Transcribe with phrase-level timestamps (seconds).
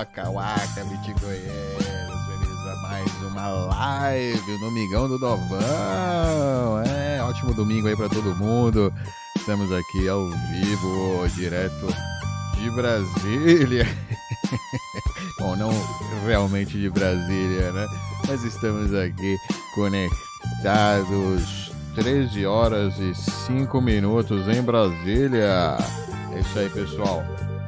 [0.00, 1.84] Waka Waka, Bitcoinheiros,
[2.26, 6.82] bem-vindos a mais uma live, o Domingão do Dovão.
[6.86, 8.90] É, ótimo domingo aí pra todo mundo.
[9.36, 11.94] Estamos aqui ao vivo, direto
[12.54, 13.86] de Brasília.
[15.38, 15.70] Bom, não
[16.24, 17.86] realmente de Brasília, né?
[18.26, 19.36] Mas estamos aqui
[19.74, 25.76] conectados 13 horas e 5 minutos em Brasília.
[26.32, 27.22] É isso aí, pessoal.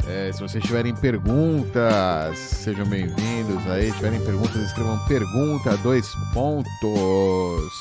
[0.09, 3.91] É, se vocês tiverem perguntas, sejam bem-vindos aí.
[3.91, 7.73] Se tiverem perguntas, escrevam pergunta dois pontos.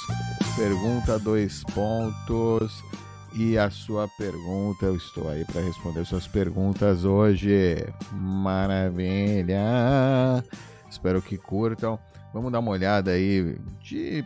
[0.55, 2.83] Pergunta dois pontos.
[3.33, 7.77] E a sua pergunta, eu estou aí para responder suas perguntas hoje.
[8.11, 9.63] Maravilha!
[10.89, 11.97] Espero que curtam.
[12.33, 13.57] Vamos dar uma olhada aí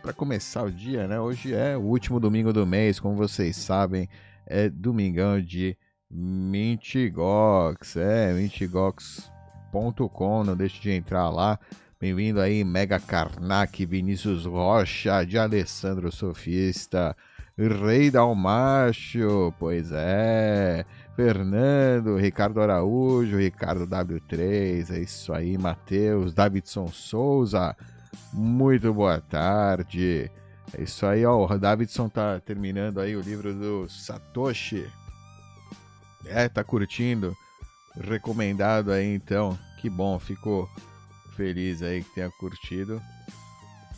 [0.02, 1.18] para começar o dia, né?
[1.18, 4.08] Hoje é o último domingo do mês, como vocês sabem,
[4.46, 5.76] é domingão de
[6.10, 11.58] Mintigox, é mintigox.com, não deixe de entrar lá.
[12.00, 17.16] Bem-vindo aí, Mega Karnak, Vinícius Rocha, de Alessandro Sofista.
[17.58, 20.84] Rei Dalmacho, pois é.
[21.16, 27.74] Fernando, Ricardo Araújo, Ricardo W3, é isso aí, Matheus, Davidson Souza,
[28.32, 30.30] muito boa tarde.
[30.76, 34.86] É isso aí, ó, o Davidson tá terminando aí o livro do Satoshi.
[36.28, 37.36] É, tá curtindo?
[38.00, 39.58] Recomendado aí então.
[39.80, 40.68] Que bom, fico
[41.36, 43.00] feliz aí que tenha curtido.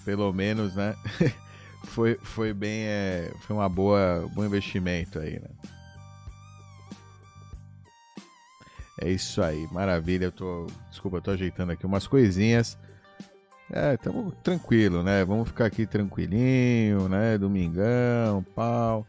[0.04, 0.94] Pelo menos, né?
[1.86, 2.84] foi, foi bem.
[2.84, 5.48] É, foi uma boa bom investimento aí, né?
[9.00, 10.26] É isso aí, maravilha.
[10.26, 10.66] Eu tô.
[10.90, 12.76] Desculpa, eu tô ajeitando aqui umas coisinhas.
[13.70, 15.24] É, tamo tranquilo, né?
[15.24, 17.36] Vamos ficar aqui tranquilinho, né?
[17.36, 19.06] Domingão, pau.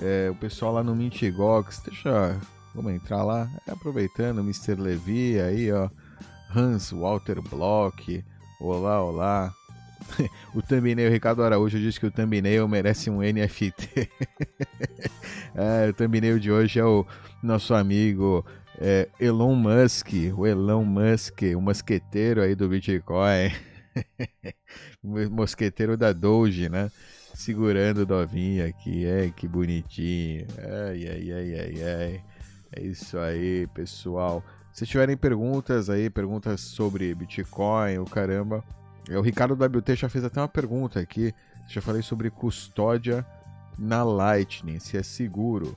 [0.00, 2.38] É, o pessoal lá no Mintigox, deixa.
[2.74, 3.48] Vamos entrar lá.
[3.66, 4.74] É, aproveitando, Mr.
[4.74, 5.88] Levi aí, ó.
[6.54, 8.24] Hans Walter Block.
[8.60, 9.54] Olá, olá.
[10.54, 14.10] o thumbnail, Ricardo Araújo disse que o thumbnail merece um NFT.
[15.54, 17.06] é, o thumbnail de hoje é o
[17.42, 18.44] nosso amigo
[18.80, 23.52] é, Elon Musk, o Elon Musk, o mosqueteiro aí do Bitcoin.
[25.30, 26.90] mosqueteiro da Doge, né?
[27.34, 30.46] Segurando o Dovinho aqui, é que bonitinho.
[30.58, 32.33] Ai, ai, ai, ai, ai.
[32.76, 34.42] É isso aí, pessoal.
[34.72, 38.64] Se tiverem perguntas aí, perguntas sobre Bitcoin, o caramba,
[39.08, 41.32] é, o Ricardo WT já fez até uma pergunta aqui.
[41.68, 43.24] Já falei sobre custódia
[43.78, 45.76] na Lightning, se é seguro.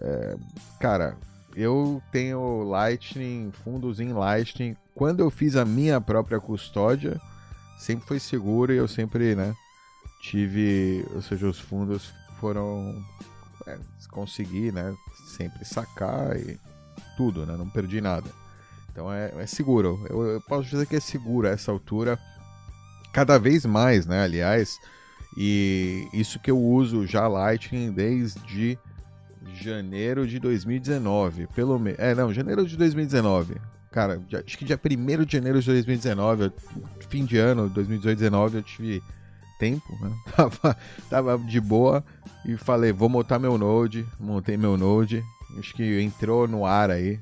[0.00, 0.36] É,
[0.78, 1.16] cara,
[1.54, 4.76] eu tenho Lightning, fundos em Lightning.
[4.94, 7.20] Quando eu fiz a minha própria custódia,
[7.78, 9.54] sempre foi seguro e eu sempre, né,
[10.22, 13.04] tive, ou seja, os fundos foram
[13.66, 13.78] é,
[14.10, 14.94] consegui, né,
[15.40, 16.58] sempre sacar e
[17.16, 18.28] tudo, né, não perdi nada.
[18.92, 20.04] Então é, é seguro.
[20.10, 22.18] Eu, eu posso dizer que é seguro a essa altura
[23.12, 24.22] cada vez mais, né?
[24.22, 24.78] Aliás,
[25.36, 28.78] e isso que eu uso já Lightning desde
[29.54, 31.98] janeiro de 2019, pelo menos.
[31.98, 33.56] É, não, janeiro de 2019.
[33.90, 36.52] Cara, acho que dia 1 de janeiro de 2019,
[37.08, 39.02] fim de ano, 2018, 2019, eu tive
[39.60, 40.10] tempo, né?
[40.34, 40.76] Tava,
[41.08, 42.04] tava de boa
[42.44, 45.22] e falei, vou montar meu Node, montei meu Node.
[45.58, 47.20] Acho que entrou no ar aí,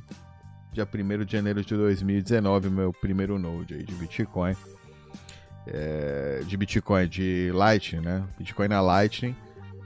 [0.73, 4.55] dia 1 de janeiro de 2019, meu primeiro Node aí de Bitcoin
[5.71, 8.25] é, de Bitcoin, de Lightning, né?
[8.39, 9.37] Bitcoin na Lightning.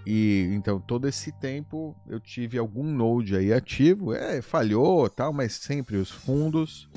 [0.05, 5.55] E então todo esse tempo eu tive algum node aí ativo, é, falhou, tal, mas
[5.55, 6.89] sempre os fundos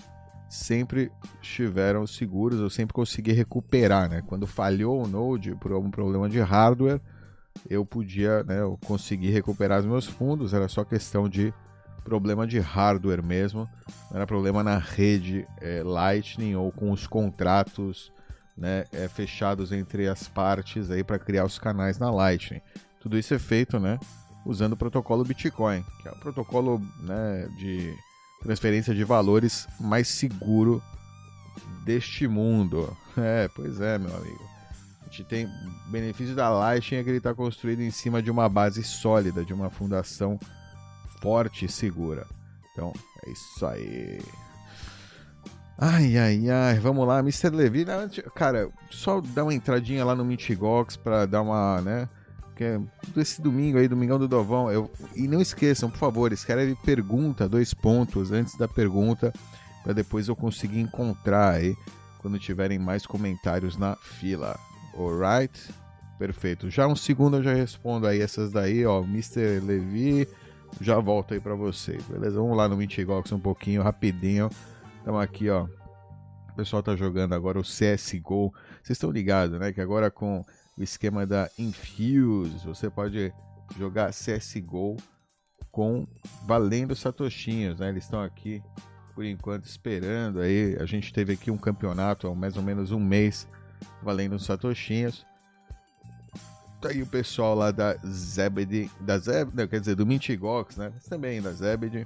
[0.55, 1.11] sempre
[1.41, 4.23] estiveram seguros, eu sempre consegui recuperar, né?
[4.25, 7.01] Quando falhou o node por algum problema de hardware,
[7.69, 11.53] eu podia, né, eu consegui recuperar os meus fundos, era só questão de
[12.03, 13.67] problema de hardware mesmo,
[14.09, 18.11] não era problema na rede é, Lightning ou com os contratos
[18.55, 22.61] né, é, fechados entre as partes aí para criar os canais na Lightning.
[23.01, 23.99] Tudo isso é feito, né,
[24.45, 27.95] usando o protocolo Bitcoin, que é o protocolo, né, de
[28.45, 30.81] transferência de valores mais seguro
[31.83, 32.95] deste mundo.
[33.17, 34.43] É, pois é, meu amigo.
[34.99, 35.47] A gente tem
[35.87, 39.53] benefício da Lightning é que ele está construído em cima de uma base sólida, de
[39.53, 40.37] uma fundação
[41.21, 42.27] forte e segura.
[42.73, 42.91] Então,
[43.25, 44.21] é isso aí.
[45.77, 47.51] Ai, ai, ai, vamos lá, Mr.
[47.51, 52.09] Levi, né, cara, só dá uma entradinha lá no Mintigox pra dar uma, né,
[52.55, 52.79] que é
[53.17, 57.73] esse domingo aí, Domingão do Dovão, eu, e não esqueçam, por favor, escreve pergunta, dois
[57.73, 59.33] pontos, antes da pergunta,
[59.83, 61.75] para depois eu conseguir encontrar aí,
[62.19, 64.57] quando tiverem mais comentários na fila,
[64.97, 65.73] alright?
[66.17, 69.59] Perfeito, já um segundo eu já respondo aí essas daí, ó, Mr.
[69.59, 70.27] Levi,
[70.79, 72.39] já volto aí para vocês, beleza?
[72.39, 74.49] Vamos lá no Mintigox um pouquinho, rapidinho,
[75.05, 75.67] Estamos aqui, ó.
[76.51, 78.51] O pessoal tá jogando agora o CSGO.
[78.81, 79.71] Vocês estão ligados, né?
[79.71, 80.43] Que agora com
[80.77, 83.33] o esquema da Infuse, você pode
[83.77, 84.97] jogar CSGO
[85.71, 86.07] com
[86.45, 87.89] valendo satoshinhos, né?
[87.89, 88.61] Eles estão aqui
[89.13, 90.77] por enquanto esperando aí.
[90.79, 93.47] A gente teve aqui um campeonato há mais ou menos um mês
[94.03, 95.25] valendo satoshinhos.
[96.81, 100.91] Tá aí o pessoal lá da Zebedee, da Zebedee, quer dizer, do Mintigox, né?
[100.93, 102.05] Mas também da Zebedee.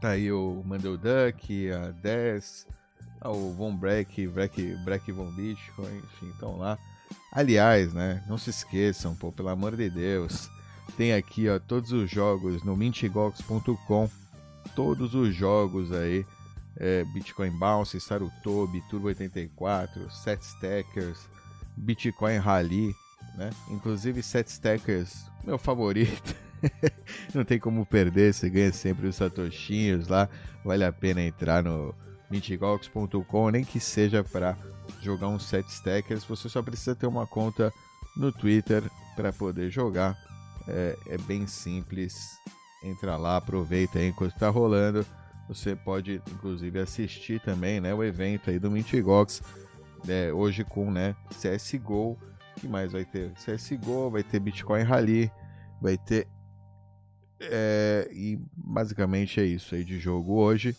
[0.00, 2.66] Tá aí o Mandel Duck, a 10,
[3.22, 6.78] o Von Breck, Breck, Breck Von Bitcoin, enfim, estão lá.
[7.32, 10.50] Aliás, né, não se esqueçam, pô, pelo amor de Deus,
[10.96, 14.10] tem aqui, ó, todos os jogos no mintigox.com,
[14.74, 16.26] todos os jogos aí,
[16.76, 21.28] é, Bitcoin Bounce, Sarutobi, Turbo 84, Set Stackers,
[21.76, 22.94] Bitcoin Rally,
[23.36, 23.50] né?
[23.70, 26.34] Inclusive Set Stackers, meu favorito.
[27.34, 30.28] Não tem como perder, você ganha sempre os satoshinhos lá.
[30.64, 31.94] Vale a pena entrar no
[32.30, 34.56] mintigox.com, nem que seja para
[35.02, 36.24] jogar um set stackers.
[36.24, 37.72] Você só precisa ter uma conta
[38.16, 38.82] no Twitter
[39.16, 40.16] para poder jogar.
[40.68, 42.38] É, é, bem simples.
[42.82, 45.04] Entra lá, aproveita aí enquanto está rolando.
[45.48, 49.42] Você pode inclusive assistir também, né, o evento aí do Mintigox.
[50.08, 52.16] É, hoje com, né, CS:GO.
[52.56, 53.32] que mais vai ter?
[53.32, 55.30] CS:GO, vai ter Bitcoin Rally,
[55.80, 56.28] vai ter
[57.40, 60.76] é, e basicamente é isso aí de jogo hoje.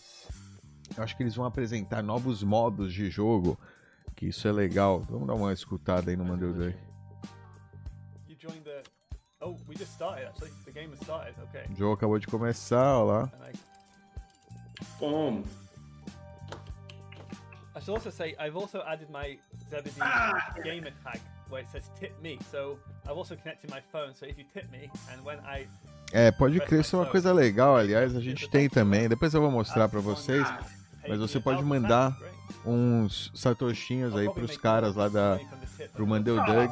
[0.96, 3.58] Eu acho que eles vão apresentar novos modos de jogo,
[4.14, 5.00] que isso é legal.
[5.00, 6.74] Vamos dar uma escutada aí no Mandeu Day.
[9.44, 10.52] Oh, we just started actually.
[10.64, 11.34] The game has started.
[11.48, 11.64] Okay.
[11.72, 13.32] O jogo acabou de começar, ó lá.
[15.00, 15.42] Boom.
[17.74, 19.36] I should also say I've also added my
[19.68, 20.54] Zebedee ah!
[20.62, 22.38] gamer tag where it says tip me.
[22.52, 24.14] So I've also connected my phone.
[24.14, 25.66] So if you tip me and when I
[26.12, 29.08] é, pode crer, isso é uma coisa legal, aliás, a gente tem também.
[29.08, 30.46] Depois eu vou mostrar para vocês,
[31.08, 32.16] mas você pode mandar
[32.64, 35.38] uns satoshinhos aí pros caras lá da
[35.92, 36.70] pro Mandel Doug.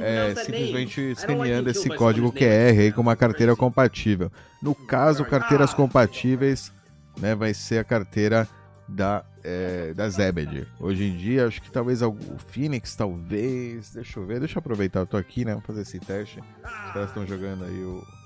[0.00, 4.32] É, simplesmente escaneando esse código QR aí com uma carteira compatível.
[4.62, 6.72] No caso, carteiras compatíveis,
[7.18, 8.48] né, vai ser a carteira
[8.88, 10.66] da, é, da Zebed.
[10.78, 12.16] Hoje em dia, acho que talvez o
[12.48, 13.90] Phoenix, talvez.
[13.90, 15.52] Deixa eu ver, deixa eu aproveitar, eu tô aqui, né?
[15.52, 16.40] Vamos fazer esse teste.
[16.40, 18.19] Os caras estão jogando aí o.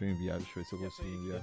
[0.00, 1.42] Deixa eu enviar, deixa eu ver se eu consigo enviar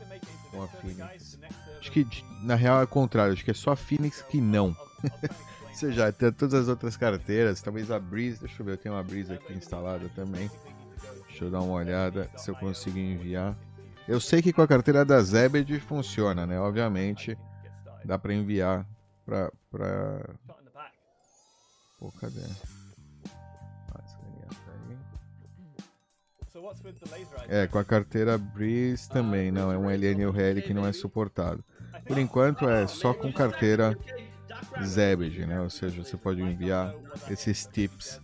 [0.50, 1.40] com a Phoenix.
[1.80, 2.08] Acho que
[2.42, 4.76] na real é o contrário, acho que é só a Phoenix que não.
[5.70, 8.96] Ou seja, tem todas as outras carteiras, talvez a Breeze, deixa eu ver, eu tenho
[8.96, 10.50] uma Breeze aqui instalada também.
[11.28, 13.56] Deixa eu dar uma olhada se eu consigo enviar.
[14.08, 16.60] Eu sei que com a carteira da Zebed funciona, né?
[16.60, 17.38] Obviamente
[18.04, 18.88] dá para enviar
[19.24, 20.36] para pra...
[22.00, 22.42] Pô, cadê?
[27.48, 31.64] É, com a carteira Breeze também, não, é um LNURL que não é suportado.
[32.06, 33.98] Por enquanto é só com carteira
[34.84, 35.62] Zebed, né?
[35.62, 36.94] Ou seja, você pode enviar
[37.30, 38.22] esses tips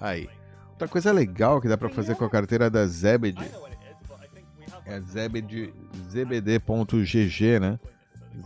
[0.00, 0.28] aí.
[0.70, 3.38] Outra coisa legal que dá para fazer com a carteira da Zebed
[4.84, 5.72] é Zebed,
[6.10, 7.80] zbd.gg, né?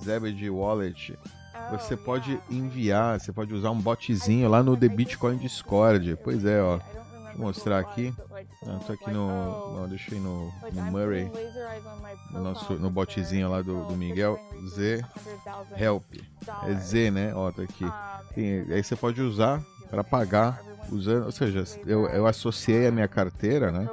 [0.02, 1.19] Zebed Wallet,
[1.70, 6.16] você pode enviar, você pode usar um botzinho lá no The Bitcoin Discord.
[6.22, 6.78] Pois é, ó.
[7.40, 8.14] Mostrar aqui.
[8.66, 9.88] Ah, tô aqui no.
[9.90, 11.31] Eu ir no, no Murray.
[12.31, 14.38] No, nosso, no botzinho lá do, do Miguel.
[14.68, 15.02] Z
[15.76, 16.04] Help.
[16.68, 17.35] É Z, né?
[17.35, 17.85] Ó, tá aqui.
[18.35, 23.09] Tem, aí você pode usar para pagar usando, ou seja, eu, eu associei a minha
[23.09, 23.88] carteira, né?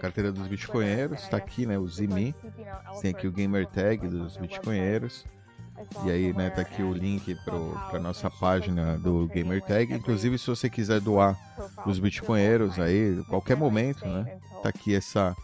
[0.00, 1.78] Carteira dos bitcoinheiros, tá aqui, né?
[1.78, 2.34] O Zimi.
[3.00, 5.24] Tem aqui o gamer tag dos bitcoinheiros.
[6.04, 7.36] E aí, né, tá aqui o link
[7.90, 9.94] para nossa página do Gamertag.
[9.94, 11.38] Inclusive, se você quiser doar
[11.86, 15.36] os bitcoinheiros aí, qualquer momento, né, tá aqui essa,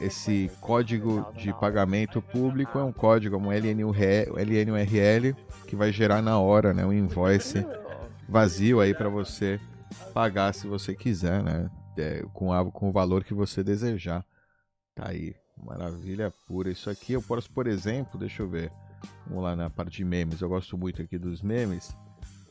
[0.00, 2.78] esse código de pagamento público.
[2.78, 5.36] É um código, um LNURL, LNURL
[5.66, 7.64] que vai gerar na hora, né, um invoice
[8.28, 9.60] vazio aí para você
[10.14, 14.24] pagar se você quiser, né, é, com, a, com o valor que você desejar.
[14.94, 16.70] Tá aí, maravilha pura.
[16.70, 18.72] Isso aqui eu posso, por exemplo, deixa eu ver.
[19.26, 20.40] Vamos lá na parte de memes.
[20.40, 21.96] Eu gosto muito aqui dos memes.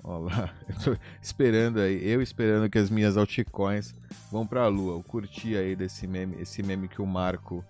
[0.04, 3.94] Olha lá, eu tô esperando aí, eu esperando que as minhas altcoins
[4.32, 4.94] vão pra lua.
[4.94, 7.64] Eu curti aí desse meme, esse meme que o Marco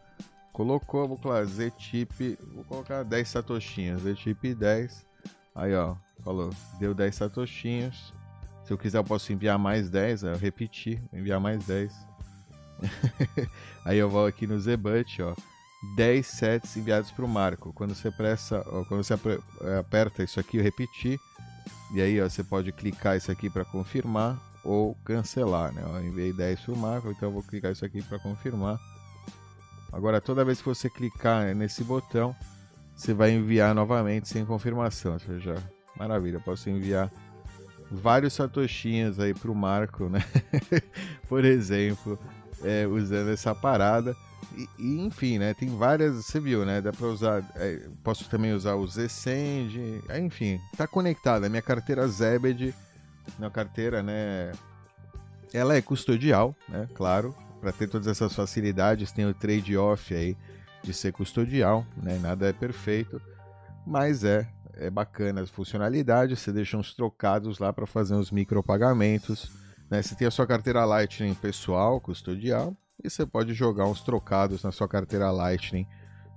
[0.53, 1.07] colocou.
[1.07, 4.03] Vou colocar Z-Tip, vou colocar 10 satoshinhos.
[4.03, 5.05] Z-Tip 10.
[5.55, 8.13] Aí ó, falou, deu 10 satoshinhos.
[8.63, 10.23] Se eu quiser, eu posso enviar mais 10.
[10.23, 11.91] Eu repeti, enviar mais 10.
[13.83, 15.33] aí eu vou aqui no Zebut, ó.
[15.95, 17.71] 10 sets enviados para o Marco.
[17.73, 20.63] Quando você pressa, quando você é, aperta isso aqui, eu
[21.93, 25.81] e aí ó, você pode clicar isso aqui para confirmar ou cancelar, né?
[25.83, 28.79] Eu enviei 10 para o Marco, então eu vou clicar isso aqui para confirmar.
[29.91, 32.35] Agora, toda vez que você clicar nesse botão,
[32.95, 35.13] você vai enviar novamente sem confirmação.
[35.13, 35.55] Ou seja,
[35.97, 37.11] maravilha, posso enviar
[37.89, 40.23] vários satoshinhas aí pro Marco, né?
[41.27, 42.19] Por exemplo,
[42.63, 44.15] é, usando essa parada.
[44.55, 45.53] E, e, enfim, né?
[45.53, 46.81] Tem várias, você viu, né?
[46.81, 51.49] Dá para usar, é, posso também usar o Zsend, é, enfim, tá conectada.
[51.49, 52.73] Minha carteira Zebed,
[53.37, 54.51] minha carteira, né?
[55.53, 56.87] Ela é custodial, né?
[56.95, 60.35] Claro, para ter todas essas facilidades, tem o trade-off aí
[60.83, 62.17] de ser custodial, né?
[62.19, 63.21] Nada é perfeito,
[63.85, 64.47] mas é
[64.79, 66.39] é bacana as funcionalidades.
[66.39, 69.51] Você deixa uns trocados lá para fazer uns micropagamentos.
[69.89, 70.01] Né?
[70.01, 74.71] Você tem a sua carteira Lightning pessoal, custodial, e você pode jogar uns trocados na
[74.71, 75.87] sua carteira Lightning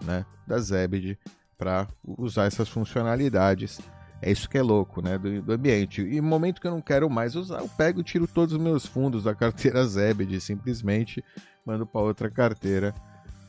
[0.05, 1.19] né, da Zebed
[1.59, 3.81] para usar essas funcionalidades.
[4.21, 5.19] É isso que é louco, né?
[5.19, 6.01] Do, do, ambiente.
[6.01, 8.61] E no momento que eu não quero mais usar, eu pego e tiro todos os
[8.61, 11.25] meus fundos da carteira Zebed, simplesmente
[11.65, 12.95] mando para outra carteira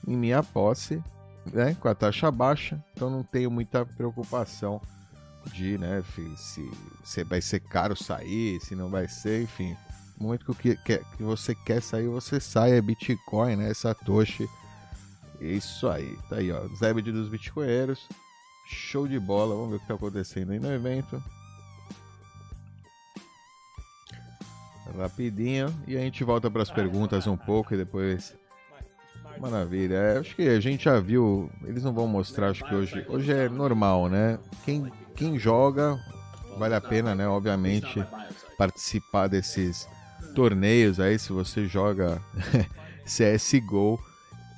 [0.07, 1.01] em minha posse,
[1.51, 1.75] né?
[1.79, 4.81] Com a taxa baixa, então não tenho muita preocupação
[5.51, 6.03] de, né?
[6.37, 6.71] Se,
[7.03, 9.75] se vai ser caro sair, se não vai ser, enfim.
[10.23, 13.73] Momento que, que, que você quer sair, você sai, é Bitcoin, né?
[13.73, 14.47] Satoshi.
[15.41, 16.65] Isso aí, tá aí, ó.
[16.77, 18.07] Zebed dos Bitcoinheiros.
[18.65, 19.53] Show de bola.
[19.53, 21.21] Vamos ver o que tá acontecendo aí no evento.
[24.97, 25.73] Rapidinho.
[25.85, 28.33] E a gente volta para as perguntas um pouco e depois.
[29.41, 29.95] Maravilha.
[29.95, 31.51] É, acho que a gente já viu.
[31.65, 33.05] Eles não vão mostrar, acho que hoje.
[33.09, 34.39] Hoje é normal, né?
[34.63, 35.99] Quem, quem joga,
[36.57, 37.27] vale a pena, né?
[37.27, 38.01] Obviamente,
[38.57, 39.85] participar desses
[40.33, 41.17] torneios aí.
[41.17, 42.21] Se você joga
[43.05, 43.99] CSGO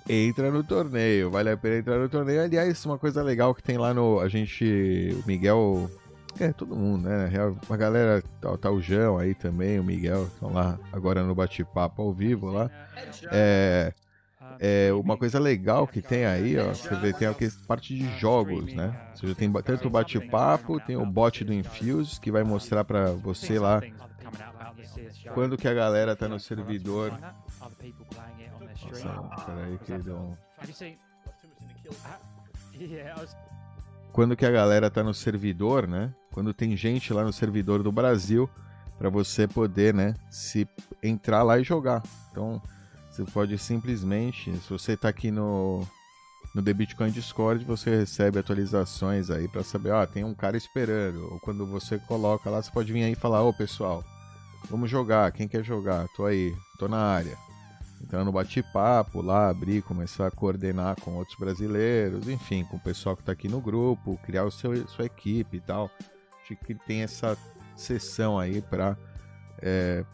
[0.08, 2.44] entra no torneio, vale a pena entrar no torneio.
[2.44, 4.20] Aliás, uma coisa legal que tem lá no.
[4.20, 5.16] A gente.
[5.24, 5.90] O Miguel.
[6.38, 7.32] É, todo mundo, né?
[7.70, 12.02] A galera, tá, tá o João aí também, o Miguel, estão lá agora no bate-papo
[12.02, 12.70] ao vivo lá.
[13.32, 13.94] É,
[14.60, 17.34] é, uma coisa legal que tem aí, ó, você vê, tem a
[17.66, 18.94] parte de jogos, né?
[19.12, 23.58] Ou seja, tem tanto bate-papo, tem o bot do Infuse, que vai mostrar para você
[23.58, 23.82] lá
[25.34, 27.12] quando que a galera tá no servidor
[29.04, 30.38] nossa, peraí que deu um...
[34.12, 36.14] Quando que a galera tá no servidor, né?
[36.32, 38.50] Quando tem gente lá no servidor do Brasil,
[38.98, 40.68] para você poder, né, se
[41.04, 42.02] entrar lá e jogar.
[42.32, 42.62] Então,
[43.10, 45.86] você pode simplesmente, se você tá aqui no
[46.54, 50.56] no The Bitcoin Discord, você recebe atualizações aí para saber, ó, ah, tem um cara
[50.56, 51.30] esperando.
[51.34, 54.06] Ou quando você coloca lá, você pode vir aí e falar, ô pessoal,
[54.70, 56.08] vamos jogar, quem quer jogar?
[56.16, 57.46] Tô aí, tô na área
[58.06, 63.16] entrar no bate-papo lá, abrir, começar a coordenar com outros brasileiros, enfim, com o pessoal
[63.16, 65.90] que está aqui no grupo, criar o seu, sua equipe e tal.
[66.42, 67.38] Acho que tem essa
[67.76, 68.96] sessão aí para
[69.62, 70.06] é,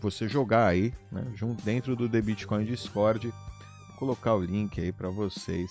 [0.00, 3.28] você jogar aí, né, junto dentro do The Bitcoin Discord.
[3.28, 5.70] Vou colocar o link aí para vocês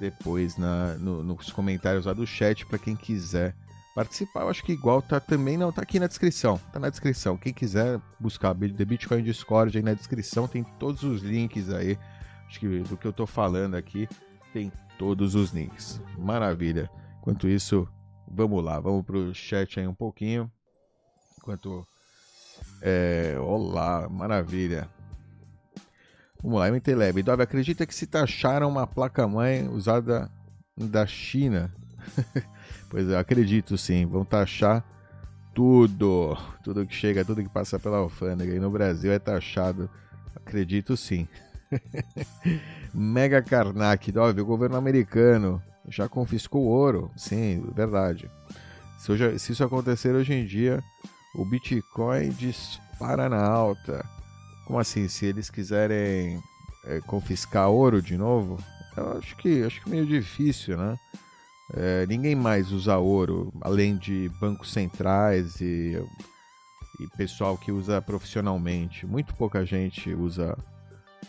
[0.00, 3.54] depois na, no, nos comentários lá do chat para quem quiser
[3.98, 4.42] participar.
[4.42, 6.56] Eu acho que igual tá também, não, tá aqui na descrição.
[6.72, 7.36] Tá na descrição.
[7.36, 11.98] Quem quiser buscar The Bitcoin Discord aí na descrição, tem todos os links aí.
[12.46, 14.08] Acho que do que eu tô falando aqui,
[14.52, 16.00] tem todos os links.
[16.16, 16.88] Maravilha.
[17.18, 17.88] Enquanto isso,
[18.30, 20.48] vamos lá, vamos pro chat aí um pouquinho.
[21.36, 21.84] Enquanto.
[22.80, 24.88] É, olá, maravilha.
[26.40, 27.20] Vamos lá, MTLab.
[27.24, 30.30] Dove, acredita que se taxaram uma placa-mãe usada
[30.76, 31.74] da China
[32.88, 34.06] Pois é, acredito sim.
[34.06, 34.84] Vão taxar
[35.54, 36.36] tudo.
[36.62, 38.54] Tudo que chega, tudo que passa pela alfândega.
[38.54, 39.90] E no Brasil é taxado.
[40.34, 41.28] Acredito sim.
[42.94, 47.10] Mega Karnak, óbvio, o governo americano já confiscou ouro.
[47.16, 48.30] Sim, verdade.
[48.98, 50.82] Se, hoje, se isso acontecer hoje em dia,
[51.34, 54.04] o Bitcoin dispara na alta.
[54.66, 55.08] Como assim?
[55.08, 56.42] Se eles quiserem
[56.84, 58.58] é, confiscar ouro de novo,
[58.96, 60.98] eu acho que acho que é meio difícil, né?
[61.74, 66.02] É, ninguém mais usa ouro, além de bancos centrais e,
[66.98, 69.06] e pessoal que usa profissionalmente.
[69.06, 70.56] Muito pouca gente usa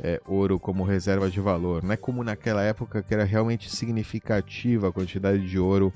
[0.01, 1.83] é, ouro como reserva de valor.
[1.83, 5.93] Não é como naquela época que era realmente significativa a quantidade de ouro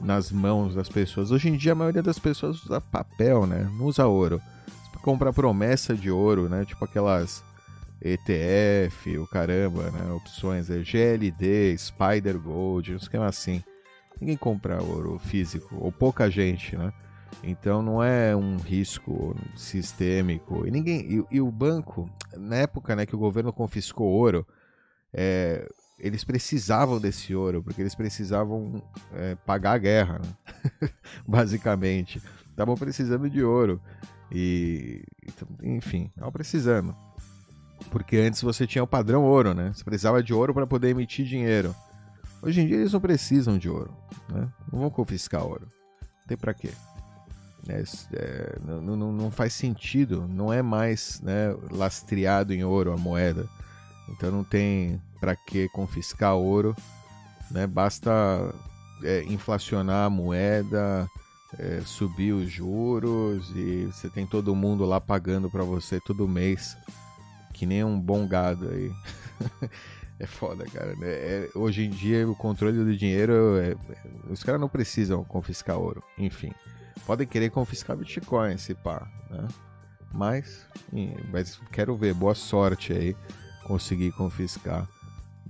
[0.00, 1.30] nas mãos das pessoas.
[1.30, 3.68] Hoje em dia a maioria das pessoas usa papel, né?
[3.78, 4.40] Não usa ouro.
[4.66, 6.64] Você compra promessa de ouro, né?
[6.64, 7.44] Tipo aquelas
[8.00, 10.12] ETF, o caramba, né?
[10.12, 13.62] Opções é GLD, Spider Gold, um esquema assim.
[14.20, 16.92] Ninguém compra ouro físico, ou pouca gente, né?
[17.42, 20.66] Então não é um risco sistêmico.
[20.66, 21.00] E ninguém.
[21.00, 24.46] E, e o banco, na época né, que o governo confiscou ouro,
[25.12, 30.88] é, eles precisavam desse ouro, porque eles precisavam é, pagar a guerra, né?
[31.26, 32.22] basicamente.
[32.50, 33.80] Estavam precisando de ouro.
[34.30, 35.04] E,
[35.62, 36.96] enfim, estavam precisando.
[37.90, 39.72] Porque antes você tinha o padrão ouro, né?
[39.74, 41.74] Você precisava de ouro para poder emitir dinheiro.
[42.42, 43.94] Hoje em dia eles não precisam de ouro,
[44.28, 44.48] né?
[44.72, 45.66] Não vão confiscar ouro.
[46.02, 46.70] Não tem para quê.
[47.68, 52.96] É, é, não, não, não, faz sentido, não é mais né, lastreado em ouro a
[52.96, 53.48] moeda.
[54.08, 56.76] Então não tem para que confiscar ouro,
[57.50, 57.66] né?
[57.66, 58.12] Basta
[59.02, 61.10] é, inflacionar a moeda,
[61.58, 66.76] é, subir os juros e você tem todo mundo lá pagando para você todo mês,
[67.56, 68.92] que nem um bom gado aí.
[70.20, 70.94] é foda, cara.
[70.96, 71.08] Né?
[71.08, 73.74] É, hoje em dia o controle do dinheiro, é,
[74.30, 76.52] os caras não precisam confiscar ouro, enfim.
[77.06, 79.48] Podem querer confiscar Bitcoin, se pá, né?
[80.12, 80.66] Mas,
[81.30, 83.16] mas quero ver, boa sorte aí
[83.64, 84.88] conseguir confiscar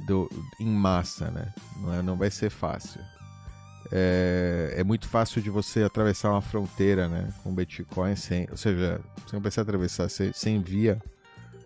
[0.07, 0.29] do,
[0.61, 1.53] em massa, né?
[1.79, 3.01] Não, é, não vai ser fácil.
[3.93, 7.33] É, é, muito fácil de você atravessar uma fronteira, né?
[7.43, 11.01] Com Bitcoin sem, ou seja, você não precisa atravessar, você, você envia,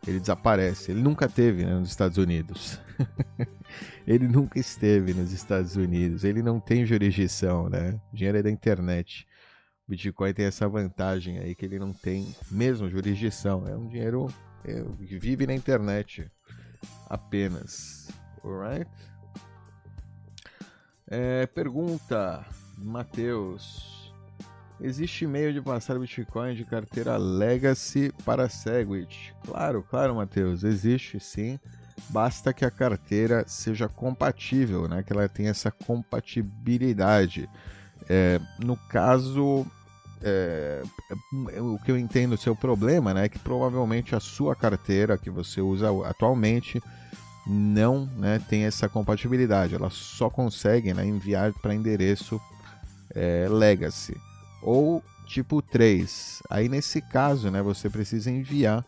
[0.07, 0.93] ele desaparece.
[0.93, 2.81] Ele nunca teve né, nos Estados Unidos.
[4.07, 6.25] ele nunca esteve nos Estados Unidos.
[6.25, 8.01] Ele não tem jurisdição, né?
[8.13, 9.27] O dinheiro é da internet.
[9.87, 13.67] O Bitcoin tem essa vantagem aí que ele não tem mesmo jurisdição.
[13.67, 14.33] É um dinheiro
[14.65, 16.31] é, que vive na internet
[17.09, 18.09] apenas.
[18.43, 18.91] Alright?
[21.07, 22.47] É, pergunta,
[22.79, 23.90] Matheus.
[24.83, 29.35] Existe meio de passar Bitcoin de carteira Legacy para Segwit?
[29.45, 31.61] Claro, claro, Matheus, existe sim.
[32.09, 35.03] Basta que a carteira seja compatível, né?
[35.03, 37.47] Que ela tenha essa compatibilidade.
[38.09, 39.67] É, no caso,
[40.23, 40.83] é,
[41.59, 45.61] o que eu entendo seu problema, né, é que provavelmente a sua carteira que você
[45.61, 46.83] usa atualmente
[47.47, 49.75] não né, tem essa compatibilidade.
[49.75, 52.41] Ela só consegue né, enviar para endereço
[53.15, 54.17] é, Legacy
[54.63, 56.43] ou tipo 3.
[56.51, 58.85] Aí nesse caso, né, você precisa enviar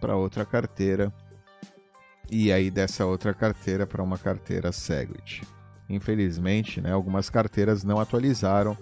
[0.00, 1.12] para outra carteira
[2.30, 5.42] e aí dessa outra carteira para uma carteira Segwit.
[5.88, 8.76] Infelizmente, né, algumas carteiras não atualizaram.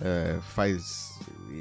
[0.00, 1.12] É, faz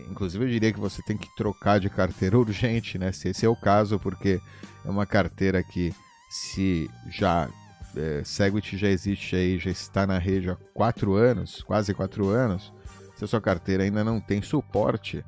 [0.10, 3.12] inclusive eu diria que você tem que trocar de carteira urgente, né?
[3.12, 4.40] Se esse é o caso, porque
[4.86, 5.94] é uma carteira que
[6.30, 7.50] se já
[7.96, 12.72] é, Segwit já existe aí, já está na rede há quatro anos, quase quatro anos,
[13.22, 15.24] se a sua carteira ainda não tem suporte,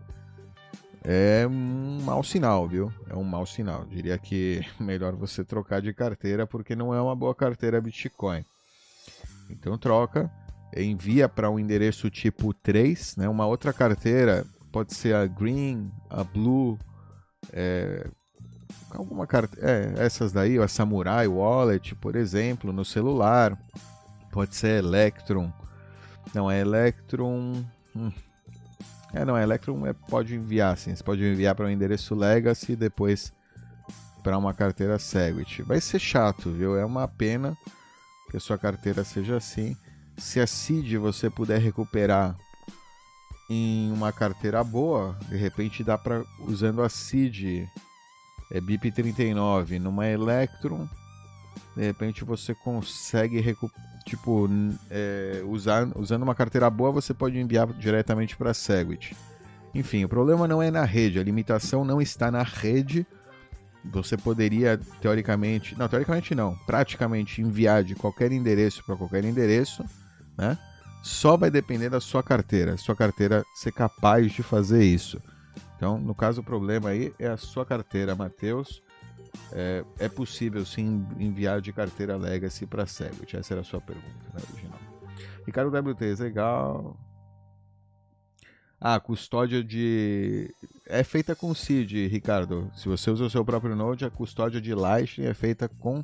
[1.04, 2.92] é um mau sinal, viu?
[3.08, 3.86] É um mau sinal.
[3.86, 8.44] Diria que melhor você trocar de carteira porque não é uma boa carteira Bitcoin.
[9.48, 10.32] Então troca,
[10.76, 13.30] envia para um endereço tipo 3, né?
[13.30, 16.80] Uma outra carteira pode ser a Green, a Blue,
[17.52, 18.08] é,
[18.90, 23.56] alguma carta, é, essas daí, a Samurai Wallet, por exemplo, no celular.
[24.32, 25.54] Pode ser Electron.
[26.34, 27.64] Não, é Electron.
[27.96, 28.12] Hum.
[29.14, 30.96] É, não, Electron é, pode enviar, sim.
[30.96, 33.32] Você pode enviar para um endereço Legacy e depois
[34.24, 35.62] para uma carteira Segwit.
[35.62, 36.78] Vai ser chato, viu?
[36.78, 37.56] É uma pena
[38.32, 39.78] que a sua carteira seja assim.
[40.18, 42.36] Se a seed você puder recuperar
[43.50, 47.68] em uma carteira boa, de repente dá para usando a seed
[48.52, 50.88] é BIP39 numa Electron,
[51.76, 53.44] de repente você consegue
[54.06, 54.50] tipo
[54.90, 59.16] é, usar, usando uma carteira boa você pode enviar diretamente para a Segwit.
[59.74, 63.06] Enfim, o problema não é na rede, a limitação não está na rede.
[63.86, 69.84] Você poderia teoricamente, não, teoricamente não, praticamente enviar de qualquer endereço para qualquer endereço,
[70.38, 70.58] né?
[71.02, 75.22] Só vai depender da sua carteira, sua carteira ser capaz de fazer isso.
[75.76, 78.82] Então, no caso, o problema aí é a sua carteira, Matheus.
[79.52, 83.38] É, é possível sim enviar de carteira Legacy para Segwit?
[83.38, 84.80] Essa era a sua pergunta, né, original.
[85.46, 86.98] Ricardo WT, legal.
[88.80, 90.54] Ah, custódia de.
[90.86, 92.70] É feita com seed, Ricardo.
[92.76, 96.02] Se você usa o seu próprio Node, a custódia de Lightning é feita com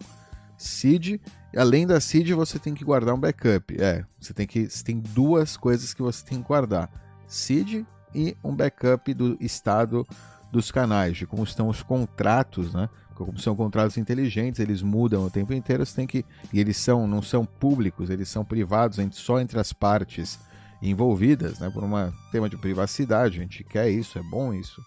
[0.57, 1.19] seed.
[1.57, 3.75] Além da seed, você tem que guardar um backup.
[3.81, 4.69] É, você tem que.
[4.69, 6.89] Você tem duas coisas que você tem que guardar:
[7.27, 10.07] seed e um backup do estado
[10.49, 12.89] dos canais, de como estão os contratos, né?
[13.37, 16.25] São contratos inteligentes, eles mudam o tempo inteiro, você tem que.
[16.53, 20.39] E eles são, não são públicos, eles são privados só entre as partes
[20.81, 21.69] envolvidas, né?
[21.69, 21.91] Por um
[22.31, 24.81] tema de privacidade, a gente quer isso, é bom isso.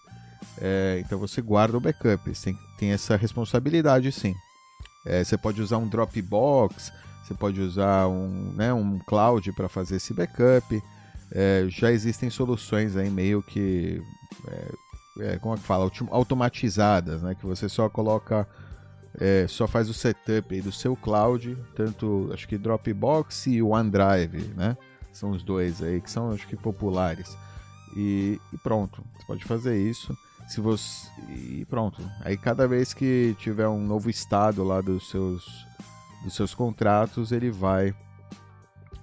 [0.59, 4.35] É, então você guarda o backup, você tem, tem essa responsabilidade sim.
[5.05, 6.91] É, você pode usar um Dropbox,
[7.23, 10.81] você pode usar um, né, um cloud para fazer esse backup
[11.33, 14.01] é, já existem soluções aí meio que
[14.47, 14.71] é,
[15.19, 15.89] é, como é que fala?
[16.09, 17.35] Automatizadas né?
[17.35, 18.47] Que você só coloca
[19.19, 24.75] é, só faz o setup do seu cloud tanto acho que Dropbox e OneDrive né?
[25.11, 27.37] São os dois aí que são acho que populares.
[27.95, 30.17] E, e pronto você pode fazer isso.
[30.47, 32.01] Se você e pronto.
[32.21, 35.45] Aí cada vez que tiver um novo estado lá dos seus
[36.23, 37.93] dos seus contratos ele vai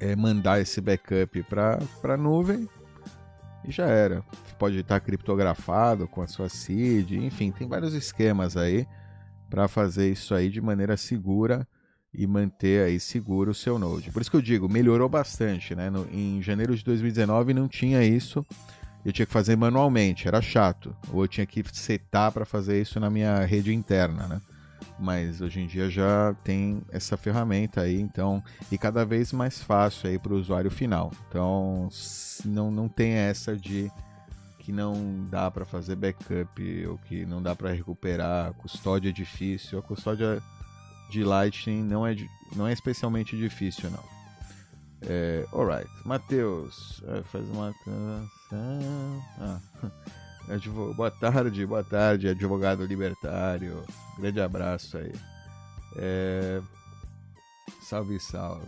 [0.00, 2.68] é, mandar esse backup para a nuvem
[3.64, 4.24] e já era.
[4.60, 8.86] Pode estar criptografado com a sua seed, enfim, tem vários esquemas aí
[9.48, 11.66] para fazer isso aí de maneira segura
[12.12, 14.10] e manter aí seguro o seu Node.
[14.10, 15.88] Por isso que eu digo, melhorou bastante, né?
[15.88, 18.44] No, em janeiro de 2019 não tinha isso.
[19.02, 20.94] Eu tinha que fazer manualmente, era chato.
[21.10, 24.42] Ou eu tinha que setar para fazer isso na minha rede interna, né?
[24.98, 30.10] Mas hoje em dia já tem essa ferramenta aí, então, e cada vez mais fácil
[30.10, 31.10] aí para o usuário final.
[31.26, 31.88] Então,
[32.44, 33.90] não, não tem essa de
[34.70, 39.80] que não dá para fazer backup ou que não dá para recuperar, custódia é difícil.
[39.80, 40.40] A custódia
[41.10, 42.16] de Lightning não é,
[42.54, 44.04] não é especialmente difícil, não.
[45.02, 47.74] É, alright, Matheus, é, faz uma.
[48.52, 49.60] Ah.
[50.96, 53.84] Boa tarde, boa tarde, advogado libertário.
[54.18, 55.14] Grande abraço aí.
[55.96, 56.60] É...
[57.82, 58.66] Salve, salve.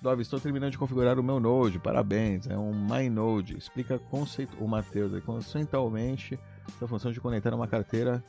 [0.00, 2.46] Dove, estou terminando de configurar o meu Node, parabéns.
[2.46, 3.56] É um MyNode.
[3.58, 4.56] Explica conceito...
[4.62, 6.38] o Matheus conceitualmente
[6.80, 8.22] a função de conectar uma carteira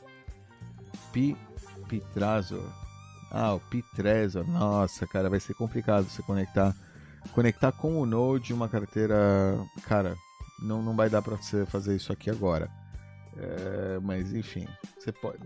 [1.12, 1.36] Pi...
[1.88, 2.64] Pitrazor.
[3.30, 4.46] Ah, o Pitrezor.
[4.48, 6.74] Nossa, cara, vai ser complicado você conectar
[7.32, 10.16] conectar com o Node uma carteira, cara,
[10.62, 12.68] não, não vai dar para você fazer isso aqui agora.
[13.42, 14.66] É, mas enfim,
[14.98, 15.38] você pode,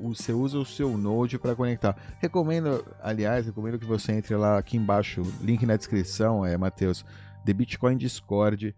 [0.00, 1.96] você usa o seu Node para conectar.
[2.20, 7.04] Recomendo, aliás, recomendo que você entre lá aqui embaixo, link na descrição, é Matheus,
[7.44, 8.74] The Bitcoin Discord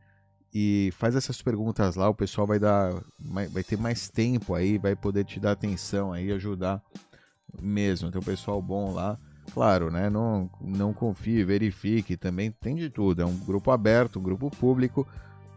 [0.54, 2.08] e faz essas perguntas lá.
[2.08, 6.32] O pessoal vai dar, vai ter mais tempo aí, vai poder te dar atenção aí,
[6.32, 6.82] ajudar
[7.60, 8.10] mesmo.
[8.10, 9.18] Tem um pessoal bom lá.
[9.52, 10.08] Claro, né?
[10.08, 12.16] Não, não confie, verifique.
[12.16, 13.20] Também tem de tudo.
[13.20, 15.06] É um grupo aberto, um grupo público.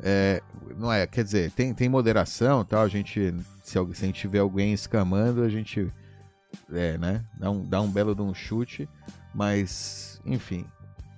[0.01, 0.41] É,
[0.77, 4.73] não é, quer dizer, tem, tem moderação tal, a gente, se, a gente tiver alguém
[4.73, 5.91] escamando, a gente
[6.71, 8.89] é, né, dá um, dá um belo de um chute,
[9.33, 10.65] mas, enfim,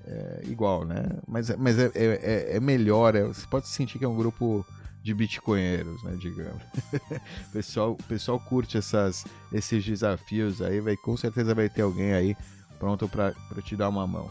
[0.05, 1.03] é igual, né?
[1.27, 4.65] Mas, mas é, é, é, é melhor, é, você pode sentir que é um grupo
[5.03, 6.61] de bitcoinheiros, né, digamos.
[7.51, 12.35] pessoal, pessoal curte essas, esses desafios aí, vai, com certeza vai ter alguém aí
[12.79, 14.29] pronto para te dar uma mão.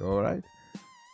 [0.00, 0.44] Alright?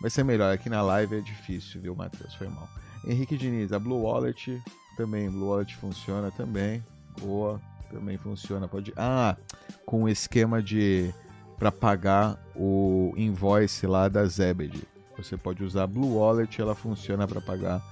[0.00, 0.52] Vai ser melhor.
[0.52, 2.34] Aqui na live é difícil, viu, Matheus?
[2.34, 2.68] Foi mal.
[3.06, 4.62] Henrique Diniz, a Blue Wallet
[4.96, 5.30] também.
[5.30, 6.84] Blue Wallet funciona também.
[7.20, 7.60] Boa,
[7.90, 8.66] também funciona.
[8.66, 8.92] Pode.
[8.96, 9.36] Ah,
[9.84, 11.12] com o esquema de
[11.58, 14.82] para pagar o invoice lá da Zebed.
[15.18, 17.82] Você pode usar a Blue Wallet, ela funciona para pagar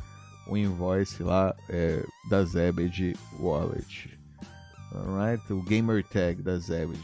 [0.47, 4.19] o invoice lá é, da Zebed Wallet.
[4.91, 6.99] Alright, o gamer tag da Zebed.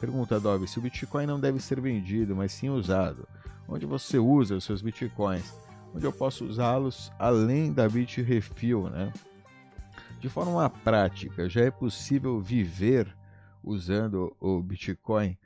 [0.00, 3.28] Pergunta, Dove, se o Bitcoin não deve ser vendido, mas sim usado,
[3.68, 5.52] onde você usa os seus bitcoins,
[5.94, 9.12] onde eu posso usá-los além da Bitrefill, né?
[10.18, 13.14] De forma prática, já é possível viver
[13.62, 15.36] usando o Bitcoin?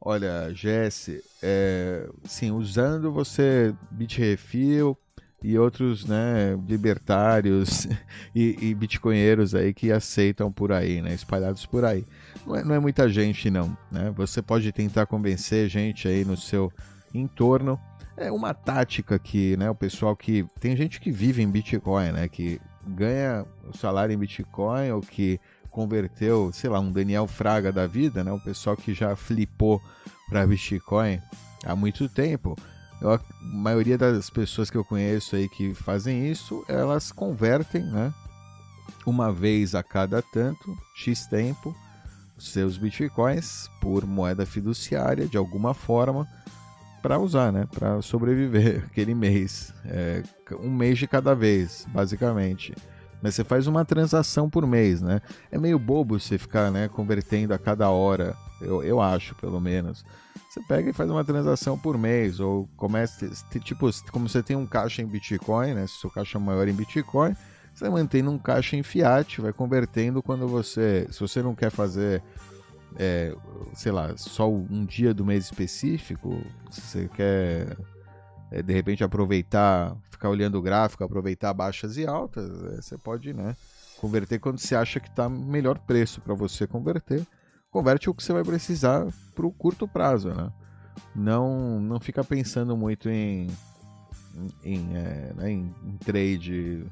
[0.00, 4.96] Olha, Jesse, é, sim, usando você Bitrefill
[5.42, 7.86] e outros né, libertários
[8.34, 12.06] e, e bitcoinheiros aí que aceitam por aí, né, espalhados por aí.
[12.46, 14.12] Não é, não é muita gente não, né?
[14.16, 16.72] Você pode tentar convencer gente aí no seu
[17.14, 17.78] entorno.
[18.16, 22.28] É uma tática que, né, o pessoal que tem gente que vive em Bitcoin, né,
[22.28, 25.38] que ganha o salário em Bitcoin ou que
[25.70, 29.82] converteu, sei lá, um Daniel Fraga da vida, né, o pessoal que já flipou
[30.28, 31.20] para Bitcoin
[31.64, 32.56] há muito tempo.
[33.02, 38.14] Eu, a maioria das pessoas que eu conheço aí que fazem isso, elas convertem, né,
[39.04, 41.76] uma vez a cada tanto, X tempo,
[42.38, 46.28] seus bitcoins por moeda fiduciária de alguma forma
[47.06, 47.68] para usar, né?
[47.72, 49.72] Para sobreviver aquele mês.
[49.84, 50.24] É,
[50.60, 52.74] um mês de cada vez, basicamente.
[53.22, 55.20] Mas você faz uma transação por mês, né?
[55.52, 60.04] É meio bobo você ficar né, convertendo a cada hora, eu, eu acho, pelo menos.
[60.50, 64.66] Você pega e faz uma transação por mês, ou começa, tipo, como você tem um
[64.66, 65.86] caixa em Bitcoin, né?
[65.86, 67.36] Se seu caixa é maior em Bitcoin,
[67.72, 72.20] você mantém um caixa em fiat, vai convertendo quando você, se você não quer fazer
[72.98, 73.34] é,
[73.74, 77.76] sei lá, só um dia do mês específico, se você quer
[78.50, 83.32] é, de repente aproveitar, ficar olhando o gráfico, aproveitar baixas e altas, é, você pode,
[83.32, 83.56] né,
[84.00, 87.26] converter quando você acha que está melhor preço para você converter.
[87.70, 90.50] Converte o que você vai precisar para o curto prazo, né?
[91.14, 93.48] Não, não fica pensando muito em,
[94.64, 96.86] em, é, né, em, em trade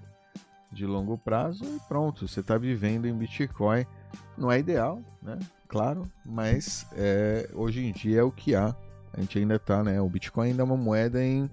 [0.70, 3.86] de longo prazo e pronto, você está vivendo em Bitcoin.
[4.36, 5.38] Não é ideal, né?
[5.74, 8.72] Claro, mas é, hoje em dia é o que há.
[9.12, 10.00] A gente ainda está, né?
[10.00, 11.50] O Bitcoin ainda é uma moeda em,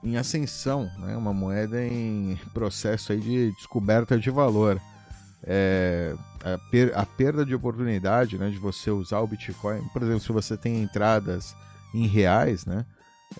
[0.00, 1.16] em ascensão, né?
[1.16, 4.80] Uma moeda em processo aí de descoberta de valor.
[5.42, 8.48] É, a, per, a, perda de oportunidade, né?
[8.48, 11.56] De você usar o Bitcoin, por exemplo, se você tem entradas
[11.92, 12.86] em reais, né?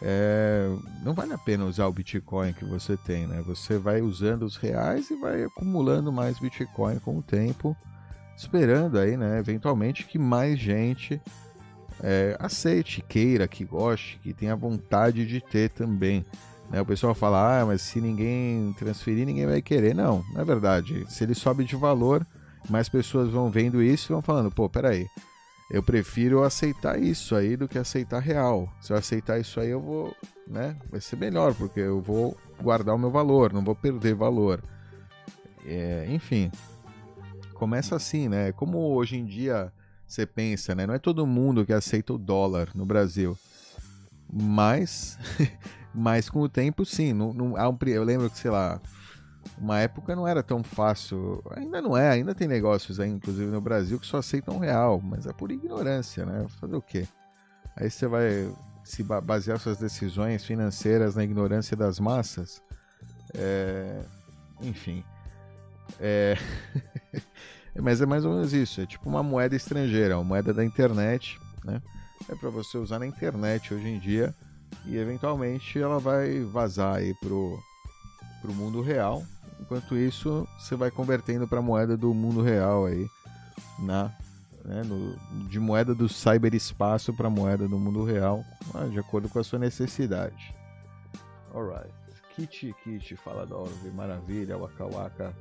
[0.00, 0.68] é,
[1.04, 3.42] não vale a pena usar o Bitcoin que você tem, né?
[3.46, 7.76] Você vai usando os reais e vai acumulando mais Bitcoin com o tempo,
[8.36, 11.20] esperando aí, né, eventualmente que mais gente
[12.02, 16.24] é, aceite, queira, que goste, que tenha vontade de ter também.
[16.70, 16.80] Né?
[16.80, 19.94] O pessoal fala, ah, mas se ninguém transferir, ninguém vai querer.
[19.94, 21.04] Não, não é verdade.
[21.08, 22.26] Se ele sobe de valor,
[22.68, 25.06] mais pessoas vão vendo isso e vão falando, pô, peraí,
[25.70, 28.68] eu prefiro aceitar isso aí do que aceitar real.
[28.80, 30.14] Se eu aceitar isso aí, eu vou,
[30.46, 30.76] né?
[30.90, 34.62] Vai ser melhor, porque eu vou guardar o meu valor, não vou perder valor.
[35.64, 36.50] É, enfim,
[37.62, 38.50] começa assim, né?
[38.50, 39.72] Como hoje em dia
[40.04, 40.84] você pensa, né?
[40.84, 43.38] Não é todo mundo que aceita o dólar no Brasil.
[44.32, 45.16] Mas,
[45.94, 47.12] mas com o tempo, sim.
[47.12, 47.54] Não, não,
[47.86, 48.80] eu lembro que, sei lá,
[49.56, 51.40] uma época não era tão fácil.
[51.54, 55.24] Ainda não é, ainda tem negócios aí, inclusive no Brasil, que só aceitam real, mas
[55.24, 56.44] é por ignorância, né?
[56.60, 57.06] Fazer o quê?
[57.76, 62.60] Aí você vai se basear suas decisões financeiras na ignorância das massas.
[63.34, 64.02] É...
[64.60, 65.04] Enfim.
[66.00, 66.36] É...
[67.80, 68.80] mas é mais ou menos isso.
[68.80, 71.80] É tipo uma moeda estrangeira, uma moeda da internet, né?
[72.28, 74.34] É para você usar na internet hoje em dia
[74.86, 77.58] e eventualmente ela vai vazar aí pro
[78.40, 79.22] para o mundo real.
[79.60, 83.06] Enquanto isso, você vai convertendo para moeda do mundo real aí,
[83.78, 84.12] na,
[84.64, 85.16] né, no,
[85.48, 89.60] de moeda do cyberespaço para moeda do mundo real, ah, de acordo com a sua
[89.60, 90.52] necessidade.
[91.54, 91.92] Alright.
[92.34, 93.56] Kit Kit, fala da
[93.92, 95.34] maravilha, Waka Waka.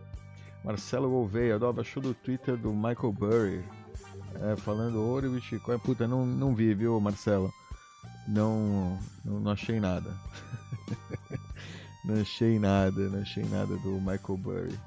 [0.64, 3.64] Marcelo Gouveia, Doba, show do Twitter do Michael Burry.
[4.42, 5.80] É, falando ouro e Bitcoin.
[5.80, 7.52] Puta, não, não vi, viu, Marcelo?
[8.28, 10.12] Não, não, não achei nada.
[12.04, 14.80] Não achei nada, não achei nada do Michael Burry.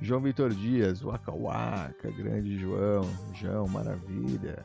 [0.00, 4.64] João Vitor Dias, Waka Waka, grande João, João, maravilha.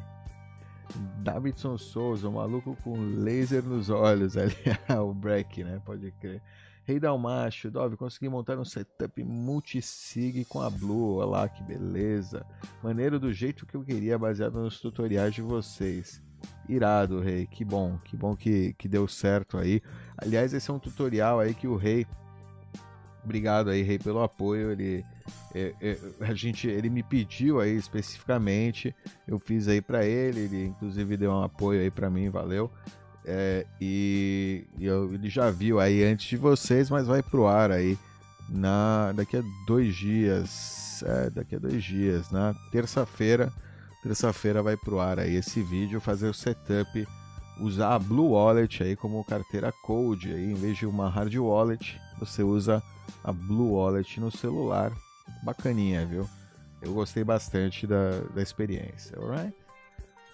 [1.17, 4.55] Davidson Souza, um maluco com laser nos olhos, ali,
[4.89, 5.81] o break, né?
[5.85, 6.41] Pode crer.
[6.83, 12.45] Rei Dalmacho, Dove, consegui montar um setup multisig com a Blue, olha lá que beleza.
[12.83, 16.21] Maneiro do jeito que eu queria, baseado nos tutoriais de vocês.
[16.67, 19.81] Irado, Rei, que bom, que bom que, que deu certo aí.
[20.17, 22.07] Aliás, esse é um tutorial aí que o Rei.
[23.23, 24.71] Obrigado aí, Rei, pelo apoio.
[24.71, 25.05] Ele,
[25.53, 28.95] é, é, a gente, ele me pediu aí especificamente.
[29.27, 30.41] Eu fiz aí para ele.
[30.41, 32.71] Ele, inclusive, deu um apoio aí para mim, valeu.
[33.25, 37.71] É, e, e eu, ele já viu aí antes de vocês, mas vai pro ar
[37.71, 37.97] aí
[38.49, 41.03] na daqui a dois dias.
[41.03, 43.51] É, daqui a dois dias, na terça-feira
[44.01, 47.07] terça-feira vai pro ar aí esse vídeo, fazer o setup,
[47.59, 51.99] usar a Blue Wallet aí como carteira Code aí, em vez de uma Hard Wallet,
[52.19, 52.81] você usa
[53.23, 54.91] a Blue Wallet no celular.
[55.43, 56.27] Bacaninha, viu?
[56.81, 59.55] Eu gostei bastante da, da experiência, alright?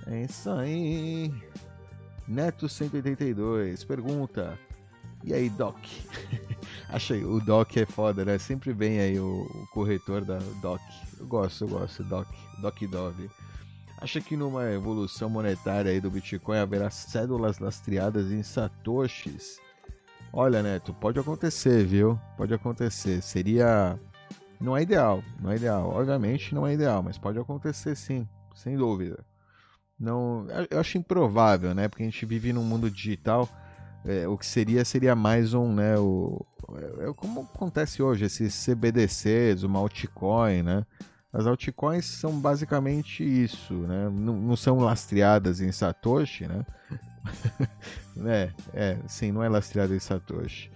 [0.07, 1.33] É isso aí.
[2.27, 4.59] Neto 182 pergunta:
[5.23, 5.77] E aí, Doc?
[6.89, 8.37] Achei, o Doc é foda, né?
[8.37, 10.81] Sempre vem aí o, o corretor da Doc.
[11.19, 12.27] Eu gosto, eu gosto, Doc.
[12.59, 13.29] Doc Dove.
[13.99, 19.59] Acha que numa evolução monetária aí do Bitcoin haverá cédulas lastreadas em satoshis?
[20.31, 22.19] Olha, Neto, pode acontecer, viu?
[22.35, 23.21] Pode acontecer.
[23.21, 23.97] Seria.
[24.59, 25.89] Não é ideal, não é ideal.
[25.89, 29.23] Obviamente não é ideal, mas pode acontecer sim, sem dúvida.
[29.99, 31.87] Não, eu acho improvável, né?
[31.87, 33.49] Porque a gente vive num mundo digital.
[34.05, 35.97] É, o que seria seria mais um, né?
[35.97, 40.85] O, é, é como acontece hoje, esses CBDCs, uma altcoin, né?
[41.33, 44.09] As altcoins são basicamente isso, né?
[44.09, 46.65] Não, não são lastreadas em Satoshi, né?
[48.25, 50.71] é, é, sim, não é lastreada em Satoshi.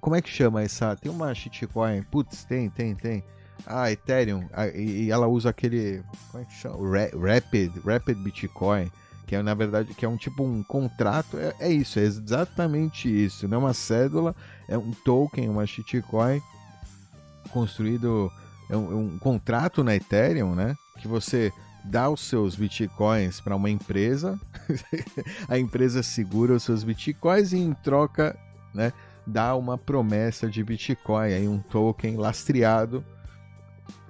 [0.00, 0.96] Como é que chama essa?
[0.96, 3.24] Tem uma shitcoin, putz, tem, tem, tem.
[3.66, 6.76] Ah, Ethereum, ah, e, e, ela usa aquele, como é que chama?
[7.16, 8.90] Rapid, Rapid Bitcoin,
[9.26, 13.08] que é na verdade que é um tipo um contrato, é, é isso, é exatamente
[13.08, 13.48] isso.
[13.48, 14.34] Não é uma cédula,
[14.68, 16.42] é um token, uma shitcoin
[17.50, 18.30] construído
[18.68, 20.74] é um, é um contrato na Ethereum, né?
[20.98, 21.52] Que você
[21.84, 24.40] dá os seus bitcoins para uma empresa,
[25.48, 28.36] a empresa segura os seus bitcoins e em troca,
[28.72, 28.90] né,
[29.26, 33.04] dá uma promessa de bitcoin, aí um token lastreado,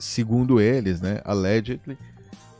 [0.04, 1.98] segundo eles, né, allegedly,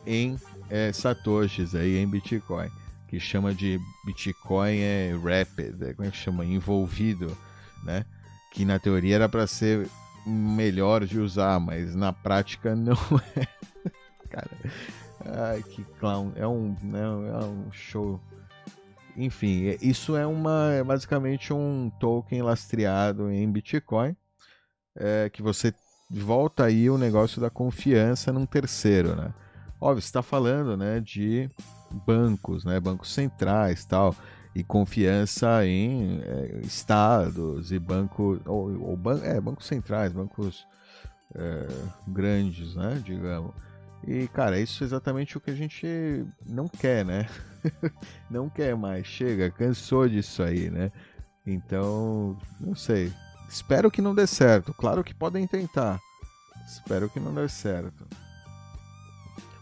[0.07, 0.37] em
[0.71, 2.69] é, satoshis aí em bitcoin,
[3.07, 7.37] que chama de bitcoin é rapid, é, como é que chama, envolvido,
[7.85, 8.05] né,
[8.51, 9.89] que na teoria era para ser
[10.27, 12.97] melhor de usar, mas na prática não
[13.37, 13.47] é.
[14.31, 14.51] Cara,
[15.27, 16.33] ai que clown.
[16.35, 18.21] É um, né, é um show.
[19.17, 24.17] Enfim, é, isso é uma é basicamente um token lastreado em Bitcoin,
[24.97, 25.73] é, que você
[26.11, 29.33] volta aí o negócio da confiança num terceiro, né?
[29.81, 31.51] Óbvio, está falando, né, de
[32.07, 34.15] bancos, né, bancos centrais, tal.
[34.55, 40.67] e confiança em é, estados e bancos, ou, ou ban é, bancos centrais, bancos
[41.35, 41.67] é,
[42.07, 43.53] grandes, né, digamos.
[44.07, 47.27] E, cara, isso é exatamente o que a gente não quer, né?
[48.31, 50.93] não quer mais, chega, cansou disso aí, né?
[51.47, 53.13] Então, não sei.
[53.55, 54.75] Espero que não dê certo.
[54.75, 56.01] Claro que podem tentar.
[56.67, 58.05] Espero que não dê certo.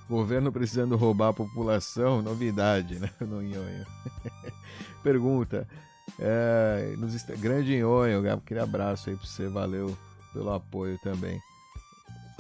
[0.09, 3.11] Governo precisando roubar a população, novidade, né?
[3.21, 3.87] No Nhonho.
[5.05, 5.69] Pergunta.
[6.19, 7.23] É, nos.
[7.39, 9.95] Grande Nhonho, aquele abraço aí pra você, valeu
[10.33, 11.39] pelo apoio também.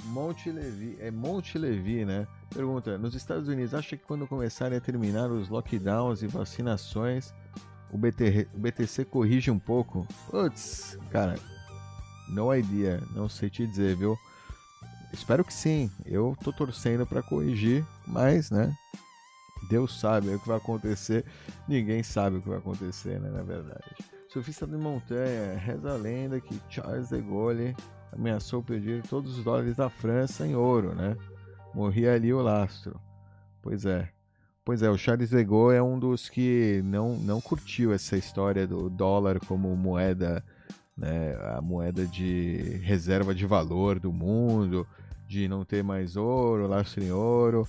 [0.05, 2.27] Monte Levi, é Monte Levi, né?
[2.49, 7.35] Pergunta: Nos Estados Unidos, acha que quando começarem a terminar os lockdowns e vacinações,
[7.93, 10.07] o, BT, o BTC corrige um pouco?
[10.31, 11.39] Putz, cara,
[12.29, 14.17] no idea, não sei te dizer, viu?
[15.13, 15.91] Espero que sim.
[16.07, 18.75] Eu tô torcendo para corrigir, mas, né?
[19.69, 21.25] Deus sabe o que vai acontecer.
[21.69, 23.31] Ninguém sabe o que vai acontecer, né?
[23.31, 23.95] Na verdade.
[24.29, 27.77] Surfista de montanha, reza a lenda que Charles de Gaulle
[28.11, 31.17] ameaçou pedir todos os dólares da França em ouro, né?
[31.75, 32.99] Morria ali o lastro.
[33.61, 34.09] Pois é.
[34.65, 38.89] Pois é, o Charles Gaulle é um dos que não, não curtiu essa história do
[38.89, 40.45] dólar como moeda,
[40.97, 44.87] né, a moeda de reserva de valor do mundo,
[45.27, 47.67] de não ter mais ouro, lastro em ouro.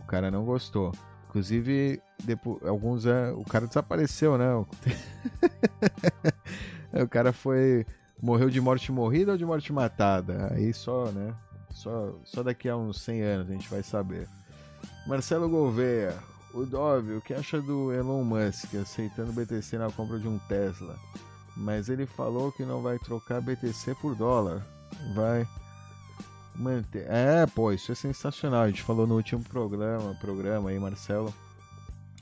[0.00, 0.90] O cara não gostou.
[1.28, 4.54] Inclusive, depois, alguns é, o cara desapareceu, né?
[7.00, 7.86] o cara foi
[8.20, 10.52] morreu de morte morrida ou de morte matada?
[10.52, 11.32] Aí só, né?
[11.70, 14.26] Só, só daqui a uns 100 anos a gente vai saber.
[15.06, 16.16] Marcelo Gouveia,
[16.54, 20.96] o Dove, o que acha do Elon Musk aceitando BTC na compra de um Tesla?
[21.56, 24.64] Mas ele falou que não vai trocar BTC por dólar.
[25.14, 25.46] Vai
[26.54, 27.06] manter.
[27.10, 28.62] É, pô, isso é sensacional.
[28.62, 31.34] A gente falou no último programa, programa aí, Marcelo,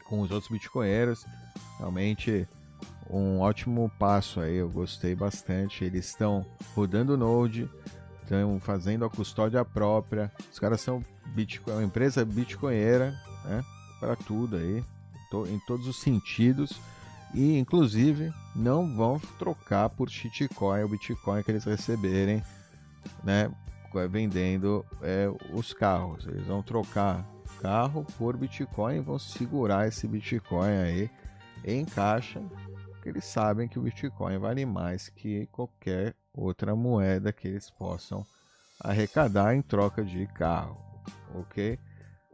[0.05, 1.25] com os outros bitcoinheiros.
[1.79, 2.49] Realmente
[3.09, 5.85] um ótimo passo aí, eu gostei bastante.
[5.85, 7.69] Eles estão rodando o Node,
[8.31, 10.31] estão fazendo a custódia própria.
[10.53, 13.15] Os caras são Bitcoin, uma empresa bitcoinheira,
[13.45, 13.65] né?
[13.99, 14.85] Para tudo aí,
[15.49, 16.81] em todos os sentidos.
[17.35, 22.43] E inclusive não vão trocar por shitcoin o Bitcoin que eles receberem,
[23.23, 23.51] né?
[24.09, 26.27] Vendendo é, os carros.
[26.27, 27.25] Eles vão trocar
[27.61, 31.11] carro por Bitcoin e vão segurar esse Bitcoin aí
[31.65, 32.41] em caixa
[33.01, 38.25] porque eles sabem que o Bitcoin vale mais que qualquer outra moeda que eles possam
[38.81, 40.79] arrecadar em troca de carro,
[41.35, 41.79] ok?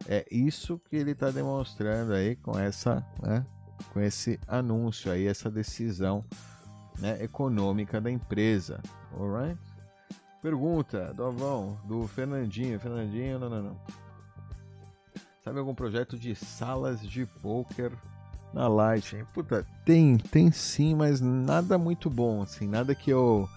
[0.07, 3.45] É isso que ele está demonstrando aí com essa, né,
[3.93, 6.25] com esse anúncio aí, essa decisão
[6.99, 8.81] né, econômica da empresa,
[9.19, 9.59] alright?
[10.43, 13.81] Pergunta, Dovão, do Fernandinho, Fernandinho, não, não, não.
[15.43, 17.93] Sabe algum projeto de salas de poker
[18.53, 19.25] na Lightning.
[19.33, 23.49] Puta, tem, tem sim, mas nada muito bom, assim, nada que eu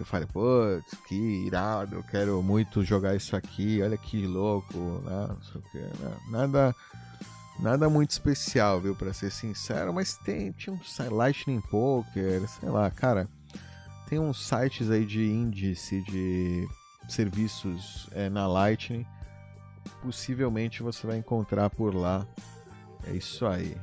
[0.00, 5.26] eu falei, putz, que irado, eu quero muito jogar isso aqui, olha que louco, né?
[5.28, 6.16] Não sei o que, né?
[6.28, 6.74] Nada
[7.58, 12.90] nada muito especial, viu, para ser sincero, mas tem, tinha um Lightning Poker, sei lá,
[12.90, 13.28] cara,
[14.08, 16.66] tem uns sites aí de índice de
[17.06, 19.04] serviços é, na Lightning,
[20.02, 22.26] possivelmente você vai encontrar por lá.
[23.06, 23.76] É isso aí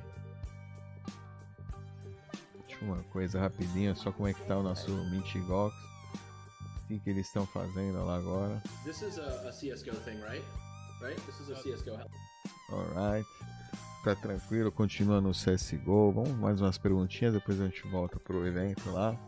[2.82, 5.76] uma coisa rapidinho, só como é que tá o nosso Mintigox.
[6.88, 8.64] O que, que eles estão fazendo lá agora?
[8.86, 10.42] This is a, a CSGO thing, right?
[11.02, 11.20] Right?
[11.26, 12.00] This is a CSGO.
[12.72, 13.28] Alright.
[14.06, 16.14] Tá tranquilo, continua no CSGO.
[16.14, 19.20] Vamos mais umas perguntinhas, depois a gente volta pro evento lá.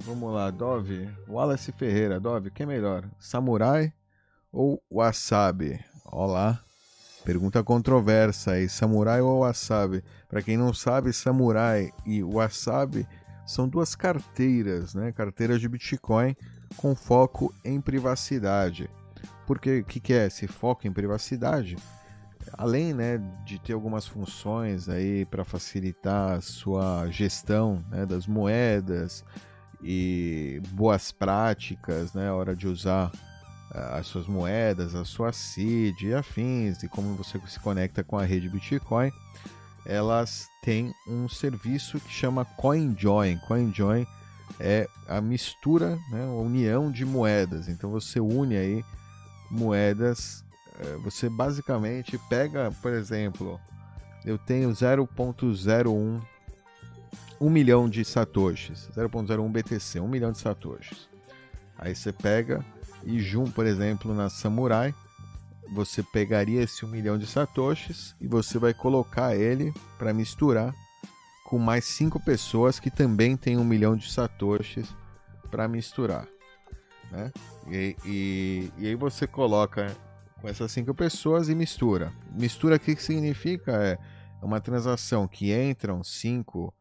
[0.00, 1.08] Vamos lá, Dove.
[1.28, 2.18] Wallace Ferreira.
[2.18, 3.08] Dove, quem é melhor?
[3.20, 3.92] Samurai
[4.50, 5.78] ou Wasabi?
[6.04, 6.65] Olá.
[7.26, 10.00] Pergunta controversa aí, samurai ou wasabi?
[10.28, 13.04] Para quem não sabe, samurai e wasabi
[13.44, 15.10] são duas carteiras, né?
[15.10, 16.36] Carteiras de Bitcoin
[16.76, 18.88] com foco em privacidade.
[19.44, 21.76] Porque o que, que é esse foco em privacidade?
[22.52, 29.24] Além né, de ter algumas funções aí para facilitar a sua gestão né, das moedas
[29.82, 33.10] e boas práticas, né, hora de usar
[33.70, 38.24] as suas moedas, a sua seed e afins, e como você se conecta com a
[38.24, 39.12] rede Bitcoin,
[39.84, 43.38] elas têm um serviço que chama CoinJoin.
[43.46, 44.06] CoinJoin
[44.58, 47.68] é a mistura, né, a união de moedas.
[47.68, 48.84] Então você une aí
[49.50, 50.44] moedas,
[50.80, 53.60] é, você basicamente pega, por exemplo,
[54.24, 56.20] eu tenho 0.01
[57.38, 61.06] 1 milhão de satoshis, 0.01 BTC, 1 milhão de satoshis.
[61.78, 62.64] Aí você pega
[63.06, 64.92] e junto, por exemplo, na Samurai,
[65.72, 70.74] você pegaria esse um milhão de satoshis e você vai colocar ele para misturar
[71.44, 74.92] com mais cinco pessoas que também têm um milhão de satoshis
[75.50, 76.26] para misturar,
[77.10, 77.32] né?
[77.68, 79.96] E, e, e, aí você coloca
[80.40, 82.12] com essas cinco pessoas e mistura.
[82.32, 83.98] Mistura o que significa é
[84.42, 86.74] uma transação que entram cinco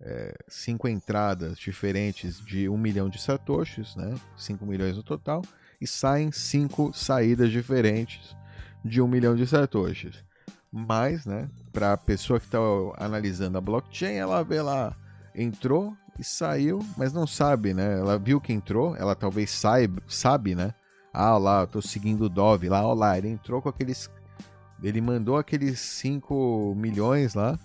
[0.00, 4.14] é, cinco entradas diferentes de um milhão de satoshis, né?
[4.36, 5.42] 5 milhões no total,
[5.80, 8.36] e saem cinco saídas diferentes
[8.84, 10.22] de um milhão de satoshis.
[10.72, 12.58] Mas, né, para a pessoa que está
[12.96, 14.94] analisando a blockchain, ela vê lá,
[15.34, 17.98] entrou e saiu, mas não sabe, né?
[17.98, 20.74] Ela viu que entrou, ela talvez saiba, sabe, né?
[21.12, 24.08] Ah, lá, eu tô seguindo o Dove lá, lá, ele entrou com aqueles.
[24.82, 27.58] Ele mandou aqueles 5 milhões lá,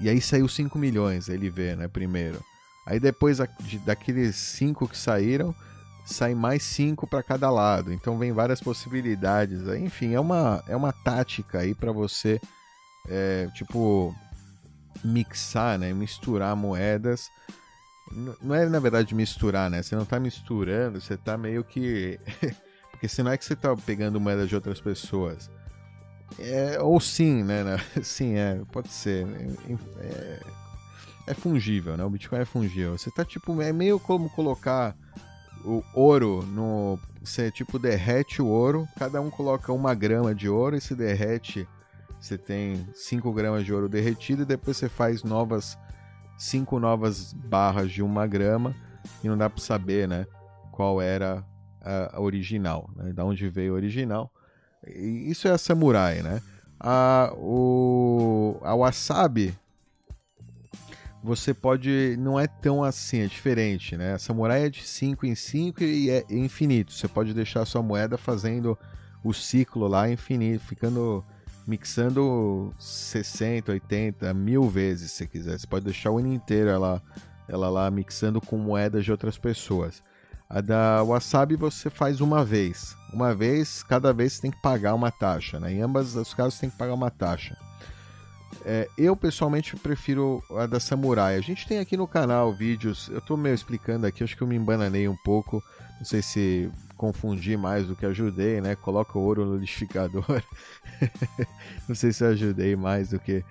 [0.00, 2.40] e aí saiu 5 milhões, ele vê, né, primeiro.
[2.86, 3.38] Aí depois
[3.84, 5.54] daqueles 5 que saíram,
[6.04, 7.92] sai mais 5 para cada lado.
[7.92, 9.60] Então vem várias possibilidades.
[9.78, 12.40] Enfim, é uma, é uma tática aí para você,
[13.08, 14.14] é, tipo,
[15.04, 17.30] mixar, né, misturar moedas.
[18.42, 19.82] Não é na verdade misturar, né?
[19.82, 22.20] Você não tá misturando, você tá meio que.
[22.90, 25.50] Porque senão é que você tá pegando moedas de outras pessoas.
[26.38, 27.64] É, ou sim, né?
[28.02, 29.26] Sim, é, pode ser.
[29.98, 30.40] É,
[31.26, 32.04] é, fungível, né?
[32.04, 32.96] O Bitcoin é fungível.
[32.96, 34.96] Você tá tipo, é meio como colocar
[35.64, 36.98] o ouro no.
[37.22, 41.68] Você tipo derrete o ouro, cada um coloca uma grama de ouro e se derrete.
[42.20, 45.78] Você tem 5 gramas de ouro derretido e depois você faz novas.
[46.38, 48.74] 5 novas barras de uma grama
[49.22, 50.26] e não dá para saber, né?
[50.72, 51.44] Qual era
[51.84, 53.12] a original, né?
[53.12, 54.32] Da onde veio a original.
[54.86, 56.40] Isso é a samurai, né?
[56.80, 59.56] A, o, a wasabi
[61.22, 62.16] você pode.
[62.18, 64.18] Não é tão assim, é diferente, né?
[64.18, 66.92] Samurai é de 5 em 5 e é infinito.
[66.92, 68.76] Você pode deixar sua moeda fazendo
[69.22, 71.24] o ciclo lá infinito, ficando.
[71.66, 75.58] mixando 60, 80, mil vezes se quiser.
[75.58, 77.00] Você pode deixar o ano inteiro ela,
[77.48, 80.02] ela lá mixando com moedas de outras pessoas.
[80.50, 82.94] A da Wasabi você faz uma vez.
[83.12, 85.58] Uma vez, cada vez você tem que pagar uma taxa.
[85.58, 85.72] Né?
[85.72, 87.56] Em ambos os casos você tem que pagar uma taxa.
[88.64, 91.36] É, eu pessoalmente prefiro a da Samurai.
[91.36, 93.08] A gente tem aqui no canal vídeos.
[93.08, 95.62] Eu estou meio explicando aqui, acho que eu me embananei um pouco.
[95.98, 98.76] Não sei se confundi mais do que ajudei, né?
[98.76, 100.42] Coloca o ouro no liquidificador.
[101.88, 103.44] Não sei se ajudei mais do que.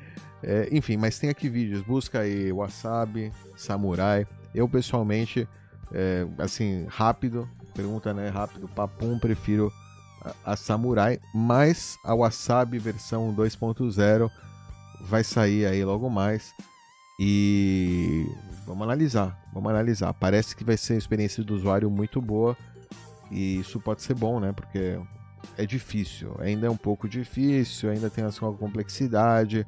[0.44, 1.82] É, enfim, mas tem aqui vídeos.
[1.82, 4.26] Busca aí Wasabi, Samurai.
[4.56, 5.48] Eu pessoalmente
[5.94, 8.30] é, assim, rápido, pergunta, né?
[8.30, 9.72] Rápido, papum, prefiro
[10.22, 14.30] a, a Samurai, mas a Wasabi versão 2.0
[15.02, 16.54] vai sair aí logo mais.
[17.20, 18.26] E
[18.66, 20.14] vamos analisar, vamos analisar.
[20.14, 22.58] Parece que vai ser uma experiência do usuário muito boa.
[23.30, 24.52] E isso pode ser bom, né?
[24.52, 25.00] Porque
[25.58, 29.66] é difícil, ainda é um pouco difícil, ainda tem uma complexidade.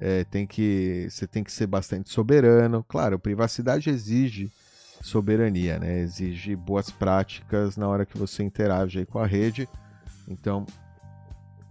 [0.00, 2.84] É, tem que você tem que ser bastante soberano.
[2.84, 4.50] Claro, privacidade exige
[5.00, 6.00] soberania, né?
[6.00, 9.68] Exige boas práticas na hora que você interage com a rede.
[10.26, 10.66] Então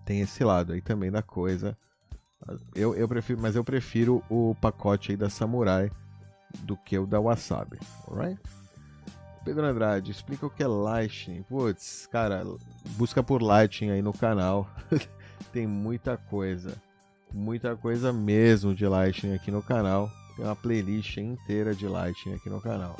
[0.05, 1.77] tem esse lado aí também da coisa.
[2.75, 5.89] Eu, eu prefiro, mas eu prefiro o pacote aí da Samurai
[6.59, 8.39] do que o da Wasabi, alright?
[9.43, 11.43] Pedro Andrade, explica o que é Lightning.
[11.43, 12.45] Putz, cara,
[12.95, 14.69] busca por Lightning aí no canal.
[15.51, 16.75] tem muita coisa.
[17.33, 20.09] Muita coisa mesmo de Lightning aqui no canal.
[20.37, 22.95] Tem uma playlist inteira de Lightning aqui no canal.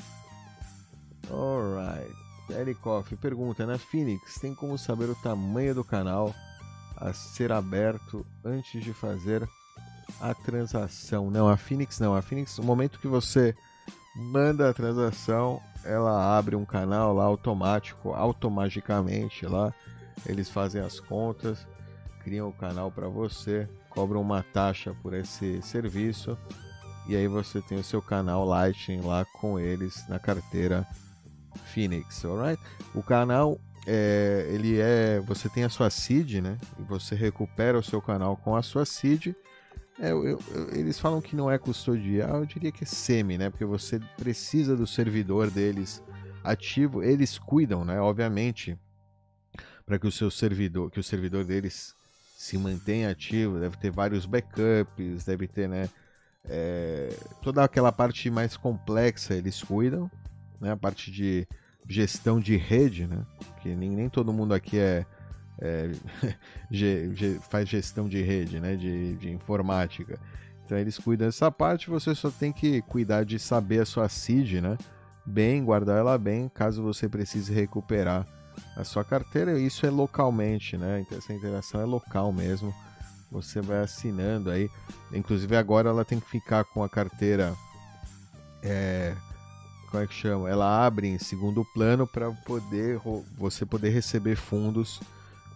[1.32, 2.12] Alright.
[2.50, 6.36] Erikoff pergunta: Na Phoenix, tem como saber o tamanho do canal
[7.04, 9.48] a ser aberto antes de fazer
[10.22, 11.30] a transação?
[11.30, 12.16] Não, a Phoenix não.
[12.16, 13.54] A Phoenix, no momento que você
[14.16, 19.74] manda a transação, ela abre um canal lá automático, automaticamente lá.
[20.26, 21.68] Eles fazem as contas,
[22.24, 26.38] criam o canal para você, cobram uma taxa por esse serviço
[27.08, 30.88] e aí você tem o seu canal Lightning lá com eles na carteira
[31.66, 32.62] Phoenix, alright?
[32.96, 36.58] O canal é, ele é, você tem a sua seed, né?
[36.80, 39.34] E você recupera o seu canal com a sua seed.
[40.00, 40.40] É, eu, eu,
[40.72, 43.50] eles falam que não é custodial, eu diria que é semi, né?
[43.50, 46.02] Porque você precisa do servidor deles
[46.44, 47.04] ativo.
[47.04, 48.00] Eles cuidam, né?
[48.00, 48.78] Obviamente,
[49.86, 51.94] para que o seu servidor, que o servidor deles
[52.38, 55.90] se mantenha ativo, deve ter vários backups, deve ter, né?
[56.46, 57.10] É,
[57.42, 60.10] toda aquela parte mais complexa eles cuidam,
[60.60, 60.72] né?
[60.72, 61.46] A parte de
[61.88, 63.26] gestão de rede, né?
[63.70, 65.06] Nem, nem todo mundo aqui é,
[65.60, 65.92] é
[67.50, 68.76] faz gestão de rede, né?
[68.76, 70.20] De, de informática.
[70.66, 74.62] Então eles cuidam dessa parte, você só tem que cuidar de saber a sua seed,
[74.62, 74.78] né?
[75.26, 78.28] Bem, guardar ela bem, caso você precise recuperar
[78.76, 79.60] a sua carteira.
[79.60, 81.02] Isso é localmente, né?
[81.02, 82.74] Então essa interação é local mesmo.
[83.32, 84.70] Você vai assinando aí.
[85.12, 87.54] Inclusive agora ela tem que ficar com a carteira.
[88.62, 89.14] É,
[89.94, 90.50] como é que chama?
[90.50, 93.00] Ela abre em segundo plano para poder
[93.38, 95.00] você poder receber fundos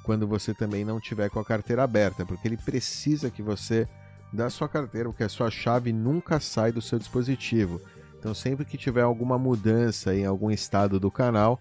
[0.04, 3.88] quando você também não tiver com a carteira aberta, porque ele precisa que você
[4.32, 7.82] da sua carteira, porque a sua chave nunca sai do seu dispositivo.
[8.20, 11.60] Então, sempre que tiver alguma mudança em algum estado do canal,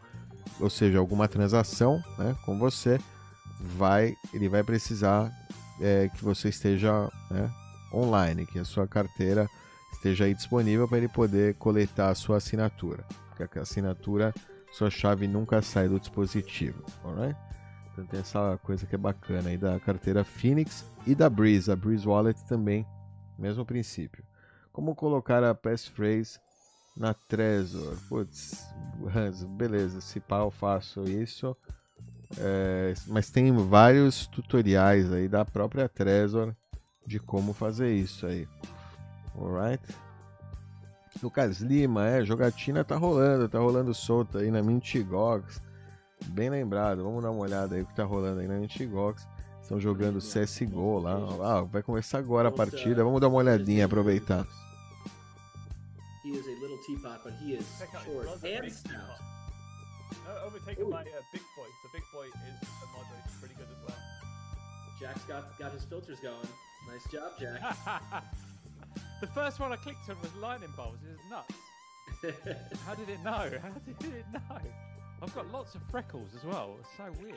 [0.61, 3.01] ou seja, alguma transação né, com você,
[3.59, 5.33] vai, ele vai precisar
[5.81, 7.51] é, que você esteja né,
[7.91, 9.49] online, que a sua carteira
[10.07, 13.05] esteja aí disponível para ele poder coletar a sua assinatura.
[13.37, 14.33] Porque a assinatura,
[14.73, 16.85] sua chave nunca sai do dispositivo.
[17.05, 17.37] Alright?
[17.93, 21.71] Então tem essa coisa que é bacana aí da carteira Phoenix e da Breeze.
[21.71, 22.87] A Breeze Wallet também,
[23.39, 24.25] mesmo princípio.
[24.73, 26.39] Como colocar a passphrase
[26.97, 27.97] na Trezor?
[28.09, 28.65] Putz,
[29.57, 31.57] beleza, se pá eu faço isso.
[32.39, 36.55] É, mas tem vários tutoriais aí da própria Trezor
[37.07, 38.47] de como fazer isso aí.
[39.39, 39.83] Alright?
[41.23, 45.61] Lucas Lima, é, jogatina tá rolando, tá rolando solta aí na Mintigox.
[46.29, 49.27] Bem lembrado, vamos dar uma olhada aí o que tá rolando aí na Mintigox.
[49.63, 51.17] Estão jogando CSGO lá.
[51.43, 54.47] Ah, vai começar agora a partida, vamos dar uma olhadinha, aproveitar.
[56.25, 57.65] He is a little teapot, but he is
[58.05, 59.27] short and stout.
[60.27, 61.69] Uh, overtaken by uh, Big Boy.
[61.83, 62.87] So Big Boy is a
[63.25, 63.97] he's pretty good as well.
[65.01, 66.49] Jack's got got his filters going.
[66.89, 68.25] Nice job, Jack.
[69.21, 70.99] the first one I clicked on was lightning bolts.
[71.03, 71.55] It was nuts.
[72.87, 73.31] How did it know?
[73.63, 74.61] How did it know?
[75.23, 76.77] I've got lots of freckles as well.
[76.81, 77.37] It's so weird.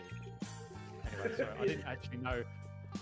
[1.11, 2.43] Anyway, sorry, I didn't actually know.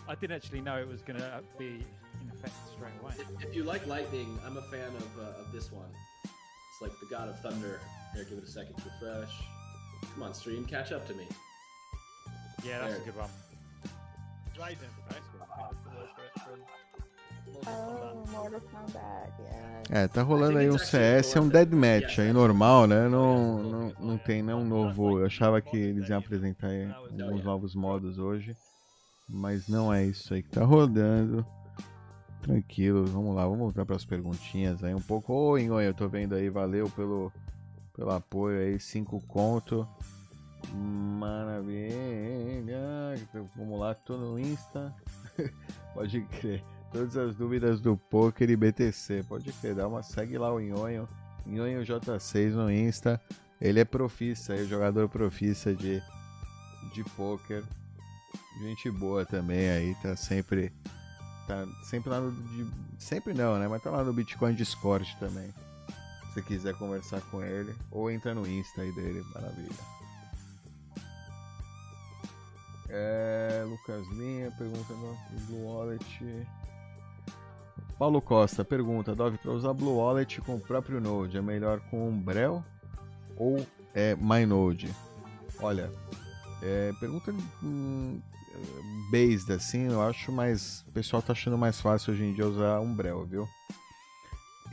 [0.07, 1.83] I didn't actually know it was going to be
[2.21, 3.13] in effect straight away.
[3.41, 5.89] If you like lightning, I'm a fan of uh, of this one.
[6.23, 7.79] It's like the god of thunder.
[8.13, 9.33] Here, give it a second to refresh.
[10.13, 11.27] Come on, stream, catch up to me.
[12.63, 13.01] Yeah, that's there.
[13.01, 13.29] a good one.
[14.57, 15.21] Raiden, right?
[19.89, 23.07] É, tá rolando aí um CS, é um deathmatch aí normal, né?
[23.07, 25.19] Não, não, não tem nenhum novo.
[25.19, 26.69] Eu achava que eles iam apresentar
[27.23, 28.55] alguns novos modos hoje,
[29.29, 31.45] mas não é isso aí que tá rodando.
[32.41, 35.33] Tranquilo, vamos lá, vamos voltar para as perguntinhas aí um pouco.
[35.33, 37.31] Oi, Ingonha, eu tô vendo aí, valeu pelo,
[37.95, 39.87] pelo apoio aí, 5 conto.
[41.19, 41.55] Maravilha.
[43.55, 44.93] Vamos lá, tô no Insta.
[45.93, 46.63] Pode crer.
[46.91, 49.23] Todas as dúvidas do poker e BTC.
[49.27, 51.07] Pode crer, dá uma segue lá o Nhonho.
[51.45, 53.21] Nhonho J6 no Insta.
[53.59, 56.01] Ele é profissa, é jogador profissa de,
[56.93, 57.63] de poker.
[58.61, 60.71] Gente boa também aí, tá sempre.
[61.47, 62.33] Tá sempre lá no.
[62.97, 63.67] Sempre não, né?
[63.67, 65.53] Mas tá lá no Bitcoin Discord também.
[66.33, 67.75] Se quiser conversar com ele.
[67.91, 69.97] Ou entra no Insta aí dele, maravilha.
[72.89, 75.17] É, Lucas Linha pergunta no
[75.47, 76.47] Blue Wallet.
[77.97, 82.07] Paulo Costa pergunta: Dove, para usar Blue Wallet com o próprio Node, é melhor com
[82.07, 82.63] Umbrel
[83.35, 84.93] ou é MyNode?
[85.59, 85.91] Olha,
[86.61, 87.33] é, pergunta
[87.63, 88.21] hum,
[89.11, 90.83] based assim, eu acho mais.
[90.87, 93.47] O pessoal tá achando mais fácil hoje em dia usar Umbrel, viu?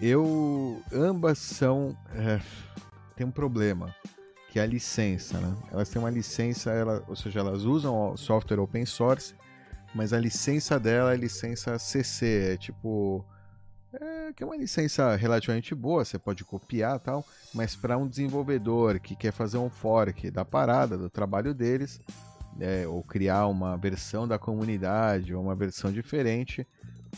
[0.01, 0.83] Eu.
[0.93, 1.97] Ambas são.
[2.15, 2.41] É,
[3.17, 3.95] tem um problema,
[4.51, 5.57] que é a licença, né?
[5.73, 9.35] Elas têm uma licença, ela, ou seja, elas usam software open source
[9.95, 13.25] mas a licença dela é licença CC, é tipo.
[13.93, 17.25] É, que é uma licença relativamente boa, você pode copiar tal,
[17.55, 22.01] mas para um desenvolvedor que quer fazer um fork da parada, do trabalho deles,
[22.59, 26.67] é, ou criar uma versão da comunidade, ou uma versão diferente,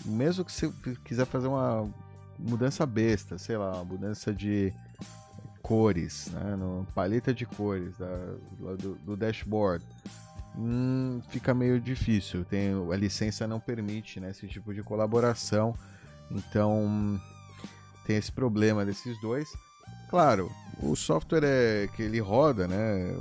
[0.05, 0.71] mesmo que você
[1.03, 1.89] quiser fazer uma
[2.39, 4.71] mudança besta, sei lá, uma mudança de
[5.63, 8.15] cores, né, no paleta de cores da,
[8.77, 9.85] do, do dashboard,
[10.57, 12.45] hum, fica meio difícil.
[12.45, 15.75] Tem, a licença não permite né, esse tipo de colaboração.
[16.31, 17.21] Então
[18.07, 19.53] tem esse problema desses dois.
[20.09, 20.51] Claro,
[20.81, 23.15] o software é que ele roda, né?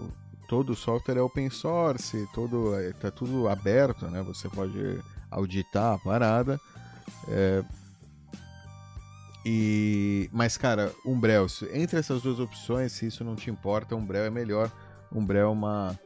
[0.48, 4.22] Todo o software é open source, todo é, tá tudo aberto, né?
[4.22, 5.00] Você pode
[5.32, 6.60] auditar a parada.
[7.28, 7.64] É,
[9.44, 14.30] e mas cara, Umbrel, entre essas duas opções, se isso não te importa, Umbrel é
[14.30, 14.72] melhor.
[15.12, 16.00] Umbrel é uma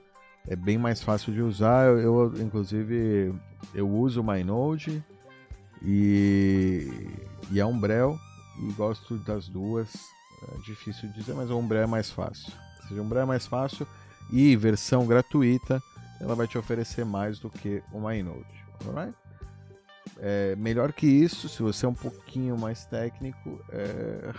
[0.49, 1.85] é bem mais fácil de usar.
[1.85, 3.33] Eu, eu inclusive,
[3.73, 5.01] eu uso o MyNode
[5.83, 6.89] e,
[7.51, 8.19] e a Umbrel
[8.59, 9.93] e gosto das duas.
[10.51, 12.51] É difícil dizer, mas a Umbrel é mais fácil.
[12.81, 13.87] Ou seja, a Umbrel é mais fácil
[14.31, 15.81] e versão gratuita,
[16.19, 18.65] ela vai te oferecer mais do que o MyNode.
[20.17, 24.31] É, melhor que isso, se você é um pouquinho mais técnico, é.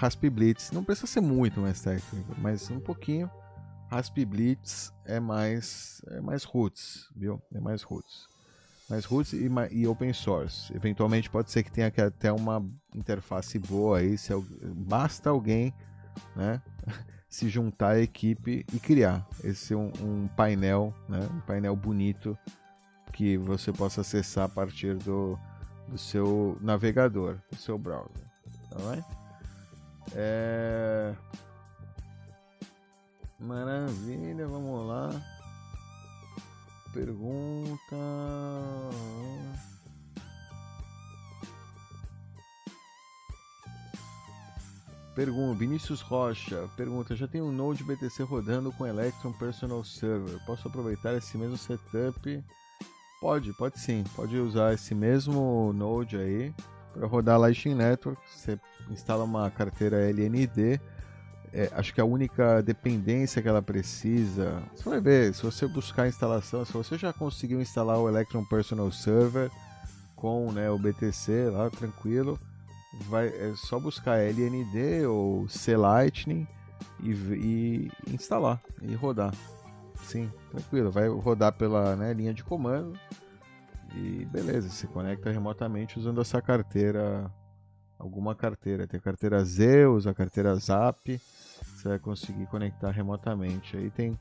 [0.73, 3.31] Não precisa ser muito mais técnico, mas um pouquinho
[3.91, 7.43] Rasp Blitz é mais é mais roots, viu?
[7.53, 8.29] É mais roots.
[8.89, 10.73] Mais roots e, e open source.
[10.75, 12.65] Eventualmente pode ser que tenha até uma
[12.95, 14.33] interface boa aí, se
[14.63, 15.75] basta alguém,
[16.37, 16.63] né,
[17.29, 22.39] se juntar à equipe e criar esse um, um painel, né, um painel bonito
[23.13, 25.39] que você possa acessar a partir do,
[25.89, 28.25] do seu navegador, do seu browser,
[28.71, 29.05] tá bem?
[30.15, 31.15] É...
[33.41, 35.11] Maravilha, vamos lá.
[36.93, 37.97] Pergunta.
[45.15, 50.39] Pergunta, Vinícius Rocha pergunta: já tem um Node BTC rodando com Electron Personal Server.
[50.45, 52.45] Posso aproveitar esse mesmo setup?
[53.21, 54.05] Pode, pode sim.
[54.15, 56.55] Pode usar esse mesmo Node aí
[56.93, 58.21] para rodar Lightning Network.
[58.31, 58.59] Você
[58.91, 60.81] instala uma carteira LND
[61.53, 64.63] é, acho que a única dependência que ela precisa.
[64.75, 68.45] Você vai ver, se você buscar a instalação, se você já conseguiu instalar o Electron
[68.45, 69.51] Personal Server
[70.15, 72.39] com né, o BTC lá, tranquilo,
[73.09, 76.47] vai, é só buscar LND ou C Lightning
[77.03, 79.35] e, e instalar e rodar.
[80.05, 82.99] Sim, tranquilo, vai rodar pela né, linha de comando
[83.95, 87.31] e beleza, se conecta remotamente usando essa carteira,
[87.99, 88.87] alguma carteira.
[88.87, 91.21] Tem a carteira Zeus, a carteira Zap
[91.81, 93.77] você vai conseguir conectar remotamente.
[93.77, 94.19] Aí tem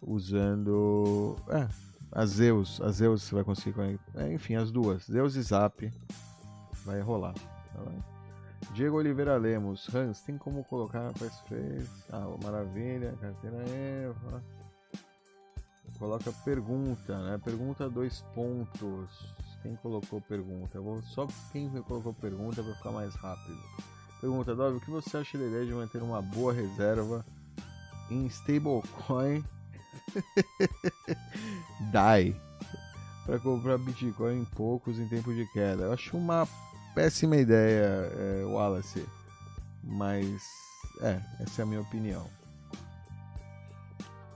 [0.00, 1.36] usando.
[1.48, 1.68] É,
[2.10, 2.80] a Zeus.
[2.80, 4.20] A Zeus você vai conseguir conectar.
[4.20, 5.04] É, enfim, as duas.
[5.04, 5.92] Zeus e Zap.
[6.84, 7.34] Vai rolar.
[7.34, 9.92] Tá Diego Oliveira Lemos.
[9.94, 11.88] Hans, tem como colocar faz fez?
[12.10, 13.16] Ah, maravilha.
[13.20, 14.42] Carteira Eva.
[15.98, 17.38] Coloca pergunta, né?
[17.44, 19.34] Pergunta dois pontos.
[19.62, 20.78] Quem colocou pergunta?
[20.78, 23.60] Eu vou só quem colocou pergunta para ficar mais rápido.
[24.22, 27.26] Pergunta, Dove, o que você acha da ideia de manter uma boa reserva
[28.08, 29.44] em stablecoin
[31.90, 32.40] DAI
[33.26, 35.82] para comprar Bitcoin em poucos em tempo de queda?
[35.82, 36.46] Eu acho uma
[36.94, 37.82] péssima ideia,
[38.16, 39.04] é, Wallace,
[39.82, 40.40] mas
[41.00, 42.30] é, essa é a minha opinião.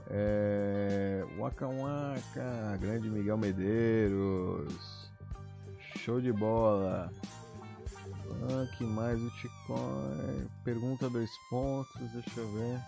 [0.09, 5.09] É, Waka Waka, grande Miguel Medeiros,
[5.95, 7.09] show de bola.
[8.29, 9.75] Ah, que mais o Tico.
[10.63, 12.81] Pergunta dois pontos, deixa eu ver.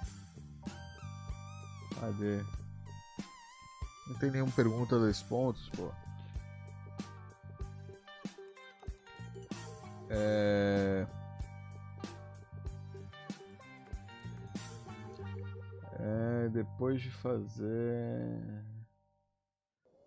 [2.00, 2.44] Cadê?
[4.08, 5.92] Não tem nenhuma pergunta dois pontos, pô.
[10.10, 11.06] É...
[16.00, 16.50] é...
[16.50, 18.60] Depois de fazer.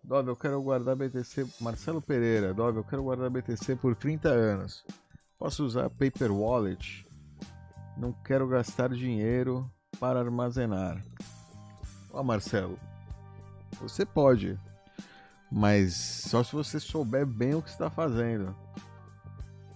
[0.03, 1.47] Dove, eu quero guardar BTC.
[1.61, 4.83] Marcelo Pereira, Dove, eu quero guardar BTC por 30 anos.
[5.43, 7.05] Posso usar Paper Wallet?
[7.97, 9.69] Não quero gastar dinheiro
[9.99, 11.03] para armazenar.
[12.13, 12.79] Ó, Marcelo,
[13.77, 14.57] você pode,
[15.51, 18.55] mas só se você souber bem o que está fazendo.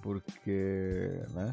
[0.02, 1.52] Porque, né?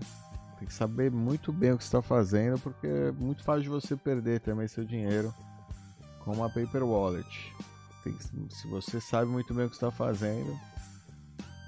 [0.60, 3.96] Tem que saber muito bem o que está fazendo, porque é muito fácil de você
[3.96, 5.34] perder também seu dinheiro
[6.20, 7.52] com uma Paper Wallet.
[8.04, 8.16] Tem,
[8.48, 10.56] se você sabe muito bem o que está fazendo,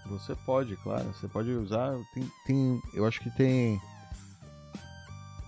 [0.07, 1.05] você pode, claro.
[1.13, 1.97] Você pode usar.
[2.15, 3.81] Tem, tem, eu acho que tem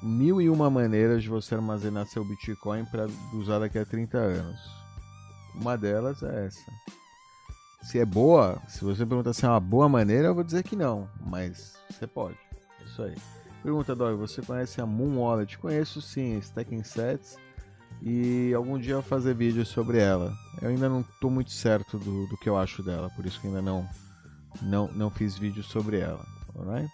[0.03, 4.61] mil e uma maneiras de você armazenar seu Bitcoin para usar daqui a 30 anos.
[5.55, 6.73] Uma delas é essa.
[7.83, 10.77] Se é boa, se você perguntar se é uma boa maneira, eu vou dizer que
[10.77, 12.39] não, mas você pode.
[12.85, 13.15] Isso aí.
[13.63, 15.59] Pergunta, Dói, você conhece a Moon Wallet?
[15.59, 17.37] Conheço sim, Stacking Sets.
[18.01, 20.33] E algum dia eu vou fazer vídeo sobre ela.
[20.61, 23.47] Eu ainda não estou muito certo do, do que eu acho dela, por isso que
[23.47, 23.89] ainda não
[24.63, 26.25] não, não fiz vídeo sobre ela,
[26.57, 26.93] alright?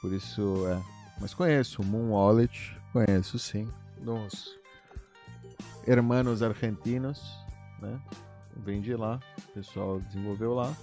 [0.00, 0.82] Por isso, é.
[1.20, 3.68] Mas conheço Moon Wallet, conheço sim,
[4.00, 4.56] dos
[5.86, 7.20] hermanos argentinos,
[7.80, 8.00] né?
[8.82, 10.76] De lá, o pessoal desenvolveu lá.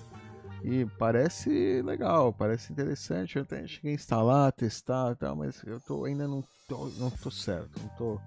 [0.63, 3.35] E parece legal, parece interessante.
[3.35, 7.11] Eu até cheguei a instalar, testar e tal, mas eu tô, ainda não tô, não
[7.11, 8.19] tô certo, não tô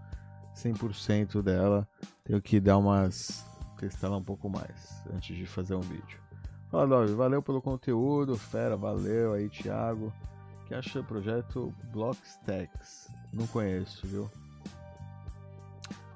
[0.54, 1.88] 100% dela.
[2.24, 3.44] Tenho que dar umas.
[3.78, 6.27] testar um pouco mais antes de fazer um vídeo.
[6.70, 10.12] Dove, valeu pelo conteúdo, fera, valeu aí, Thiago.
[10.66, 13.08] que acha do projeto Blockstacks?
[13.32, 14.30] Não conheço, viu?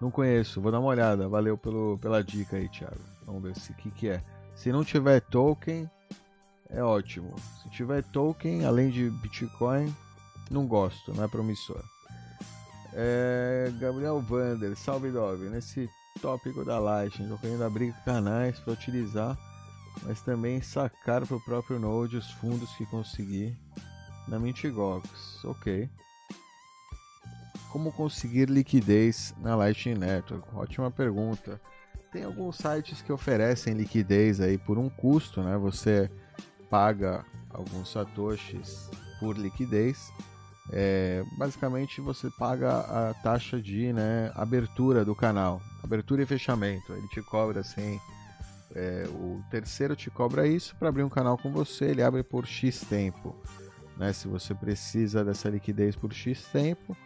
[0.01, 1.29] Não conheço, vou dar uma olhada.
[1.29, 3.01] Valeu pelo, pela dica aí, Thiago.
[3.25, 4.23] Vamos ver se que que é.
[4.55, 5.91] Se não tiver token,
[6.69, 7.35] é ótimo.
[7.63, 9.95] Se tiver token, além de Bitcoin,
[10.51, 11.83] não gosto, não é promissor.
[12.93, 15.49] É, Gabriel Vander, salve Dove.
[15.49, 15.89] Nesse
[16.21, 19.39] tópico da Lightning, tô querendo abrir canais para utilizar
[20.05, 23.57] mas também sacar para o próprio Node os fundos que conseguir
[24.29, 25.45] na Mintgox.
[25.45, 25.89] Ok.
[27.71, 30.47] como conseguir liquidez na Lightning Network?
[30.55, 31.61] Ótima pergunta.
[32.13, 35.57] Tem alguns sites que oferecem liquidez aí por um custo, né?
[35.57, 36.11] Você
[36.69, 40.13] paga alguns satoshis por liquidez.
[40.71, 46.93] É, basicamente você paga a taxa de né, abertura do canal, abertura e fechamento.
[46.93, 47.99] Ele te cobra assim.
[48.75, 51.87] É, o terceiro te cobra isso para abrir um canal com você.
[51.87, 53.37] Ele abre por X tempo.
[53.97, 54.13] Né?
[54.13, 56.97] Se você precisa dessa liquidez por X tempo,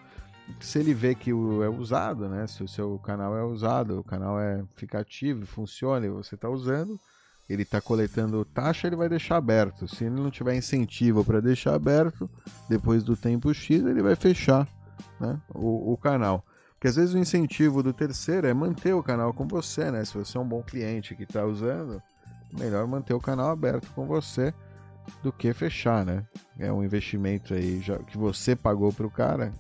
[0.61, 2.47] se ele vê que é usado, né?
[2.47, 6.49] Se o seu canal é usado, o canal é fica ativo, funciona e você está
[6.49, 7.01] usando,
[7.49, 9.89] ele está coletando taxa, ele vai deixar aberto.
[9.89, 12.31] Se ele não tiver incentivo para deixar aberto,
[12.69, 14.69] depois do tempo X, ele vai fechar
[15.21, 15.41] né?
[15.55, 16.45] o, o canal.
[16.77, 20.05] Porque às vezes o incentivo do terceiro é manter o canal com você, né?
[20.05, 22.03] Se você é um bom cliente que está usando,
[22.53, 24.53] melhor manter o canal aberto com você
[25.23, 26.25] do que fechar, né?
[26.59, 29.53] É um investimento aí já que você pagou para o cara.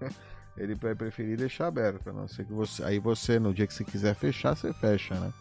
[0.56, 3.74] ele vai preferir deixar aberto, a não ser que você, aí você no dia que
[3.74, 5.32] você quiser fechar, você fecha, né?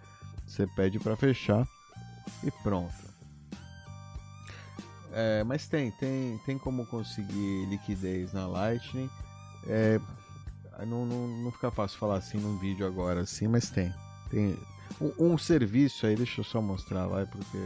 [0.47, 1.67] Você pede para fechar
[2.43, 3.09] e pronto.
[5.11, 9.09] É, mas tem, tem, tem como conseguir liquidez na Lightning.
[9.67, 9.99] É,
[10.85, 13.93] não, não, não fica fácil falar assim num vídeo agora, assim, mas tem.
[14.29, 14.57] Tem
[14.99, 17.57] um, um serviço aí, deixa eu só mostrar lá, porque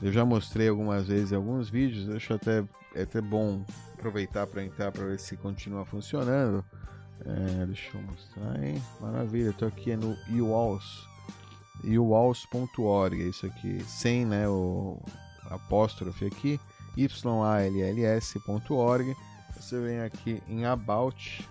[0.00, 4.64] eu já mostrei algumas vezes em alguns vídeos, acho até, é até bom aproveitar para
[4.64, 6.64] entrar para ver se continua funcionando.
[7.24, 8.82] É, deixa eu mostrar, hein?
[9.00, 11.06] Maravilha, eu tô aqui no UWalls,
[11.84, 15.00] uwalls.org, é isso aqui, sem né, o
[15.44, 16.60] apóstrofe aqui,
[16.98, 19.16] yalls.org.
[19.54, 21.48] Você vem aqui em About,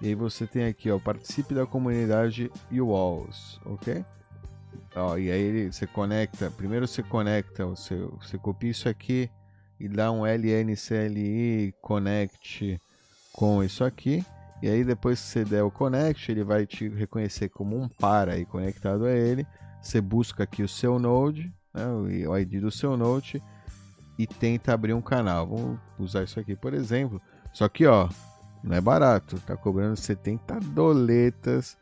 [0.00, 4.04] e aí você tem aqui, ó, participe da comunidade UWalls, ok?
[4.96, 9.30] Ó, e aí você conecta, primeiro você conecta, você, você copia isso aqui
[9.78, 12.80] e dá um LNCLI connect
[13.32, 14.24] com isso aqui.
[14.62, 18.28] E aí depois que você der o connect, ele vai te reconhecer como um par
[18.28, 19.46] aí conectado a ele.
[19.82, 21.86] Você busca aqui o seu node, né,
[22.28, 23.42] o ID do seu node
[24.18, 25.46] e tenta abrir um canal.
[25.46, 27.20] Vamos usar isso aqui, por exemplo.
[27.52, 28.08] Só que, ó,
[28.62, 31.76] não é barato, tá cobrando 70 doletas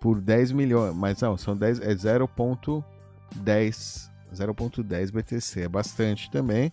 [0.00, 6.72] por 10 milhões, mas não, são 10, é 0.10 0.10 BTC, é bastante também,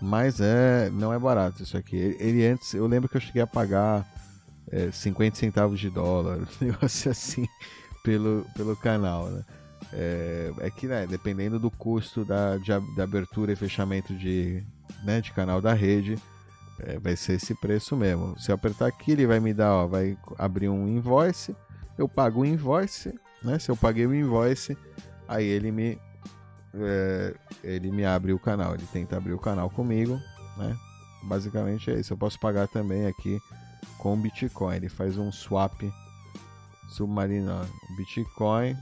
[0.00, 2.16] mas é não é barato isso aqui.
[2.18, 4.06] Ele antes, eu lembro que eu cheguei a pagar
[4.70, 7.46] é, 50 centavos de dólar, um negócio assim,
[8.02, 9.44] pelo, pelo canal, né?
[9.92, 14.64] É, é que, né, dependendo do custo da, de, de abertura e fechamento de,
[15.04, 16.18] né, de canal da rede,
[16.80, 18.38] é, vai ser esse preço mesmo.
[18.38, 21.54] Se eu apertar aqui, ele vai me dar, ó, vai abrir um invoice,
[21.96, 23.58] eu pago o invoice, né?
[23.58, 24.76] Se eu paguei o invoice,
[25.26, 25.98] aí ele me
[26.74, 30.20] é, ele me abre o canal, ele tenta abrir o canal comigo,
[30.56, 30.76] né?
[31.22, 32.12] Basicamente é isso.
[32.12, 33.38] Eu posso pagar também aqui
[33.98, 34.76] com Bitcoin.
[34.76, 35.82] Ele faz um swap
[36.88, 37.66] submarino
[37.96, 38.76] Bitcoin.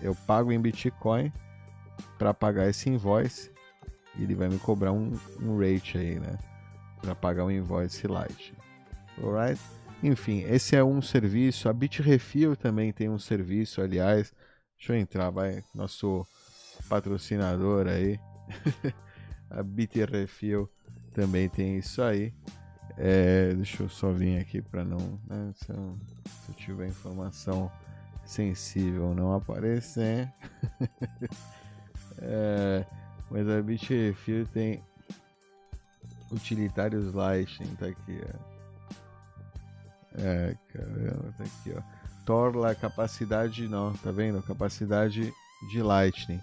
[0.00, 1.32] Eu pago em Bitcoin
[2.18, 3.50] para pagar esse invoice.
[4.18, 6.38] Ele vai me cobrar um, um rate aí, né?
[7.02, 8.54] Para pagar o invoice light.
[9.22, 9.60] Alright?
[10.02, 11.68] Enfim, esse é um serviço.
[11.68, 14.32] A Bitrefill também tem um serviço, aliás.
[14.78, 15.62] Deixa eu entrar, vai.
[15.74, 16.26] Nosso
[16.88, 18.18] patrocinador aí.
[19.50, 20.68] a Bitrefill
[21.12, 22.34] também tem isso aí.
[22.96, 25.20] É, deixa eu só vir aqui para não.
[25.26, 27.70] Né, se, eu, se, eu, tiver informação
[28.24, 30.32] sensível não aparecer.
[32.18, 32.84] é,
[33.30, 34.82] mas a Bitrefill tem
[36.32, 38.20] utilitários Lightning, tá aqui.
[38.24, 38.52] Ó.
[40.14, 41.82] É, caramba, tá aqui, ó.
[42.24, 44.42] Torla capacidade, não, tá vendo?
[44.42, 45.32] Capacidade
[45.70, 46.40] de Lightning.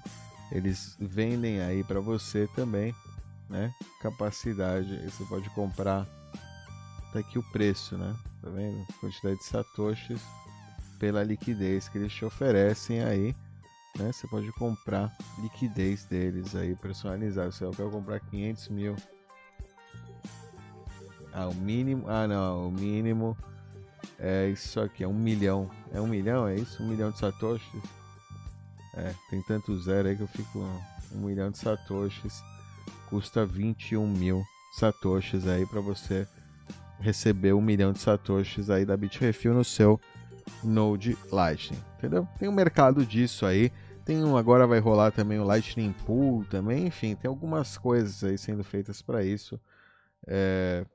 [0.51, 2.93] Eles vendem aí para você também,
[3.49, 3.73] né?
[4.01, 6.05] Capacidade, você pode comprar.
[7.13, 8.15] Tá aqui o preço, né?
[8.41, 8.85] Tá vendo?
[8.99, 10.21] Quantidade de satoshis
[10.99, 13.35] pela liquidez que eles te oferecem aí,
[13.97, 14.11] né?
[14.11, 17.51] Você pode comprar liquidez deles aí personalizado.
[17.51, 18.95] Se eu quero comprar 500 mil,
[21.39, 23.37] ah, o mínimo, ah não, o mínimo
[24.19, 25.71] é isso aqui, é um milhão.
[25.93, 26.83] É um milhão, é isso?
[26.83, 27.81] Um milhão de satoshis?
[28.93, 30.59] É, tem tanto zero aí que eu fico.
[31.15, 32.43] Um milhão de satoshis
[33.09, 36.27] custa 21 mil satoshis aí para você
[36.99, 39.99] receber um milhão de satoshis aí da Bitrefill no seu
[40.61, 42.27] Node Lightning, entendeu?
[42.37, 43.71] Tem um mercado disso aí.
[44.03, 48.37] Tem um, agora vai rolar também o Lightning Pool também, enfim, tem algumas coisas aí
[48.37, 49.59] sendo feitas para isso.
[50.27, 50.85] É,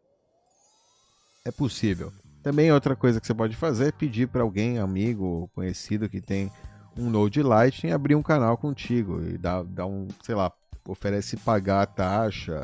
[1.44, 2.12] é possível.
[2.42, 6.50] Também outra coisa que você pode fazer é pedir para alguém, amigo, conhecido que tem
[6.96, 10.52] um Node Lightning abrir um canal contigo e dar, um, sei lá,
[10.86, 12.62] oferece pagar a taxa,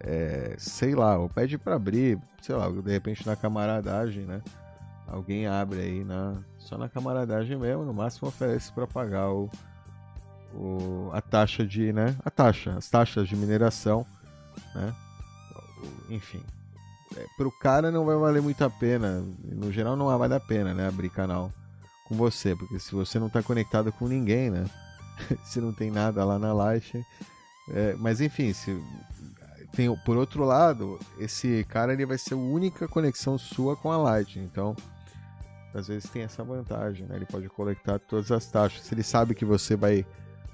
[0.00, 4.42] é, sei lá, ou pede para abrir, sei lá, de repente na camaradagem, né?
[5.06, 9.50] Alguém abre aí na só na camaradagem mesmo, no máximo oferece para pagar o,
[10.54, 12.16] o, a taxa de, né?
[12.24, 14.06] A taxa, as taxas de mineração,
[14.74, 14.92] né?
[16.08, 16.42] Enfim,
[17.36, 20.88] pro cara não vai valer muito a pena, no geral não vale a pena, né?
[20.88, 21.52] Abrir canal
[22.06, 24.64] com você, porque se você não está conectado com ninguém, né?
[25.44, 27.04] se não tem nada lá na Light,
[27.70, 28.80] é, mas enfim, se
[29.72, 33.96] tem por outro lado, esse cara ele vai ser a única conexão sua com a
[33.96, 34.76] Light, então
[35.74, 37.16] às vezes tem essa vantagem, né?
[37.16, 38.82] Ele pode coletar todas as taxas.
[38.82, 40.04] Se ele sabe que você vai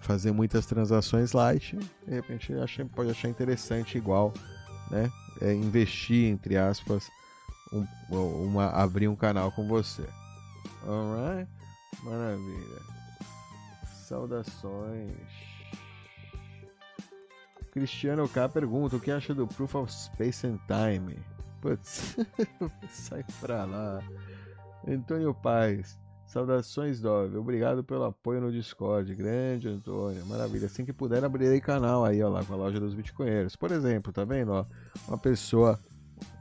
[0.00, 4.32] fazer muitas transações light, de repente ele acha, pode achar interessante igual,
[4.91, 5.11] né?
[5.41, 7.09] É investir entre aspas,
[7.72, 10.07] um, uma abrir um canal com você.
[10.86, 11.49] Alright?
[12.03, 12.82] Maravilha.
[14.07, 15.12] Saudações.
[17.72, 21.18] Cristiano K pergunta o que acha do Proof of Space and Time.
[21.61, 22.16] Putz,
[22.91, 24.03] sai pra lá.
[24.86, 25.99] Antônio Paz.
[26.28, 27.38] Saudações, Dove.
[27.38, 29.14] Obrigado pelo apoio no Discord.
[29.14, 30.24] Grande, Antônio.
[30.26, 30.66] Maravilha.
[30.66, 33.56] Assim que puder, abrirei canal aí, ó, lá com a loja dos Bitcoinheiros.
[33.56, 34.52] Por exemplo, tá vendo?
[34.52, 34.66] Ó,
[35.08, 35.80] uma pessoa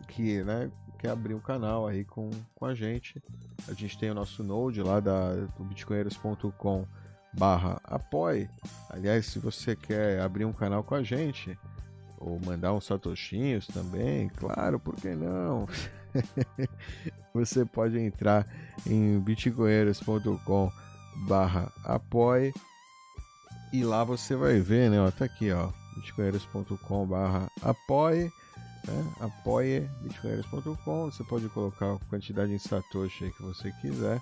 [0.10, 0.70] que, né,
[1.00, 3.24] quer abrir um canal aí com, com a gente.
[3.66, 6.86] A gente tem o nosso node lá da, do bitcoinheiros.com
[7.32, 8.50] barra apoie.
[8.90, 11.58] Aliás, se você quer abrir um canal com a gente,
[12.20, 15.66] ou mandar uns satoshinhos também, claro, por que não?
[17.34, 18.46] você pode entrar
[18.86, 20.72] em bitcoinheiros.com
[21.28, 22.54] barra apoie
[23.74, 25.02] e lá você vai ver, né?
[25.02, 28.32] Ó, tá aqui, ó, bitcoinheiros.com barra apoie
[28.88, 29.14] né?
[29.20, 34.22] apoie bitcoinheiros.com você pode colocar a quantidade em satoshi que você quiser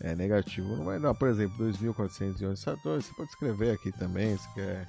[0.00, 4.54] é negativo não vai dar por exemplo 2.411 satoshi você pode escrever aqui também se
[4.54, 4.86] quer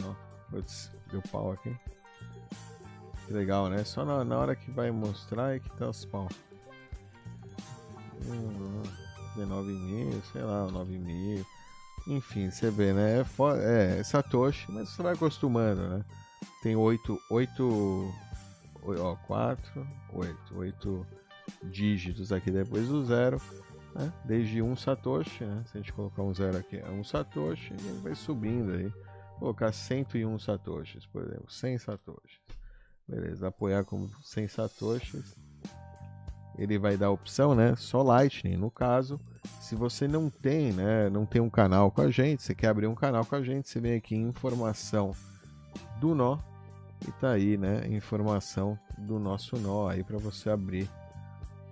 [0.00, 0.16] não,
[0.50, 1.74] putz, deu pau aqui
[3.28, 3.84] que legal, né?
[3.84, 6.28] Só na, na hora que vai mostrar é que tá os pau.
[9.36, 11.46] 19 mil, sei lá, 9 mil.
[12.06, 13.20] Enfim, você vê, né?
[13.20, 16.04] É, é Satoshi, mas você vai acostumando, né?
[16.62, 18.14] Tem 8, 8,
[18.82, 21.06] ó, 4, 8, 8
[21.64, 23.40] dígitos aqui depois do zero,
[23.94, 24.10] né?
[24.24, 25.64] Desde um Satoshi, né?
[25.66, 28.88] Se a gente colocar um zero aqui, é um Satoshi, ele vai subindo aí.
[29.32, 32.37] Vou colocar 101 Satoshis, por exemplo, 100 Satoshis.
[33.08, 35.36] Beleza, apoiar com 100 satoshis.
[36.58, 37.74] Ele vai dar a opção, né?
[37.76, 38.56] Só Lightning.
[38.56, 39.18] No caso,
[39.60, 41.08] se você não tem, né?
[41.08, 43.68] Não tem um canal com a gente, você quer abrir um canal com a gente,
[43.68, 45.14] você vem aqui em informação
[46.00, 46.38] do nó
[47.06, 47.86] e tá aí, né?
[47.88, 50.90] Informação do nosso nó aí para você abrir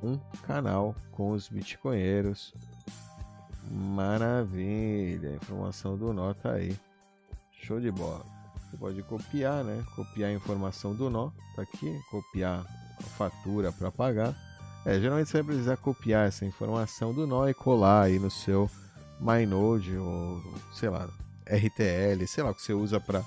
[0.03, 0.17] um
[0.47, 2.55] canal com os bitcoinheiros.
[3.69, 6.79] Maravilha, informação do nó tá aí.
[7.51, 8.36] Show de bola.
[8.71, 9.85] Você pode copiar, né?
[9.95, 12.65] Copiar a informação do nó, tá aqui, copiar
[12.99, 14.35] a fatura para pagar.
[14.85, 18.71] É, geralmente você vai precisar copiar essa informação do nó e colar aí no seu
[19.21, 20.43] MyNode ou
[20.73, 21.09] sei lá,
[21.47, 23.25] RTL, sei lá que você usa para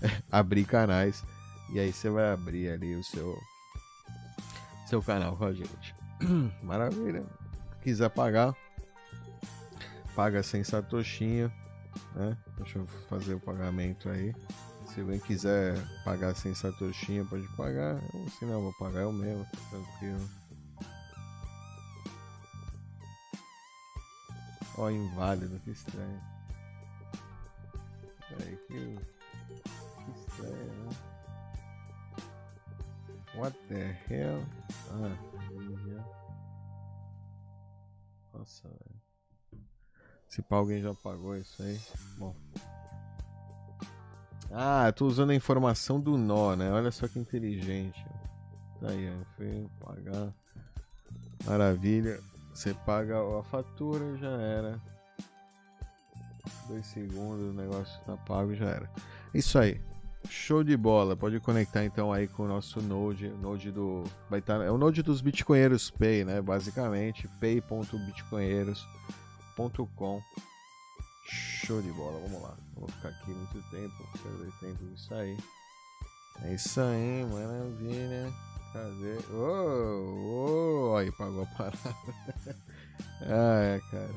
[0.30, 1.24] abrir canais.
[1.72, 3.36] E aí você vai abrir ali o seu
[4.86, 5.94] seu canal com a gente.
[6.62, 7.24] Maravilha.
[7.80, 8.54] Quiser pagar,
[10.14, 11.50] paga sem satoshinha,
[12.14, 12.36] né?
[12.56, 14.34] Deixa eu fazer o pagamento aí.
[14.94, 18.00] Se alguém quiser pagar sem satoshinha, pode pagar.
[18.12, 20.28] Ou se não, vou pagar eu mesmo, tranquilo.
[24.76, 26.20] Ó, inválido, que estranho.
[28.28, 30.88] Peraí, que, que estranho, né?
[33.36, 34.44] What the hell?
[34.90, 35.16] Ah,
[38.34, 39.00] Nossa, velho.
[40.28, 41.80] Se pá, alguém já pagou isso aí.
[42.18, 42.34] Bom.
[44.52, 46.72] Ah, eu tô usando a informação do nó, né?
[46.72, 48.02] Olha só que inteligente.
[48.80, 49.12] Tá aí.
[49.36, 50.34] Foi pagar.
[51.44, 52.18] Maravilha.
[52.52, 54.80] Você paga a fatura já era.
[56.66, 58.90] Dois segundos, o negócio tá pago já era.
[59.32, 59.80] Isso aí.
[60.28, 61.16] Show de bola.
[61.16, 64.76] Pode conectar então aí com o nosso Node, Node do vai estar tá, é o
[64.76, 66.42] Node dos Bitcoinheiros Pay, né?
[66.42, 70.22] Basicamente, pay.bitcoinheiros.com
[71.70, 72.56] Show de bola, vamos lá.
[72.74, 75.38] Vou ficar aqui muito tempo, perder tempo disso aí.
[76.42, 78.32] É isso aí, maravilha.
[78.72, 79.32] Cadê?
[79.32, 81.96] Ô, oh, oh, aí pagou a parada.
[83.20, 84.10] Ai, cara.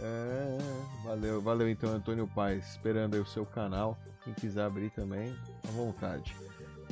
[0.00, 0.58] É,
[1.04, 2.70] valeu, valeu então, Antônio Paz.
[2.70, 3.98] Esperando aí o seu canal.
[4.24, 5.36] Quem quiser abrir também,
[5.68, 6.34] à vontade.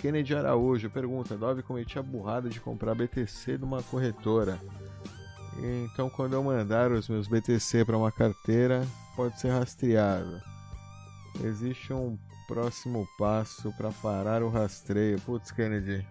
[0.03, 4.61] Kennedy Araújo pergunta: Dove cometi a burrada de comprar BTC de uma corretora.
[5.59, 8.87] Então, quando eu mandar os meus BTC para uma carteira,
[9.17, 10.41] pode ser rastreado.
[11.43, 15.21] Existe um próximo passo para parar o rastreio.
[15.21, 16.07] Putz, Kennedy.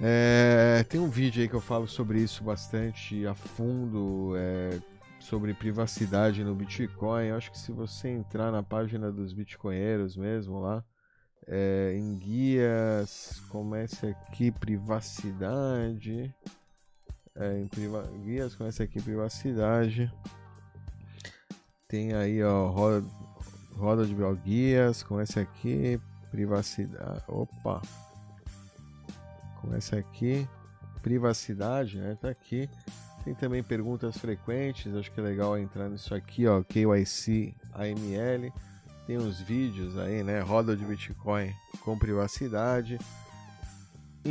[0.00, 4.78] É, tem um vídeo aí que eu falo sobre isso bastante a fundo, é,
[5.18, 7.26] sobre privacidade no Bitcoin.
[7.26, 10.84] Eu acho que se você entrar na página dos bitcoinheiros mesmo lá,
[11.46, 16.32] é, em guias, comece aqui privacidade.
[17.40, 20.12] É, em priva guias, comece aqui privacidade.
[21.86, 23.06] Tem aí, ó, roda,
[23.76, 24.14] roda de
[24.44, 27.22] guias, comece aqui privacidade.
[27.28, 27.80] Opa!
[29.60, 30.48] Começa aqui,
[31.02, 32.16] privacidade, né?
[32.20, 32.68] Tá aqui.
[33.24, 38.52] Tem também perguntas frequentes, acho que é legal entrar nisso aqui, ó, KYC AML.
[39.06, 40.40] Tem uns vídeos aí, né?
[40.40, 41.52] Roda de Bitcoin
[41.84, 42.98] com privacidade.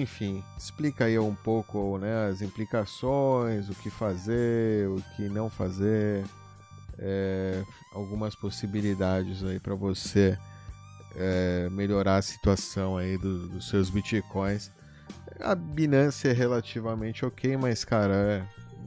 [0.01, 6.23] Enfim, explica aí um pouco né, as implicações, o que fazer, o que não fazer,
[6.99, 10.37] é, algumas possibilidades aí para você
[11.15, 14.71] é, melhorar a situação aí do, dos seus bitcoins
[15.39, 18.43] a Binance é relativamente ok, mas, cara, é,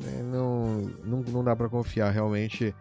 [0.07, 2.11] é, não, não, não dá para confiar.
[2.11, 2.75] Realmente,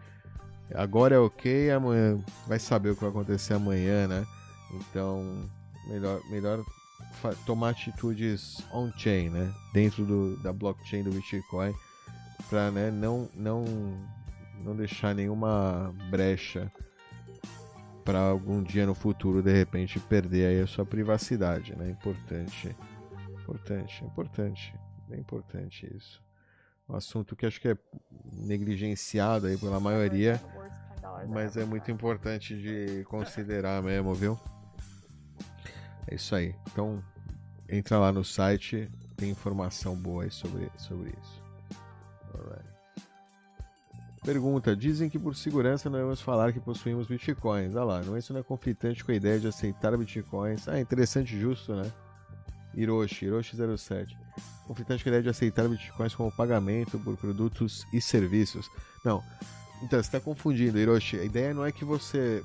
[0.74, 4.26] agora é ok, amanhã vai saber o que vai acontecer amanhã, né?
[4.72, 5.48] Então,
[5.86, 6.64] melhor, melhor
[7.44, 9.52] tomar atitudes on-chain, né?
[9.72, 11.74] Dentro do, da blockchain do Bitcoin,
[12.48, 13.64] para né, não, não,
[14.64, 16.70] não deixar nenhuma brecha
[18.04, 21.90] para algum dia no futuro, de repente, perder aí a sua privacidade, né?
[21.90, 22.74] Importante
[23.50, 24.74] Importante, importante,
[25.08, 26.22] bem importante isso.
[26.88, 27.76] Um assunto que acho que é
[28.32, 30.40] negligenciado aí pela maioria,
[31.28, 34.38] mas é muito importante de considerar mesmo, viu?
[36.06, 36.54] É isso aí.
[36.72, 37.02] Então,
[37.68, 41.40] entra lá no site, tem informação boa aí sobre, sobre isso.
[44.24, 47.74] Pergunta: Dizem que por segurança não vamos falar que possuímos bitcoins.
[47.74, 50.68] Ah lá, não, isso não é conflitante com a ideia de aceitar bitcoins.
[50.68, 51.90] Ah, interessante, justo, né?
[52.74, 54.16] Hiroshi, Hiroshi07.
[54.66, 58.70] Conflitante com a ideia de aceitar bitcoins como pagamento por produtos e serviços.
[59.04, 59.24] Não.
[59.82, 61.18] Então, você está confundindo, Hiroshi.
[61.18, 62.44] A ideia não é que você.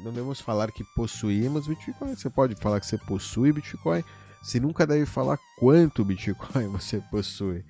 [0.00, 2.14] Não devemos falar que possuímos Bitcoin.
[2.14, 4.04] Você pode falar que você possui Bitcoin.
[4.42, 7.64] Você nunca deve falar quanto Bitcoin você possui.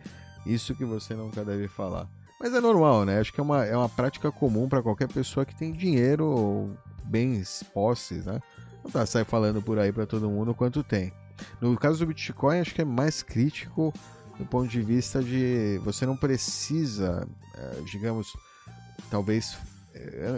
[0.47, 2.09] Isso que você nunca deve falar.
[2.41, 3.19] Mas é normal, né?
[3.19, 6.77] Acho que é uma, é uma prática comum para qualquer pessoa que tem dinheiro ou
[7.05, 8.41] bens, posses, né?
[8.85, 11.13] Não tá sai falando por aí para todo mundo quanto tem.
[11.61, 13.93] No caso do Bitcoin, acho que é mais crítico
[14.39, 17.27] do ponto de vista de você não precisa,
[17.57, 18.37] é, digamos,
[19.11, 19.57] talvez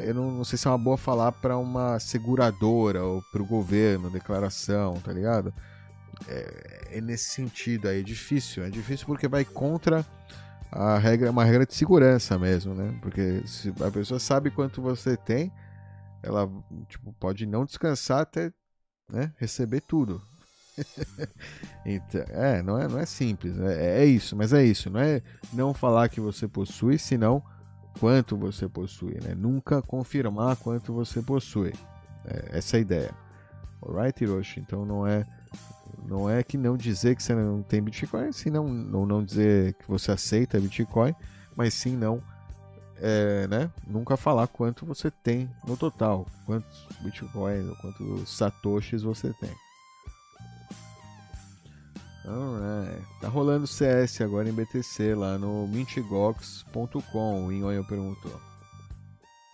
[0.07, 4.11] eu não, sei se é uma boa falar para uma seguradora ou para o governo,
[4.11, 5.53] declaração, tá ligado?
[6.29, 8.65] É, é, nesse sentido aí, é difícil.
[8.65, 10.05] É difícil porque vai contra
[10.71, 12.97] a regra, uma regra de segurança mesmo, né?
[13.03, 15.53] Porque se a pessoa sabe quanto você tem,
[16.23, 16.49] ela
[16.89, 18.53] tipo, pode não descansar até
[19.09, 20.23] né, receber tudo.
[21.85, 23.59] então, é, não é, não é simples.
[23.59, 24.89] É, é isso, mas é isso.
[24.91, 27.43] Não é não falar que você possui, senão
[27.99, 29.19] quanto você possui.
[29.23, 29.35] Né?
[29.35, 31.73] Nunca confirmar quanto você possui.
[32.25, 33.15] É, essa é a ideia.
[33.83, 34.61] Alright, Hiroshi?
[34.61, 35.27] Então não é
[36.07, 39.89] não é que não dizer que você não tem Bitcoin, senão não, não dizer que
[39.89, 41.15] você aceita Bitcoin,
[41.57, 42.23] mas sim não
[42.97, 49.51] é, né, nunca falar quanto você tem no total, quantos Bitcoins, quantos Satoshis você tem.
[52.25, 53.07] Alright.
[53.21, 57.47] Tá rolando CS agora em BTC lá no mintgox.com.
[57.47, 58.41] O Inhoio perguntou.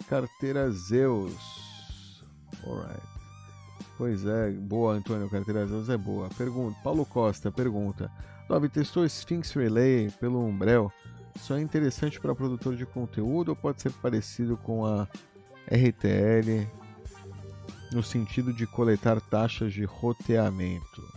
[0.09, 2.25] Carteira Zeus.
[2.67, 3.03] Alright.
[3.97, 5.31] Pois é, boa, Antônio.
[5.31, 6.29] Carteira Zeus é boa.
[6.37, 6.77] Pergunta.
[6.83, 8.11] Paulo Costa pergunta.
[8.49, 10.93] Dove, testou Sphinx Relay pelo Umbrel?
[11.41, 15.07] Só é interessante para produtor de conteúdo ou pode ser parecido com a
[15.67, 16.67] RTL
[17.93, 21.16] no sentido de coletar taxas de roteamento?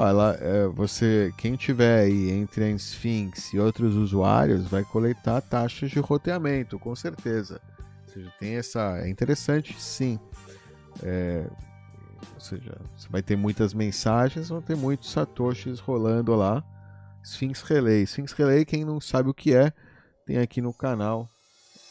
[0.00, 5.90] Olha, é, você, quem tiver aí entre a Sphinx e outros usuários vai coletar taxas
[5.90, 7.60] de roteamento, com certeza.
[8.06, 9.00] Ou seja, tem essa.
[9.00, 10.16] É interessante, sim.
[11.02, 11.44] É,
[12.32, 16.62] ou seja, você vai ter muitas mensagens, vão ter muitos satoshis rolando lá.
[17.24, 18.04] Sphinx Relay.
[18.04, 19.72] Sphinx Relay, quem não sabe o que é,
[20.24, 21.28] tem aqui no canal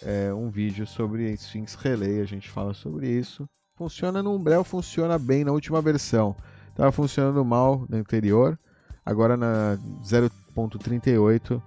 [0.01, 2.21] é, um vídeo sobre Sphinx Relay.
[2.21, 3.49] A gente fala sobre isso.
[3.75, 6.37] Funciona no Umbrel, funciona bem na última versão.
[6.77, 8.55] Estava funcionando mal no anterior,
[9.03, 11.59] agora na 0.38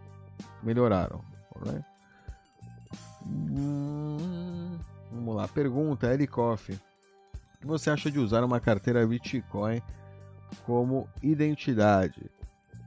[0.63, 1.21] melhoraram.
[1.67, 1.85] Né?
[3.27, 4.79] Hum,
[5.11, 6.73] vamos lá, pergunta, Eli Koff.
[6.73, 9.83] O que você acha de usar uma carteira Bitcoin
[10.65, 12.31] como identidade?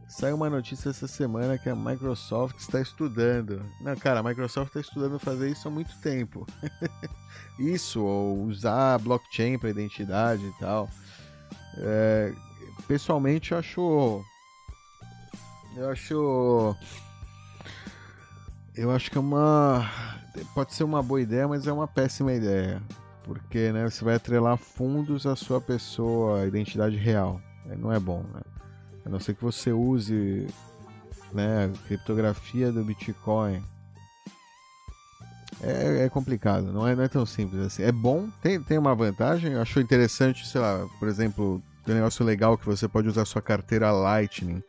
[0.08, 3.62] Saiu uma notícia essa semana que a Microsoft está estudando.
[3.82, 6.48] Não, cara, a Microsoft está estudando fazer isso há muito tempo.
[7.60, 10.90] isso, ou usar blockchain para identidade e tal.
[11.78, 12.34] É,
[12.88, 14.26] pessoalmente, eu acho.
[15.76, 16.76] Eu acho.
[18.76, 19.90] Eu acho que é uma.
[20.54, 22.82] Pode ser uma boa ideia, mas é uma péssima ideia.
[23.24, 27.40] Porque né, você vai atrelar fundos à sua pessoa, a identidade real.
[27.78, 28.42] Não é bom, né?
[29.06, 30.48] A não ser que você use
[31.32, 33.64] né, criptografia do Bitcoin.
[35.62, 37.84] É, é, complicado, não é, não é tão simples assim.
[37.84, 39.56] É bom, tem, tem uma vantagem.
[39.56, 43.42] Achou interessante, sei lá, por exemplo, tem um negócio legal que você pode usar sua
[43.42, 44.64] carteira Lightning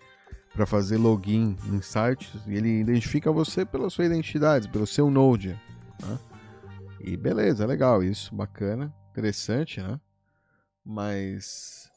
[0.52, 5.58] para fazer login em sites e ele identifica você pela sua identidade, pelo seu Node.
[6.00, 6.18] Né?
[7.00, 10.00] E beleza, legal isso, bacana, interessante, né?
[10.84, 11.90] Mas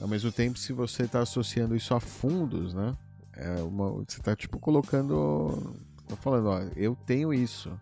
[0.00, 2.96] ao mesmo tempo, se você está associando isso a fundos, né?
[3.34, 5.76] É uma, você está tipo colocando,
[6.16, 7.72] tá falando, ó, eu tenho isso.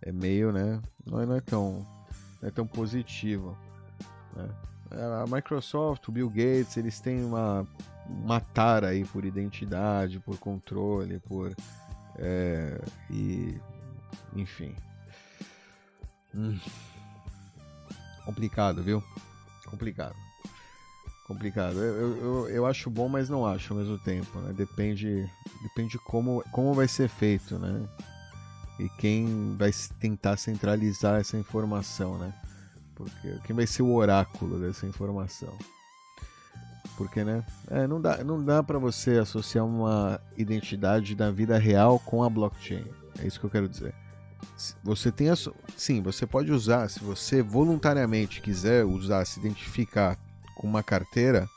[0.00, 0.80] É meio, né?
[1.06, 1.86] Não é, não é tão,
[2.40, 3.56] não é tão positivo.
[4.34, 4.48] Né?
[4.90, 7.66] A Microsoft, o Bill Gates, eles têm uma,
[8.06, 11.54] uma tara aí por identidade, por controle, por
[12.18, 13.58] é, e
[14.34, 14.74] enfim.
[16.34, 16.58] Hum.
[18.24, 19.02] Complicado, viu?
[19.66, 20.16] Complicado
[21.32, 21.78] complicado.
[21.78, 24.52] Eu, eu, eu acho bom, mas não acho ao mesmo tempo, né?
[24.52, 25.28] Depende,
[25.62, 27.88] depende como, como vai ser feito, né?
[28.78, 32.32] E quem vai tentar centralizar essa informação, né?
[32.94, 35.56] Porque quem vai ser o oráculo dessa informação?
[36.96, 37.44] Porque, né?
[37.70, 42.28] É, não dá, não dá para você associar uma identidade da vida real com a
[42.28, 42.84] blockchain.
[43.18, 43.94] É isso que eu quero dizer.
[44.82, 45.34] Você tem a,
[45.76, 50.18] sim, você pode usar, se você voluntariamente quiser usar, se identificar
[50.62, 51.48] com uma carteira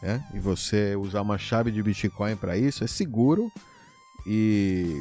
[0.00, 3.50] né, e você usar uma chave de Bitcoin para isso, é seguro
[4.24, 4.94] e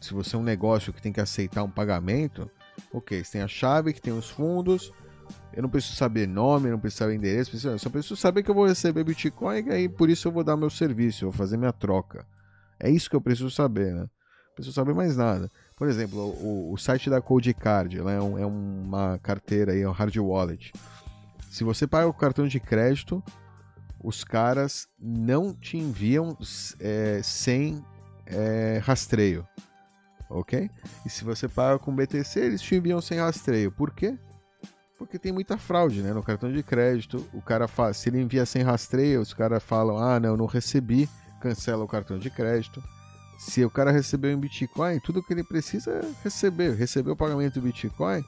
[0.00, 2.48] se você é um negócio que tem que aceitar um pagamento,
[2.92, 4.92] ok, você tem a chave, que tem os fundos,
[5.52, 8.54] eu não preciso saber nome, não preciso saber endereço, eu só preciso saber que eu
[8.54, 11.56] vou receber Bitcoin e aí por isso eu vou dar meu serviço, eu vou fazer
[11.56, 12.24] minha troca.
[12.78, 14.00] É isso que eu preciso saber, né?
[14.02, 15.50] Não preciso saber mais nada.
[15.76, 19.92] Por exemplo, o, o site da Codecard é, um, é uma carteira aí, é um
[19.92, 20.72] hard wallet.
[21.54, 23.22] Se você paga o cartão de crédito,
[24.02, 26.36] os caras não te enviam
[26.80, 27.80] é, sem
[28.26, 29.46] é, rastreio,
[30.28, 30.68] ok?
[31.06, 33.70] E se você paga com BTC, eles te enviam sem rastreio.
[33.70, 34.18] Por quê?
[34.98, 36.12] Porque tem muita fraude, né?
[36.12, 40.18] No cartão de crédito, o cara se ele envia sem rastreio, os caras falam, ah,
[40.18, 41.08] não, não recebi,
[41.40, 42.82] cancela o cartão de crédito.
[43.38, 47.60] Se o cara recebeu em Bitcoin, tudo que ele precisa é receber, receber o pagamento
[47.60, 48.24] do Bitcoin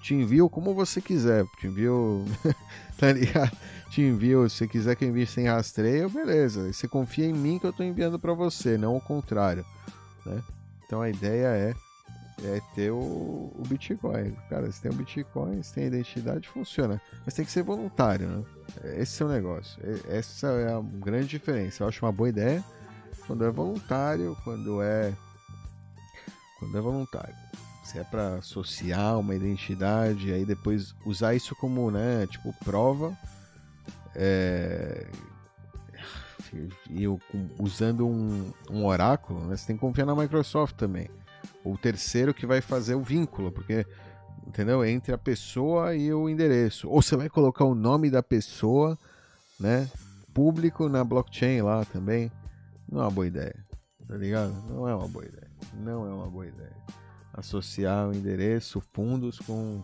[0.00, 1.44] te envio como você quiser.
[1.58, 2.24] Te envio.
[2.98, 3.56] tá ligado?
[3.90, 6.72] Te envio, se quiser que eu envie sem rastreio, beleza.
[6.72, 9.64] Você confia em mim que eu tô enviando para você, não o contrário.
[10.24, 10.42] Né?
[10.84, 11.74] Então a ideia é,
[12.44, 14.32] é ter o, o Bitcoin.
[14.48, 17.00] Cara, se tem o Bitcoin, se tem a identidade, funciona.
[17.24, 18.44] Mas tem que ser voluntário, né?
[18.96, 19.80] Esse é o negócio.
[20.08, 21.82] Essa é a grande diferença.
[21.82, 22.62] Eu acho uma boa ideia
[23.26, 25.12] quando é voluntário, quando é.
[26.58, 27.34] Quando é voluntário
[27.86, 33.16] se é para associar uma identidade, aí depois usar isso como, né, tipo, prova.
[34.14, 35.06] É...
[36.90, 37.20] Eu,
[37.58, 41.08] usando um, um oráculo, né, você tem que confiar na Microsoft também.
[41.62, 43.86] O terceiro que vai fazer o vínculo, porque,
[44.46, 44.84] entendeu?
[44.84, 46.88] Entre a pessoa e o endereço.
[46.88, 48.98] Ou você vai colocar o nome da pessoa,
[49.60, 49.88] né,
[50.34, 52.32] público na blockchain lá também.
[52.88, 53.64] Não é uma boa ideia,
[54.08, 54.52] tá ligado?
[54.68, 55.50] Não é uma boa ideia.
[55.74, 57.05] Não é uma boa ideia
[57.36, 59.82] associar o endereço, fundos com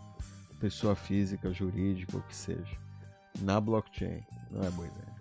[0.60, 2.76] pessoa física, jurídica, o que seja,
[3.40, 4.22] na blockchain.
[4.50, 5.12] Não é boa ideia.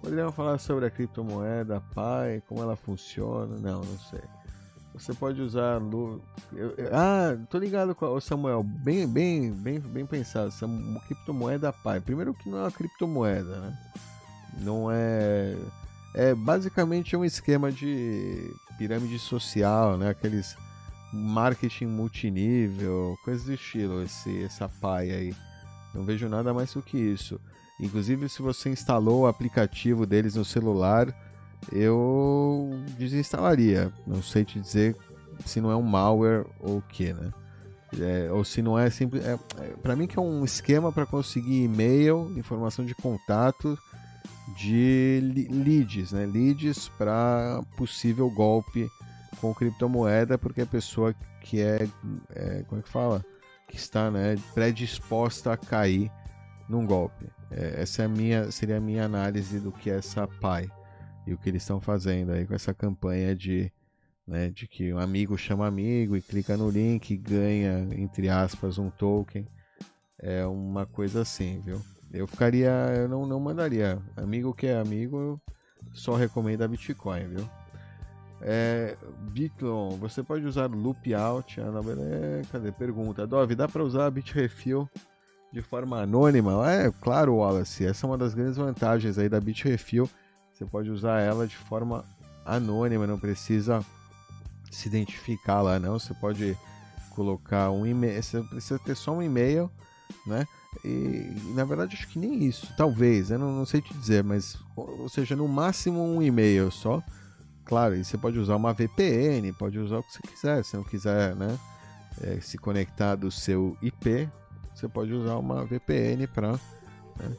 [0.00, 3.56] Poderiam falar sobre a criptomoeda Pi, como ela funciona?
[3.56, 4.20] Não, não sei.
[4.94, 5.78] Você pode usar.
[5.78, 6.20] Lu...
[6.52, 6.90] Eu, eu...
[6.92, 8.62] ah, tô ligado com o Samuel.
[8.62, 10.50] Bem, bem, bem, bem pensado.
[10.50, 10.98] Sam...
[11.06, 12.00] Criptomoeda Pi.
[12.04, 13.78] Primeiro que não é uma criptomoeda, né?
[14.60, 15.56] Não é.
[16.14, 20.10] É basicamente um esquema de pirâmide social, né?
[20.10, 20.56] Aqueles
[21.12, 25.34] marketing multinível, coisas do estilo, esse, essa paia aí.
[25.94, 27.40] Não vejo nada mais do que isso.
[27.80, 31.14] Inclusive, se você instalou o aplicativo deles no celular,
[31.72, 33.92] eu desinstalaria.
[34.06, 34.96] Não sei te dizer
[35.44, 37.32] se não é um malware ou o que, né?
[37.98, 39.24] É, ou se não é simples.
[39.24, 43.78] É, é, para mim, que é um esquema para conseguir e-mail, informação de contato
[44.56, 45.20] de
[45.50, 46.26] leads, né?
[46.26, 48.90] Leads para possível golpe
[49.40, 51.88] com criptomoeda porque a pessoa que é,
[52.30, 53.24] é como é que fala?
[53.68, 56.10] Que está né, predisposta a cair
[56.68, 57.26] num golpe.
[57.50, 60.70] É, essa é a minha, seria a minha análise do que é essa PAI.
[61.26, 63.72] e o que eles estão fazendo aí com essa campanha de,
[64.26, 68.78] né, de que um amigo chama amigo e clica no link e ganha, entre aspas,
[68.78, 69.46] um token.
[70.18, 71.80] É uma coisa assim, viu?
[72.12, 73.98] Eu ficaria, eu não, não mandaria.
[74.16, 75.40] Amigo que é amigo,
[75.92, 77.48] só recomendo a Bitcoin, viu?
[78.40, 78.96] É,
[79.32, 81.60] Bitlon, você pode usar loop out?
[81.60, 81.70] Ah,
[82.00, 82.70] é, cadê?
[82.70, 83.26] Pergunta.
[83.26, 84.88] Dove, dá para usar a Bitrefill
[85.52, 86.70] de forma anônima?
[86.70, 87.84] É, claro, Wallace.
[87.84, 90.08] Essa é uma das grandes vantagens aí da Bitrefill.
[90.52, 92.04] Você pode usar ela de forma
[92.44, 93.84] anônima, não precisa
[94.70, 95.98] se identificar lá, não.
[95.98, 96.56] Você pode
[97.10, 99.70] colocar um e-mail, você precisa ter só um e-mail,
[100.26, 100.46] né?
[100.84, 104.56] E, na verdade acho que nem isso, talvez, eu não, não sei te dizer, mas
[104.76, 107.02] ou seja, no máximo um e-mail só
[107.68, 110.64] Claro, você pode usar uma VPN, pode usar o que você quiser.
[110.64, 111.58] Se não quiser né,
[112.22, 114.26] é, se conectar do seu IP,
[114.74, 117.36] você pode usar uma VPN para né,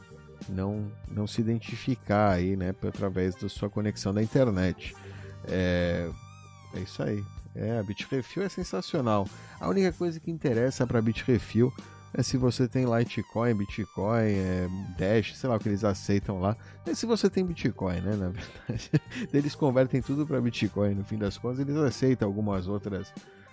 [0.48, 4.94] não, não se identificar aí, né, através da sua conexão da internet.
[5.48, 6.08] É,
[6.74, 7.24] é isso aí.
[7.56, 9.26] É, a Bitrefill é sensacional.
[9.58, 11.74] A única coisa que interessa para a Bitrefill
[12.12, 14.68] é se você tem Litecoin, Bitcoin, é,
[14.98, 16.56] Dash, sei lá o que eles aceitam lá.
[16.86, 18.16] É se você tem Bitcoin, né?
[18.16, 18.28] Na
[18.66, 18.90] verdade,
[19.32, 20.94] eles convertem tudo para Bitcoin.
[20.94, 23.12] No fim das contas, eles aceitam algumas outras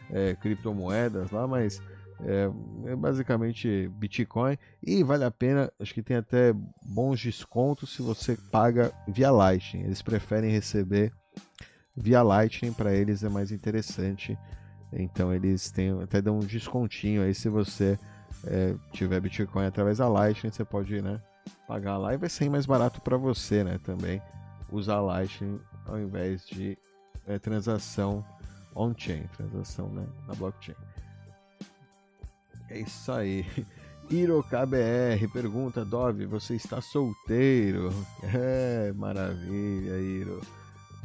[0.10, 1.82] é, criptomoedas lá, mas
[2.22, 2.50] é,
[2.86, 5.72] é, basicamente Bitcoin e vale a pena.
[5.80, 6.54] Acho que tem até
[6.84, 9.84] bons descontos se você paga via Lightning.
[9.84, 11.12] Eles preferem receber
[11.96, 14.38] via Lightning, para eles é mais interessante.
[14.92, 18.00] Então eles têm até dão um descontinho aí se você
[18.46, 21.22] é, tiver Bitcoin através da Lightning, você pode né,
[21.68, 24.22] pagar lá e vai ser mais barato para você né, também
[24.70, 26.78] usar Lightning ao invés de
[27.26, 28.26] é, transação
[28.76, 30.76] on-chain, transação né, na blockchain.
[32.70, 33.46] É isso aí.
[34.10, 37.90] IroKBR pergunta: Dove, você está solteiro?
[38.24, 40.42] É, maravilha, Iro.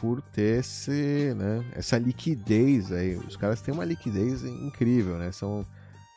[0.00, 3.16] por ter esse, né, essa liquidez aí.
[3.16, 5.32] Os caras têm uma liquidez incrível, né?
[5.32, 5.66] São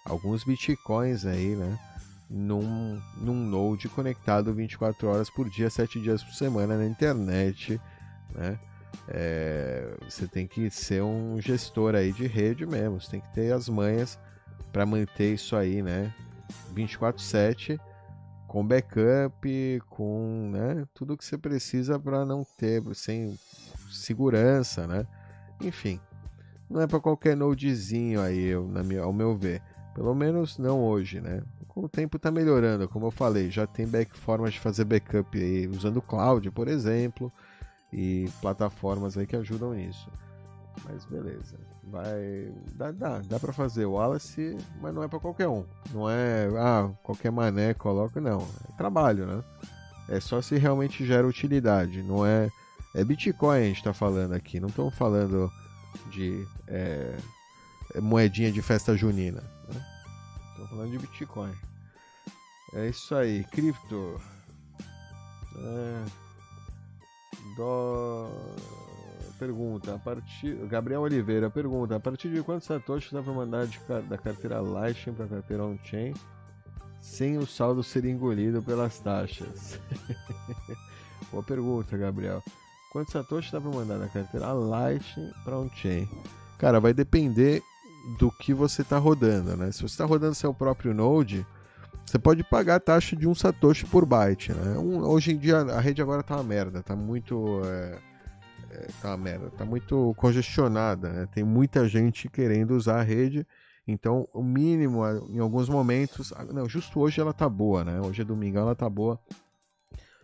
[0.06, 1.80] alguns bitcoins aí, né?
[2.30, 7.80] Num, num node conectado 24 horas por dia, 7 dias por semana na internet,
[8.34, 8.60] né?
[9.08, 13.54] É, você tem que ser um gestor aí de rede mesmo, você tem que ter
[13.54, 14.18] as manhas
[14.72, 16.14] para manter isso aí, né?
[16.74, 17.80] 24/7
[18.48, 23.38] com backup, com né, tudo que você precisa para não ter sem
[23.90, 25.08] segurança, né?
[25.62, 26.00] Enfim,
[26.70, 29.62] não é para qualquer nodezinho aí, eu, na minha, ao meu ver.
[29.96, 31.42] Pelo menos não hoje, né?
[31.68, 35.38] Com o tempo está melhorando, como eu falei, já tem back, formas de fazer backup
[35.38, 37.32] aí usando o cloud, por exemplo
[37.92, 40.10] e plataformas aí que ajudam nisso.
[40.86, 41.58] Mas beleza.
[41.84, 42.52] Vai.
[42.76, 45.66] Dá, dá, dá pra fazer o Wallace, mas não é para qualquer um.
[45.92, 46.48] Não é.
[46.58, 48.48] Ah, qualquer mané coloca, não.
[48.70, 49.44] É trabalho, né?
[50.08, 52.02] É só se realmente gera utilidade.
[52.02, 52.50] Não é.
[52.94, 54.60] É Bitcoin a gente tá falando aqui.
[54.60, 55.52] Não estamos falando
[56.10, 57.18] de é,
[57.96, 59.42] é, moedinha de festa junina.
[59.68, 59.86] Né?
[60.50, 61.54] Estamos falando de Bitcoin.
[62.74, 63.44] É isso aí.
[63.46, 64.20] Cripto.
[65.58, 66.04] É,
[67.56, 68.30] do...
[69.38, 73.80] pergunta, a partir, Gabriel Oliveira pergunta, a partir de quantos satoshis dá para mandar de,
[74.08, 76.14] da carteira Lightning para carteira on-chain
[77.02, 79.80] sem o saldo ser engolido pelas taxas?
[81.32, 82.44] Boa pergunta, Gabriel.
[82.92, 86.08] Quantos satoshis dá para mandar da carteira Lightning para on-chain?
[86.58, 87.64] Cara, vai depender
[88.20, 89.72] do que você está rodando, né?
[89.72, 91.46] Se você está rodando seu próprio Node,
[92.12, 94.78] você pode pagar a taxa de um satoshi por byte, né?
[94.78, 98.00] Um, hoje em dia a rede agora tá uma merda, tá muito é,
[98.70, 101.28] é, tá uma merda, tá muito congestionada, né?
[101.34, 103.48] Tem muita gente querendo usar a rede,
[103.88, 108.02] então o mínimo em alguns momentos, não, justo hoje ela tá boa, né?
[108.02, 109.18] Hoje é domingo, ela tá boa.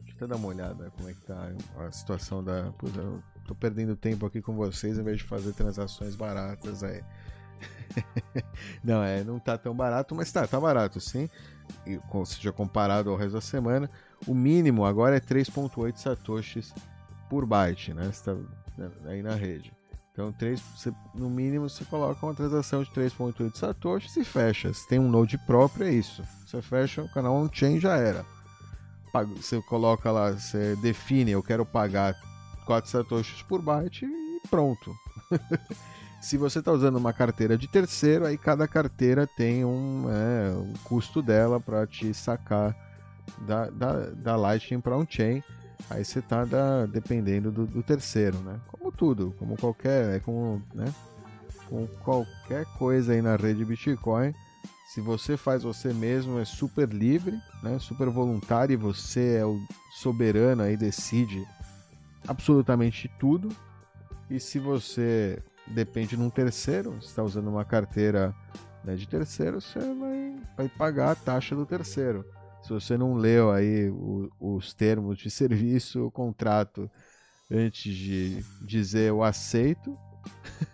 [0.01, 3.23] Deixa eu até dar uma olhada como é que tá a situação da, Pô, eu
[3.45, 7.01] tô perdendo tempo aqui com vocês em vez de fazer transações baratas aí.
[8.84, 11.30] não, é, não tá tão barato, mas tá, tá barato sim.
[12.26, 13.89] Seja comparado ao resto da semana,
[14.26, 16.73] o mínimo agora é 3.8 satoshis
[17.30, 18.07] por byte, né?
[18.10, 18.34] Está
[18.77, 19.72] né, aí na rede.
[20.11, 24.73] Então, 3, você, no mínimo, você coloca uma transação de 3.8 satoshis e fecha.
[24.73, 26.23] Se tem um node próprio, é isso.
[26.45, 28.26] Você fecha o canal on-chain, já era.
[29.35, 32.15] Você coloca lá, você define, eu quero pagar
[32.65, 34.95] 4 satoshis por byte e pronto.
[36.28, 40.74] Se você está usando uma carteira de terceiro, aí cada carteira tem um, é, um
[40.84, 42.76] custo dela para te sacar
[43.48, 45.41] da, da, da Lightning para on-chain.
[45.90, 46.44] Aí você está
[46.86, 48.60] dependendo do, do, terceiro, né?
[48.68, 50.22] Como tudo, como qualquer, é
[50.76, 50.94] né?
[51.70, 54.34] Com qualquer coisa aí na rede Bitcoin,
[54.94, 57.80] se você faz você mesmo é super livre, né?
[57.80, 59.58] Super voluntário e você é o
[59.94, 61.48] soberano aí decide
[62.28, 63.48] absolutamente tudo.
[64.30, 65.41] E se você
[65.73, 68.34] depende de um terceiro, você está usando uma carteira
[68.84, 72.26] né, de terceiro, você vai, vai pagar a taxa do terceiro.
[72.64, 76.89] Se você não leu aí o, os termos de serviço, o contrato,
[77.49, 79.98] antes de dizer eu aceito,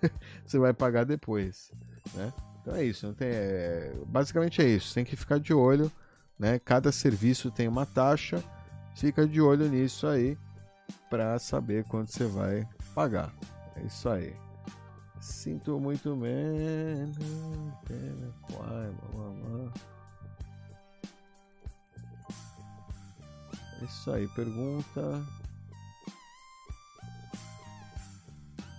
[0.46, 1.72] você vai pagar depois,
[2.14, 2.34] né?
[2.62, 5.92] Então é isso, não tem, é, basicamente é isso, tem que ficar de olho,
[6.40, 6.60] né?
[6.60, 8.42] Cada serviço tem uma taxa,
[8.96, 10.38] fica de olho nisso aí
[11.10, 13.34] para saber quanto você vai pagar.
[13.76, 14.34] É isso aí.
[15.24, 17.18] Sinto muito menos.
[23.82, 25.26] É isso aí, pergunta.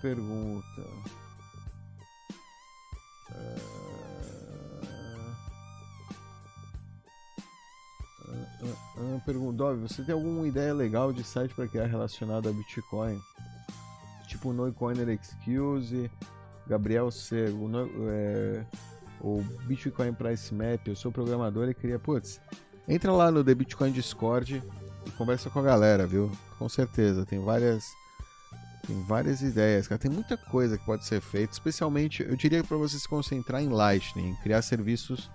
[0.03, 0.83] Pergunta.
[3.31, 3.85] Uh...
[8.61, 13.19] Uh, uh, pergunta, você tem alguma ideia legal de site para criar relacionado a Bitcoin?
[14.29, 16.11] Tipo No Coiner Excuse,
[16.66, 17.70] Gabriel Cego,
[18.09, 18.65] é,
[19.20, 22.41] o Bitcoin Price Map, eu sou programador e queria, putz,
[22.89, 24.62] entra lá no The Bitcoin Discord
[25.07, 26.31] e conversa com a galera, viu?
[26.59, 27.85] Com certeza, tem várias
[28.86, 29.99] tem várias ideias, cara.
[29.99, 33.69] Tem muita coisa que pode ser feita, especialmente eu diria para você se concentrar em
[33.69, 35.31] Lightning, criar serviços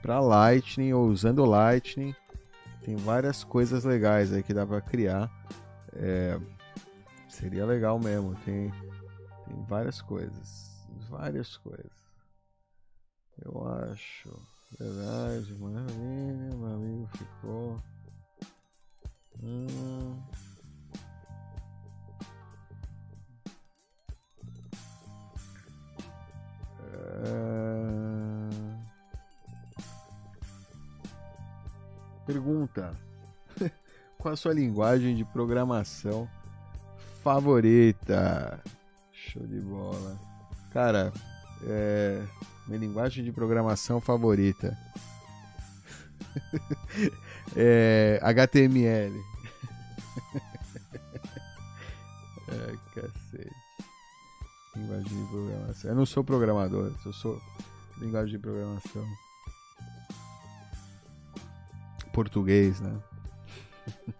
[0.00, 2.14] para Lightning ou usando Lightning.
[2.84, 5.28] Tem várias coisas legais aí que dá para criar.
[5.94, 6.38] É,
[7.28, 8.36] seria legal mesmo.
[8.44, 8.72] Tem
[9.46, 10.86] tem várias coisas.
[11.08, 12.06] Várias coisas.
[13.44, 14.30] Eu acho.
[14.78, 16.56] Verdade, maravilha.
[16.56, 17.82] Meu amigo ficou.
[19.42, 20.22] Hum.
[26.92, 27.46] É...
[32.26, 32.96] Pergunta:
[34.18, 36.28] Qual a sua linguagem de programação
[37.22, 38.60] favorita?
[39.36, 40.18] Show de bola.
[40.72, 41.12] Cara,
[41.64, 42.24] é.
[42.66, 44.76] Minha linguagem de programação favorita.
[47.54, 49.22] é, HTML.
[52.48, 53.54] é, cacete.
[54.74, 55.90] Linguagem de programação.
[55.90, 57.40] Eu não sou programador, eu sou
[57.98, 59.06] linguagem de programação.
[62.12, 62.98] Português, né?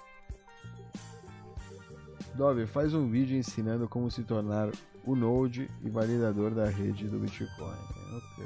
[2.37, 4.71] Dove, faz um vídeo ensinando como se tornar
[5.07, 7.77] o Node e validador da rede do Bitcoin.
[8.17, 8.45] Ok.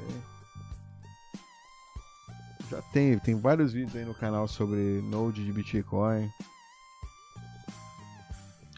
[2.69, 6.29] Já tem, tem vários vídeos aí no canal sobre Node de Bitcoin.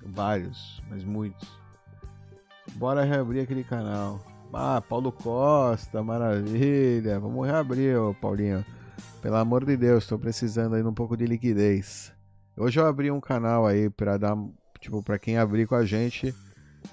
[0.06, 1.48] Vários, mas muitos.
[2.76, 4.20] Bora reabrir aquele canal.
[4.52, 7.20] Ah, Paulo Costa, maravilha.
[7.20, 8.66] Vamos reabrir, Paulinho.
[9.22, 12.12] Pelo amor de Deus, estou precisando aí de um pouco de liquidez.
[12.56, 14.38] Hoje eu abri um canal aí para dar,
[14.80, 16.34] tipo, para quem abrir com a gente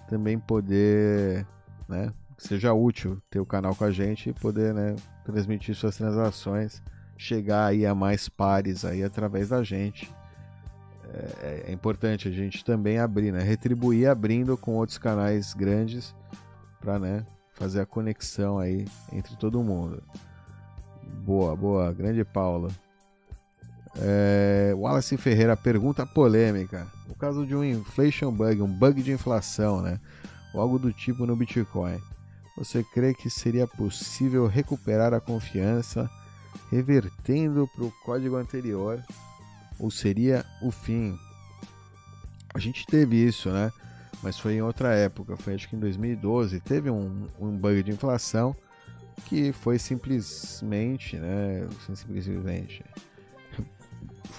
[0.08, 1.46] também poder,
[1.88, 6.82] né, seja útil ter o canal com a gente e poder, né, transmitir suas transações,
[7.16, 10.10] chegar aí a mais pares aí através da gente.
[11.42, 13.42] é, é, importante a gente também abrir, né?
[13.42, 16.14] Retribuir abrindo com outros canais grandes
[16.80, 20.02] para né, fazer a conexão aí entre todo mundo.
[21.24, 22.70] Boa, boa, grande Paula.
[23.96, 26.86] É, Wallace Ferreira, pergunta polêmica.
[27.08, 29.98] No caso de um inflation bug, um bug de inflação, né?
[30.54, 32.00] Ou algo do tipo no Bitcoin,
[32.56, 36.10] você crê que seria possível recuperar a confiança
[36.70, 39.02] revertendo para o código anterior?
[39.78, 41.18] Ou seria o fim?
[42.52, 43.72] A gente teve isso, né?
[44.22, 46.60] Mas foi em outra época, foi acho que em 2012.
[46.60, 48.54] Teve um, um bug de inflação
[49.26, 51.66] que foi simplesmente, né?
[51.94, 52.84] Simplesmente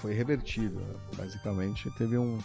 [0.02, 0.80] foi revertido.
[0.80, 0.94] Né?
[1.16, 2.38] Basicamente, teve um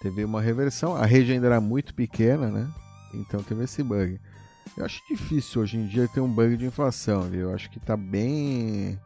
[0.00, 0.94] teve uma reversão.
[0.94, 2.72] A rede ainda era muito pequena, né?
[3.12, 4.20] Então teve esse bug.
[4.76, 7.48] Eu acho difícil hoje em dia ter um bug de inflação, viu?
[7.48, 8.98] Eu acho que tá bem.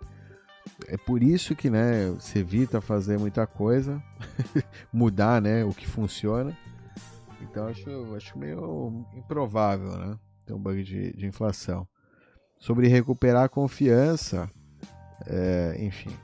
[0.87, 4.03] É por isso que, né, você evita fazer muita coisa,
[4.93, 6.57] mudar, né, o que funciona.
[7.41, 11.87] Então acho, acho meio improvável, né, ter um bug de, de inflação.
[12.59, 14.49] Sobre recuperar a confiança,
[15.27, 16.17] é, enfim,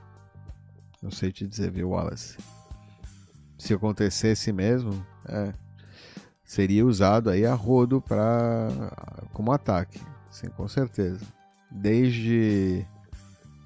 [1.02, 2.36] não sei te dizer, viu, Wallace?
[3.58, 5.52] Se acontecesse mesmo, é,
[6.44, 8.68] seria usado aí a rodo para
[9.32, 10.00] como ataque,
[10.30, 11.24] sim, com certeza.
[11.70, 12.86] Desde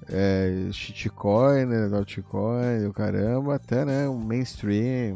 [0.09, 5.15] é, shitcoin, né, altcoin, o caramba, até né, o mainstream,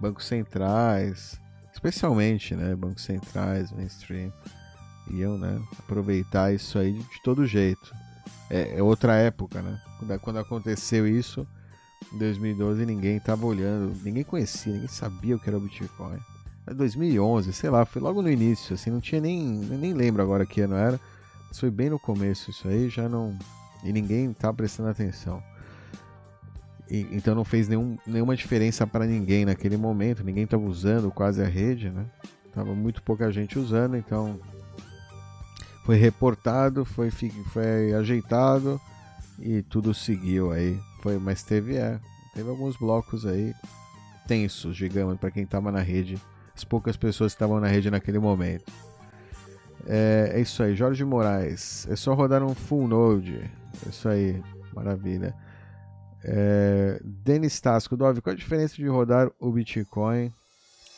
[0.00, 1.40] bancos centrais,
[1.72, 4.32] especialmente, né, bancos centrais, mainstream,
[5.10, 7.94] iam, né, aproveitar isso aí de todo jeito
[8.50, 9.80] é, é outra época, né?
[9.98, 11.46] Quando, aconteceu isso,
[12.12, 16.18] em 2012, ninguém estava olhando, ninguém conhecia, ninguém sabia o que era o Bitcoin.
[16.64, 20.46] Mas 2011, sei lá, foi logo no início, assim, não tinha nem, nem lembro agora
[20.46, 21.00] que ano era,
[21.48, 23.36] mas foi bem no começo isso aí, já não,
[23.82, 25.42] e ninguém estava prestando atenção.
[26.90, 31.42] E, então não fez nenhum, nenhuma diferença para ninguém naquele momento, ninguém estava usando quase
[31.42, 32.06] a rede, né?
[32.54, 34.40] Tava muito pouca gente usando, então
[35.84, 38.80] foi reportado, foi, foi ajeitado
[39.40, 40.78] e tudo seguiu aí.
[41.00, 41.98] Foi, mas teve, é,
[42.34, 43.54] teve alguns blocos aí
[44.26, 46.20] tensos, digamos, para quem estava na rede,
[46.54, 48.70] as poucas pessoas que estavam na rede naquele momento.
[49.86, 51.86] É, é, isso aí, Jorge Moraes.
[51.88, 53.38] É só rodar um full node.
[53.86, 54.42] É isso aí,
[54.74, 55.34] maravilha.
[56.22, 60.32] É, Denis Tasco, Dove, qual a diferença de rodar o Bitcoin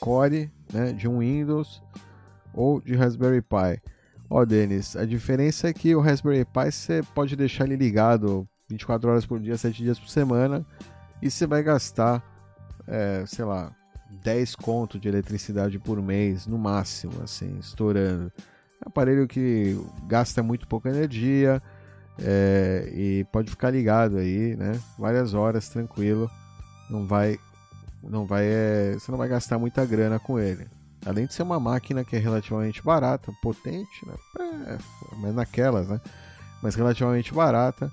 [0.00, 1.82] Core né, de um Windows
[2.52, 3.80] ou de Raspberry Pi?
[4.32, 9.10] Ó, Denis, a diferença é que o Raspberry Pi você pode deixar ele ligado 24
[9.10, 10.64] horas por dia, 7 dias por semana,
[11.20, 12.22] e você vai gastar,
[12.86, 13.74] é, sei lá,
[14.22, 18.32] 10 conto de eletricidade por mês, no máximo, assim, estourando.
[18.80, 19.76] É um aparelho que
[20.06, 21.60] gasta muito pouca energia
[22.16, 24.80] é, e pode ficar ligado aí, né?
[24.96, 26.30] Várias horas, tranquilo.
[26.88, 27.36] Não vai,
[28.00, 30.68] não vai, é, você não vai gastar muita grana com ele.
[31.04, 34.14] Além de ser uma máquina que é relativamente barata, potente, né?
[34.66, 34.78] É,
[35.16, 36.00] mas naquelas, né?
[36.62, 37.90] Mas relativamente barata,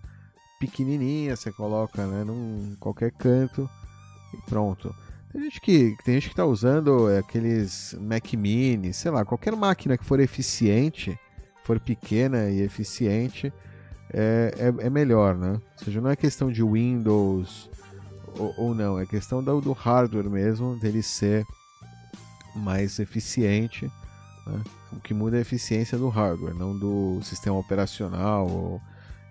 [0.59, 3.69] pequenininha, você coloca, né, num qualquer canto
[4.33, 4.93] e pronto.
[5.31, 9.97] Tem gente que tem gente que está usando aqueles Mac Mini, sei lá, qualquer máquina
[9.97, 11.17] que for eficiente,
[11.63, 13.53] for pequena e eficiente,
[14.13, 15.61] é, é, é melhor, né?
[15.79, 17.69] Ou seja, não é questão de Windows
[18.37, 21.45] ou, ou não, é questão do, do hardware mesmo, dele ser
[22.57, 23.91] mais eficiente.
[24.45, 24.63] Né?
[24.91, 28.47] O que muda é a eficiência do hardware, não do sistema operacional.
[28.47, 28.81] Ou...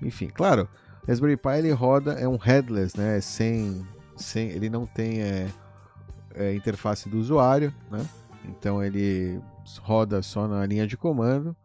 [0.02, 0.68] Enfim, claro,
[1.06, 3.20] Raspberry Pi ele roda, é um headless, né?
[3.20, 3.86] sem,
[4.16, 5.48] sem, ele não tem é,
[6.34, 8.06] é, interface do usuário, né?
[8.44, 9.40] então ele
[9.80, 11.56] roda só na linha de comando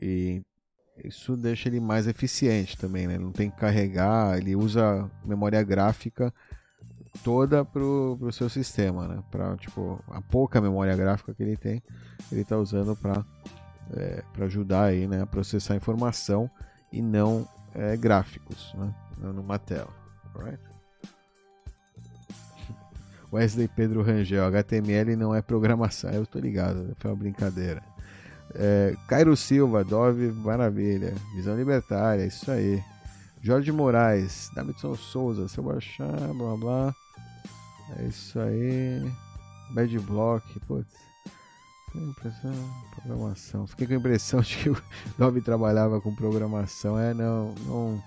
[0.00, 0.42] e
[1.04, 3.18] isso deixa ele mais eficiente também, né?
[3.18, 6.32] Não tem que carregar, ele usa memória gráfica
[7.16, 9.22] toda pro, pro seu sistema, né?
[9.30, 11.82] Para tipo a pouca memória gráfica que ele tem,
[12.30, 13.24] ele está usando para
[13.94, 16.50] é, para ajudar aí, né, a processar informação
[16.92, 18.92] e não é, gráficos, né?
[19.18, 19.88] Numa tela,
[20.36, 20.60] right?
[23.32, 27.82] Wesley Pedro Rangel, HTML não é programação, eu tô ligado, foi uma brincadeira.
[28.54, 31.14] É, Cairo Silva, Dove, maravilha.
[31.34, 32.82] Visão libertária, isso aí.
[33.42, 36.94] Jorge Moraes, Davidson Souza, seu baixar, blá blá.
[37.98, 39.10] É isso aí.
[39.70, 40.94] Bad Block, putz.
[41.94, 42.52] Impressão,
[42.94, 43.66] programação.
[43.66, 44.76] Fiquei com a impressão de que o
[45.16, 46.98] Dove trabalhava com programação.
[46.98, 48.02] É, não, não,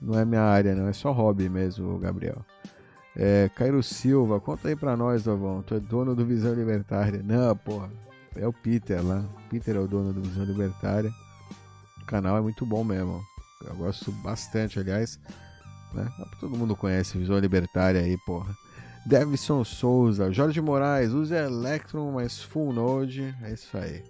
[0.00, 0.86] não é minha área, não.
[0.86, 2.44] É só hobby mesmo, Gabriel.
[3.16, 5.62] É, Cairo Silva, conta aí pra nós, Dovão.
[5.62, 7.22] Tu é dono do Visão Libertária.
[7.22, 7.90] Não, porra.
[8.36, 9.24] É o Peter lá.
[9.48, 11.10] Peter é o dono do Visão Libertária.
[12.02, 13.20] O canal é muito bom mesmo.
[13.64, 15.18] Eu gosto bastante, aliás.
[15.94, 16.06] né?
[16.38, 18.54] Todo mundo conhece Visão Libertária aí, porra.
[19.06, 24.02] Davison Souza, Jorge Moraes, use Electron, mas Full Node, é isso aí.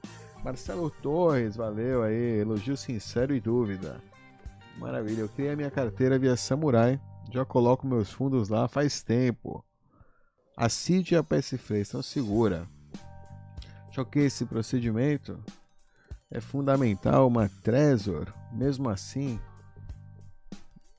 [0.43, 4.01] Marcelo Torres, valeu aí, elogio sincero e dúvida.
[4.79, 6.99] Maravilha, eu criei a minha carteira via Samurai,
[7.31, 9.63] já coloco meus fundos lá faz tempo.
[10.57, 12.67] A CID e a PS3 estão segura.
[14.11, 15.39] Que esse procedimento
[16.31, 19.39] é fundamental, uma Trezor, mesmo assim.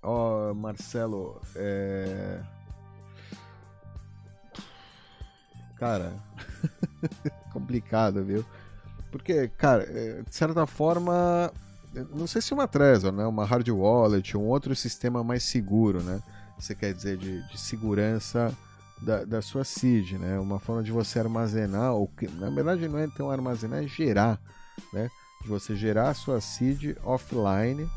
[0.04, 2.42] Ó, oh, Marcelo, é
[5.80, 6.12] Cara,
[7.54, 8.44] complicado, viu?
[9.12, 11.52] Porque, cara, é, de certa forma,
[12.14, 13.26] não sei se uma Trezor, né?
[13.26, 16.22] Uma hard wallet, um outro sistema mais seguro, né?
[16.60, 18.54] Você quer dizer de, de segurança
[19.02, 20.40] da, da sua seed, né?
[20.40, 24.40] Uma forma de você armazenar, ou que, na verdade não é então armazenar, é gerar,
[24.92, 25.10] né?
[25.44, 27.88] De você gerar a sua seed offline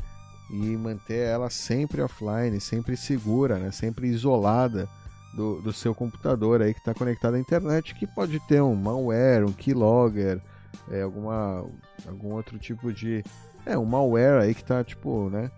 [0.49, 3.71] e manter ela sempre offline, sempre segura, né?
[3.71, 4.87] Sempre isolada
[5.33, 9.45] do, do seu computador aí que está conectado à internet, que pode ter um malware,
[9.45, 10.41] um keylogger,
[10.89, 11.65] é, alguma,
[12.07, 13.23] algum outro tipo de.
[13.65, 15.51] É, um malware aí que está, tipo, né,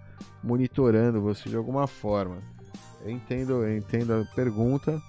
[0.44, 2.38] monitorando você de alguma forma.
[3.04, 5.02] Eu entendo, eu entendo a pergunta.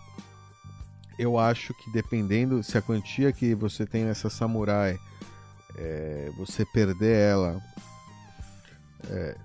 [1.19, 4.99] Eu acho que dependendo se a quantia que você tem nessa Samurai,
[5.77, 7.61] é, você perder ela,
[9.09, 9.37] é,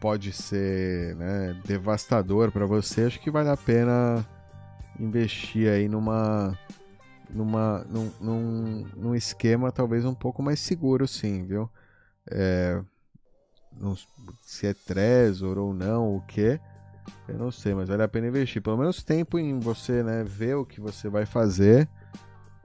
[0.00, 3.04] pode ser né, devastador para você.
[3.04, 4.26] Acho que vale a pena
[4.98, 6.58] investir aí numa
[7.30, 11.68] numa num, num, num esquema talvez um pouco mais seguro sim, viu?
[12.30, 12.80] É,
[13.72, 13.96] não,
[14.42, 16.60] se é Trezor ou não, o que,
[17.28, 18.62] eu não sei, mas vale a pena investir.
[18.62, 21.88] Pelo menos tempo em você, né, ver o que você vai fazer.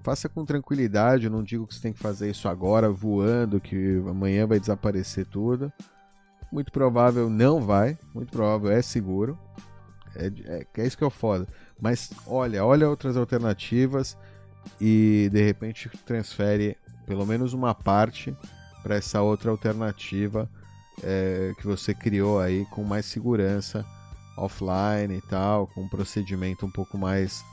[0.01, 4.01] Faça com tranquilidade, eu não digo que você tem que fazer isso agora, voando, que
[4.07, 5.71] amanhã vai desaparecer tudo.
[6.51, 9.37] Muito provável não vai, muito provável é seguro.
[10.15, 11.47] É, é, é isso que é o foda.
[11.81, 14.17] Mas olha, olha outras alternativas
[14.79, 18.35] e de repente transfere pelo menos uma parte
[18.83, 20.49] para essa outra alternativa
[21.03, 23.85] é, que você criou aí com mais segurança
[24.37, 27.43] offline e tal, com um procedimento um pouco mais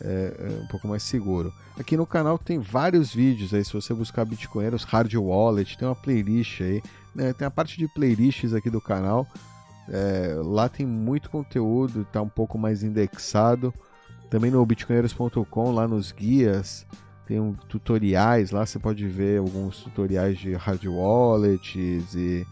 [0.00, 1.52] é, é um pouco mais seguro.
[1.78, 5.94] Aqui no canal tem vários vídeos aí, se você buscar Bitcoinheiros Hard Wallet, tem uma
[5.94, 6.82] playlist aí,
[7.14, 7.32] né?
[7.32, 9.26] tem a parte de playlists aqui do canal
[9.88, 13.72] é, lá tem muito conteúdo, está um pouco mais indexado.
[14.28, 16.84] Também no bitcoinheiros.com, lá nos guias,
[17.26, 18.50] tem um, tutoriais.
[18.50, 22.46] Lá você pode ver alguns tutoriais de hard wallets e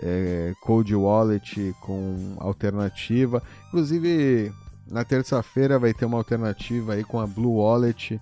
[0.00, 3.42] é, cold wallet com alternativa.
[3.68, 4.52] Inclusive,
[4.90, 8.18] na terça-feira vai ter uma alternativa aí com a Blue Wallet,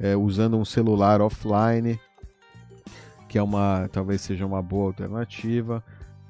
[0.00, 2.00] é, usando um celular offline,
[3.28, 5.84] que é uma, talvez seja uma boa alternativa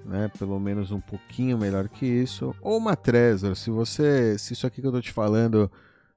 [0.05, 0.31] né?
[0.39, 2.55] Pelo menos um pouquinho melhor que isso.
[2.61, 5.71] Ou uma Trezor, se você, se isso aqui que eu tô te falando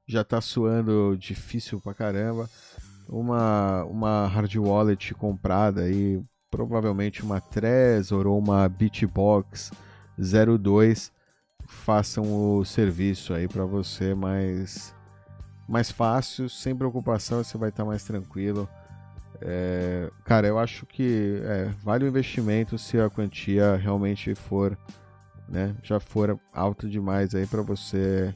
[0.06, 2.50] já tá suando difícil pra caramba,
[3.08, 9.72] uma uma hard wallet comprada aí, provavelmente uma Trezor ou uma Bitbox
[10.18, 11.12] 02
[11.66, 14.94] façam o serviço aí para você mais
[15.68, 18.68] mais fácil, sem preocupação, você vai estar tá mais tranquilo.
[19.46, 24.78] É, cara, eu acho que é, vale o investimento se a quantia realmente for,
[25.50, 28.34] né, já for alta demais aí para você,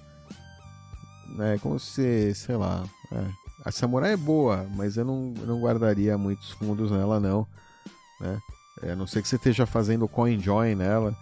[1.30, 3.24] né, como se, sei lá, é,
[3.64, 7.48] a Samurai é boa, mas eu não, não guardaria muitos fundos nela não,
[8.20, 8.42] né,
[8.84, 11.16] é, a não ser que você esteja fazendo coin join nela,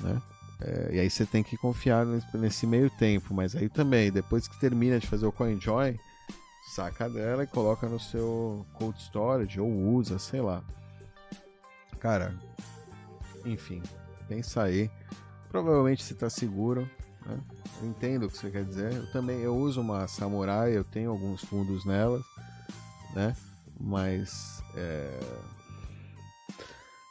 [0.00, 0.22] né,
[0.62, 4.58] é, e aí você tem que confiar nesse, meio tempo, mas aí também, depois que
[4.58, 5.98] termina de fazer o coin join,
[6.76, 10.62] saca dela e coloca no seu cold storage ou usa, sei lá.
[11.98, 12.34] Cara,
[13.46, 13.82] enfim,
[14.28, 14.90] pensa aí.
[15.48, 16.82] Provavelmente você está seguro,
[17.24, 17.40] né?
[17.80, 18.92] Eu entendo o que você quer dizer.
[18.92, 22.22] Eu também eu uso uma Samurai, eu tenho alguns fundos nelas,
[23.14, 23.34] né?
[23.80, 25.18] Mas é...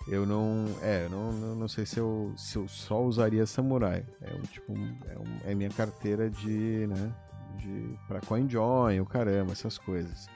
[0.08, 4.06] eu não, é, eu não, não sei se eu, se eu só usaria Samurai.
[4.22, 4.74] É tipo,
[5.08, 7.24] é, um, é minha carteira de, né?
[7.56, 10.27] De para CoinJoin, o caramba, essas coisas,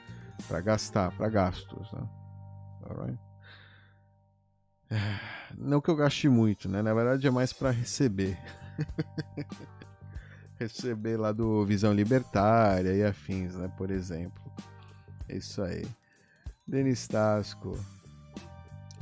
[0.48, 2.08] para gastar, para gastos, né?
[2.88, 3.18] Alright?
[5.56, 6.82] Não que eu gaste muito, né?
[6.82, 8.38] Na verdade é mais para receber.
[10.58, 13.70] receber lá do Visão Libertária e afins, né?
[13.76, 14.42] Por exemplo.
[15.28, 15.86] É isso aí.
[16.66, 17.78] Denis Tasco.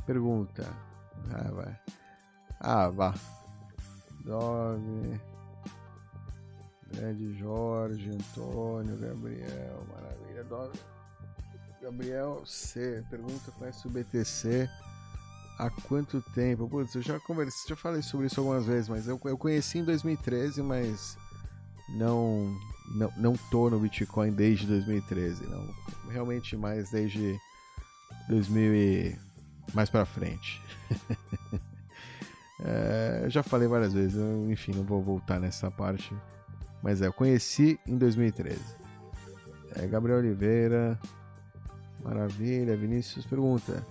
[0.05, 0.67] Pergunta.
[1.31, 1.79] Ah, vai.
[2.59, 3.13] Ah, vá.
[4.23, 5.19] Dove.
[6.93, 10.45] Grande Jorge, Antônio, Gabriel, maravilha.
[11.81, 13.03] Gabriel C.
[13.09, 14.69] Pergunta: conhece o BTC?
[15.59, 16.67] há quanto tempo?
[16.69, 19.83] Putz, eu já conversei, já falei sobre isso algumas vezes, mas eu, eu conheci em
[19.83, 21.17] 2013, mas
[21.89, 22.57] não,
[22.95, 25.67] não, não tô no Bitcoin desde 2013, não.
[26.09, 27.37] Realmente mais desde
[28.29, 29.19] 2000 e
[29.73, 30.61] mais para frente.
[32.63, 36.15] é, já falei várias vezes, eu, enfim, não vou voltar nessa parte.
[36.81, 38.59] Mas é, eu conheci em 2013.
[39.75, 40.99] É, Gabriel Oliveira,
[42.03, 42.75] maravilha.
[42.75, 43.85] Vinícius pergunta.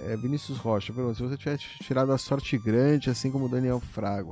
[0.00, 3.80] É, Vinícius Rocha pergunta: se você tivesse tirado a sorte grande, assim como o Daniel
[3.80, 4.30] Fraga,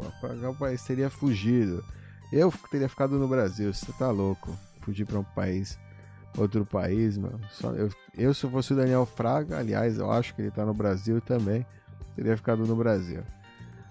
[0.48, 1.84] o país teria fugido.
[2.32, 4.56] Eu teria ficado no Brasil, você tá louco.
[4.80, 5.78] Fugir para um país,
[6.36, 7.40] outro país, mano.
[7.50, 10.64] Só eu, eu, se eu fosse o Daniel Fraga, aliás, eu acho que ele tá
[10.64, 11.64] no Brasil também,
[12.16, 13.22] teria ficado no Brasil.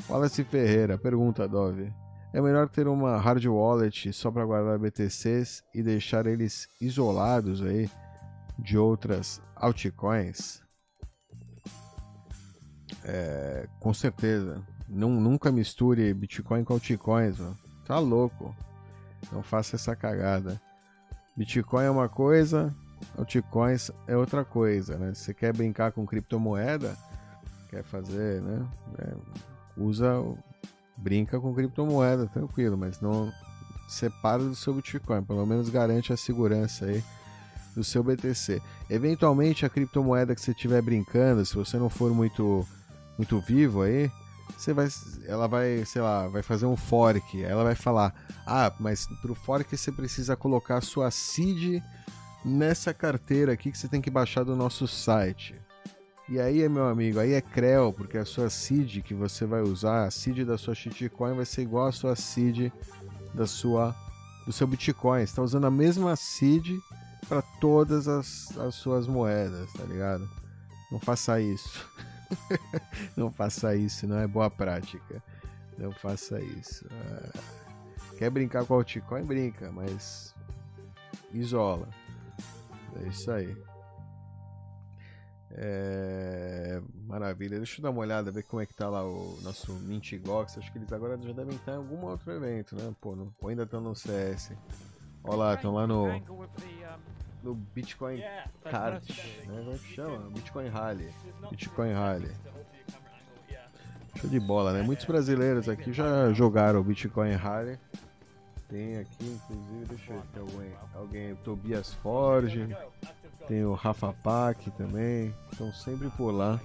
[0.09, 1.93] Wallace Ferreira pergunta, Dove.
[2.33, 7.89] É melhor ter uma hard wallet só para guardar BTCs e deixar eles isolados aí
[8.57, 10.61] de outras altcoins?
[13.03, 14.61] É, com certeza.
[14.87, 17.57] Não, nunca misture Bitcoin com altcoins, mano.
[17.85, 18.55] Tá louco.
[19.31, 20.59] Não faça essa cagada.
[21.35, 22.73] Bitcoin é uma coisa,
[23.17, 25.13] altcoins é outra coisa, né?
[25.13, 26.95] Se você quer brincar com criptomoeda,
[27.69, 28.67] quer fazer, né?
[28.99, 29.13] É,
[29.77, 30.13] usa
[30.97, 33.31] brinca com criptomoeda, tranquilo, mas não
[33.87, 37.03] separa do seu Bitcoin, pelo menos garante a segurança aí
[37.75, 38.61] do seu BTC.
[38.89, 42.65] Eventualmente a criptomoeda que você estiver brincando, se você não for muito
[43.17, 44.09] muito vivo aí,
[44.57, 44.87] você vai
[45.27, 48.13] ela vai, sei lá, vai fazer um fork, ela vai falar:
[48.45, 51.81] "Ah, mas pro fork você precisa colocar a sua seed
[52.43, 55.55] nessa carteira aqui que você tem que baixar do nosso site".
[56.31, 60.05] E aí, meu amigo, aí é CREL, porque a sua seed que você vai usar,
[60.05, 62.71] a seed da sua shitcoin vai ser igual a sua seed
[63.33, 63.93] da sua
[64.45, 65.19] do seu Bitcoin.
[65.19, 66.69] Você está usando a mesma seed
[67.27, 70.25] para todas as, as suas moedas, tá ligado?
[70.89, 71.85] Não faça isso.
[73.17, 75.21] não faça isso, não é boa prática.
[75.77, 76.85] Não faça isso.
[76.91, 77.39] Ah,
[78.17, 79.25] quer brincar com o altcoin?
[79.25, 80.33] Brinca, mas
[81.33, 81.89] isola.
[83.03, 83.53] É isso aí.
[85.55, 86.81] É...
[87.07, 87.57] Maravilha.
[87.57, 90.57] Deixa eu dar uma olhada, ver como é que tá lá o nosso Mint Gox.
[90.57, 92.93] Acho que eles agora já devem estar em algum outro evento, né?
[92.99, 93.33] Pô, não...
[93.47, 94.53] ainda estão no CS.
[95.23, 96.07] Olha lá, estão lá no.
[97.43, 98.21] No Bitcoin
[98.63, 99.09] Kart,
[99.47, 99.55] né?
[99.57, 100.29] Como é que chama?
[100.29, 101.09] Bitcoin Rally.
[101.49, 102.31] Bitcoin Rally.
[104.15, 104.83] Show de bola, né?
[104.83, 107.79] Muitos brasileiros aqui já jogaram Bitcoin Rally.
[108.69, 112.69] Tem aqui, inclusive, deixa eu ver se tem alguém, alguém Tobias Forge,
[113.47, 116.59] tem o Rafa Pack também, estão sempre por lá.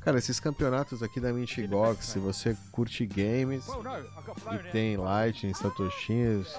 [0.00, 3.66] Cara, esses campeonatos aqui da Mintigox, se você curte games
[4.52, 6.54] e tem Lightning, Satoshinhos,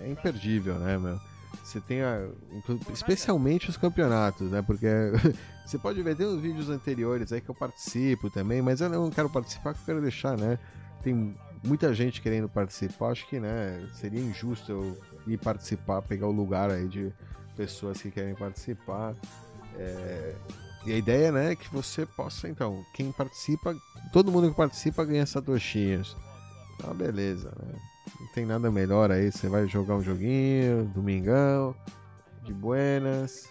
[0.00, 1.20] é, imperdível, né, meu?
[1.62, 2.26] Você tem a,
[2.90, 4.62] especialmente os campeonatos, né?
[4.62, 4.86] Porque
[5.66, 9.10] você pode ver, tem os vídeos anteriores aí que eu participo também, mas eu não
[9.10, 10.58] quero participar, eu quero deixar, né?
[11.02, 16.32] Tem muita gente querendo participar, acho que, né, seria injusto eu ir participar, pegar o
[16.32, 17.12] lugar aí de
[17.56, 19.14] pessoas que querem participar.
[19.78, 20.34] É...
[20.84, 23.74] E a ideia, né, é que você possa, então, quem participa,
[24.12, 26.16] todo mundo que participa ganha satoshinhos.
[26.74, 27.74] Então, beleza, né?
[28.20, 31.74] Não tem nada melhor aí, você vai jogar um joguinho, domingão,
[32.44, 33.48] de buenas,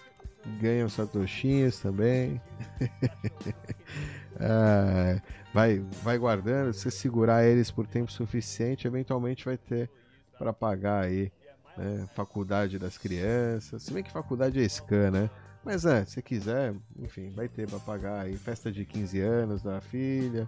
[0.61, 2.41] ganha os satoshinhos também.
[4.39, 5.21] ah,
[5.53, 9.89] vai, vai guardando, se segurar eles por tempo suficiente, eventualmente vai ter
[10.37, 11.31] para pagar aí
[11.77, 12.07] né?
[12.15, 13.83] Faculdade das crianças.
[13.83, 15.29] Se bem que faculdade é scan, né?
[15.63, 18.37] Mas é, se quiser, enfim, vai ter para pagar aí.
[18.37, 20.47] Festa de 15 anos da filha.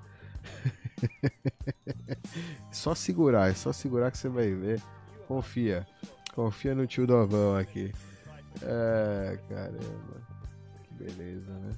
[2.72, 4.82] só segurar, é só segurar que você vai ver.
[5.28, 5.88] Confia.
[6.36, 7.92] Confia no tio Dovão aqui.
[8.62, 10.22] É, caramba.
[10.84, 11.72] Que beleza, né?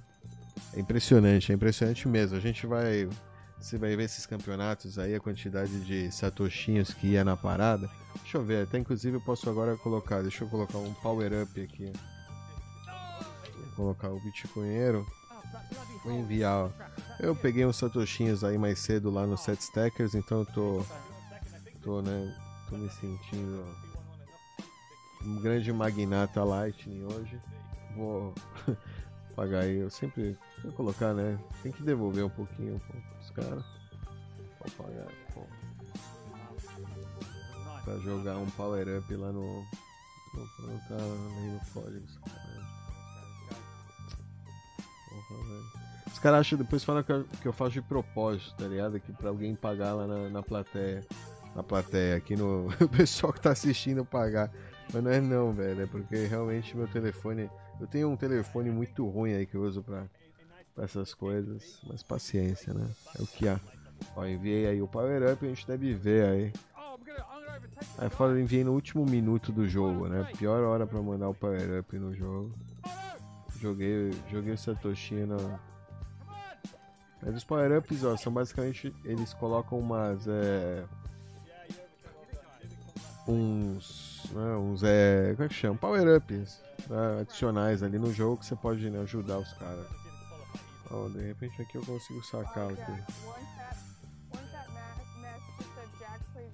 [0.74, 2.38] É impressionante, é impressionante mesmo.
[2.38, 3.08] A gente vai.
[3.60, 7.90] Você vai ver esses campeonatos aí, a quantidade de satoshinhos que ia na parada.
[8.22, 11.62] Deixa eu ver, até inclusive eu posso agora colocar, deixa eu colocar um power up
[11.62, 11.92] aqui.
[13.76, 15.06] Vou colocar o bitcoinheiro.
[16.04, 16.72] Vou enviar.
[17.20, 20.86] Eu peguei uns satoshinhos aí mais cedo lá no Set Stackers, então eu tô
[21.82, 22.36] tô, né,
[22.70, 23.66] tô me sentindo
[25.26, 27.40] um grande magnata Lightning hoje.
[27.96, 28.34] Vou
[29.36, 31.38] pagar aí, eu sempre vou colocar, né?
[31.62, 33.19] Tem que devolver um pouquinho pros caras.
[33.42, 35.42] Vou pagar, pô
[37.90, 39.64] pra jogar um power up lá no.
[39.64, 42.06] no tá código.
[45.10, 45.64] Porra, velho.
[46.12, 49.00] Os caras acham depois falam que eu, que eu faço de propósito, tá ligado?
[49.00, 51.04] Que pra alguém pagar lá na, na plateia.
[51.56, 52.68] Na plateia, aqui no.
[52.80, 54.52] o pessoal que tá assistindo pagar.
[54.94, 55.84] Mas não é não, velho.
[55.84, 57.50] É porque realmente meu telefone.
[57.80, 60.06] Eu tenho um telefone muito ruim aí que eu uso pra,
[60.84, 61.80] essas coisas.
[61.88, 62.88] Mas paciência, né?
[63.18, 63.60] É o que há.
[64.16, 66.54] Ó, enviei aí o Power Up, a gente deve ver aí.
[67.98, 70.30] Aí fora eu enviei no último minuto do jogo, né?
[70.38, 72.54] Pior hora pra mandar o Power Up no jogo.
[73.60, 75.60] Joguei, joguei o Satoshinha na.
[77.22, 78.94] Mas os Power Ups, ó, são basicamente.
[79.04, 80.26] Eles colocam umas.
[80.28, 80.86] É,
[83.28, 84.24] uns.
[84.32, 84.84] Né, uns.
[84.84, 85.78] É, como é que chama?
[85.78, 89.99] Power Ups né, adicionais ali no jogo que você pode né, ajudar os caras.
[90.92, 92.68] Ó, de repente aqui eu consigo sacar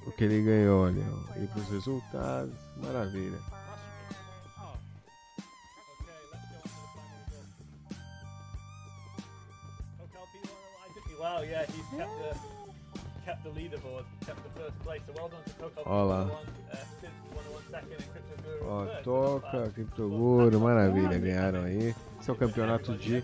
[0.06, 0.90] o que ele ganhou ó.
[1.38, 3.40] E pros resultados, maravilha.
[11.18, 12.36] Wow, yeah, he's kept the
[13.26, 15.02] kept the leaderboard, kept the first place.
[15.08, 15.82] So well done to Coco.
[15.90, 16.30] Olá.
[18.62, 21.94] Ó, toca, Criptoguro, maravilha, ganharam aí.
[22.20, 23.24] Esse é o campeonato de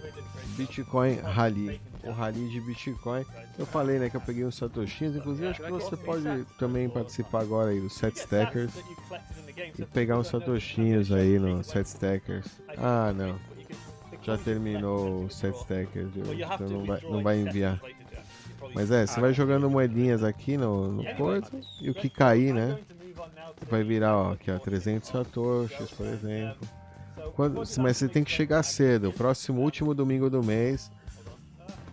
[0.56, 1.82] Bitcoin Rally.
[2.04, 3.26] O Rally de Bitcoin.
[3.58, 5.16] Eu falei, né, que eu peguei uns Satoshis.
[5.16, 8.72] Inclusive, acho que você pode também participar agora aí dos Set Stackers.
[9.78, 12.46] E pegar uns Satoshinhos aí no Set Stackers.
[12.78, 13.40] Ah, não.
[14.22, 17.82] Já terminou o Set Stackers, então não vai, não vai enviar.
[18.76, 21.50] Mas é, você vai jogando moedinhas aqui no, no coisa
[21.82, 22.78] e o que cair, né?
[23.70, 26.68] Vai virar, ó, aqui ó, 300 satoshis, por exemplo.
[27.36, 29.10] Quando, mas você tem que chegar cedo.
[29.10, 30.92] O próximo último domingo do mês,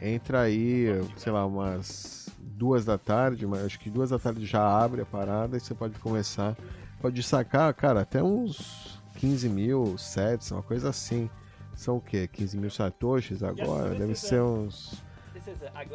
[0.01, 0.87] entra aí,
[1.17, 5.07] sei lá, umas duas da tarde, mas acho que duas da tarde já abre a
[5.07, 6.57] parada e você pode começar.
[7.01, 11.31] Pode sacar, cara, até uns 15 mil sets, uma coisa assim.
[11.75, 12.27] São o quê?
[12.27, 13.95] 15 mil satoshis agora?
[13.95, 15.01] Deve ser uns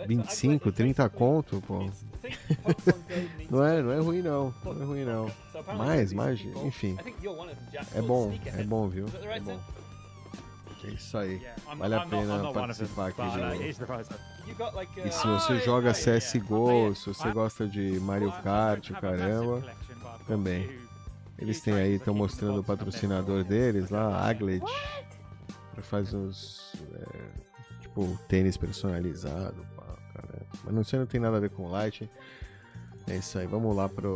[0.08, 1.90] 25, 30 conto, pô.
[3.50, 4.54] Não é, não é ruim não.
[4.64, 5.32] Não é ruim não.
[5.78, 6.98] Mais, mais, enfim.
[7.94, 9.06] É bom, é bom, viu?
[9.24, 9.60] É bom.
[10.84, 11.42] É isso aí.
[11.78, 18.00] Vale a pena participar aqui de E se você joga CSGO, se você gosta de
[18.02, 19.64] Mario Kart, caramba,
[20.28, 20.84] também.
[21.40, 24.64] Eles têm aí, estão mostrando o patrocinador deles lá, Aglet.
[25.82, 26.74] Faz uns.
[26.94, 29.66] É, tipo, tênis personalizado.
[30.64, 32.10] Mas não sei, não tem nada a ver com Light.
[33.08, 34.08] É isso aí, vamos lá para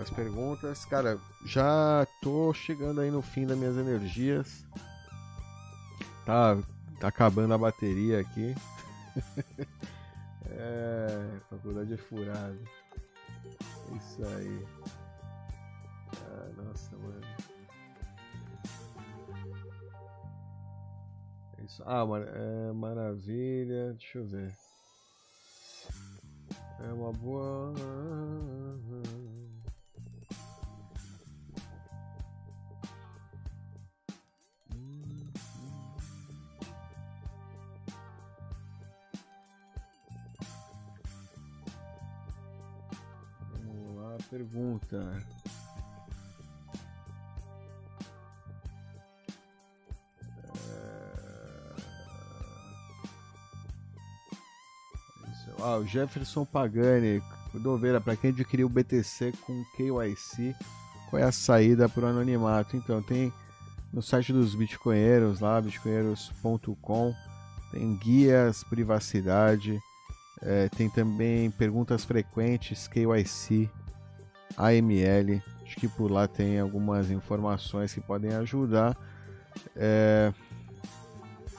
[0.00, 0.84] as perguntas.
[0.86, 4.64] Cara, já tô chegando aí no fim das minhas energias.
[6.24, 6.56] Tá,
[6.98, 8.54] tá acabando a bateria aqui.
[10.46, 12.58] é, faculdade é furada.
[13.90, 14.66] É isso aí.
[16.16, 17.20] Ah, nossa, mano.
[21.58, 21.82] É isso.
[21.84, 23.92] Ah, mar é, maravilha.
[23.92, 24.69] Deixa eu ver.
[26.82, 27.74] É uma boa.
[43.52, 45.39] Vamos lá, pergunta.
[55.62, 57.22] Ah, o Jefferson Pagani,
[57.54, 60.54] Doveira, para quem adquiriu o BTC com KYC,
[61.08, 62.76] qual é a saída para o anonimato?
[62.76, 63.32] Então, tem
[63.92, 67.14] no site dos bitcoinheiros lá, bitcoinheiros.com,
[67.72, 69.78] tem guias, privacidade,
[70.40, 73.68] é, tem também perguntas frequentes, KYC,
[74.56, 78.96] AML, acho que por lá tem algumas informações que podem ajudar.
[79.76, 80.32] É,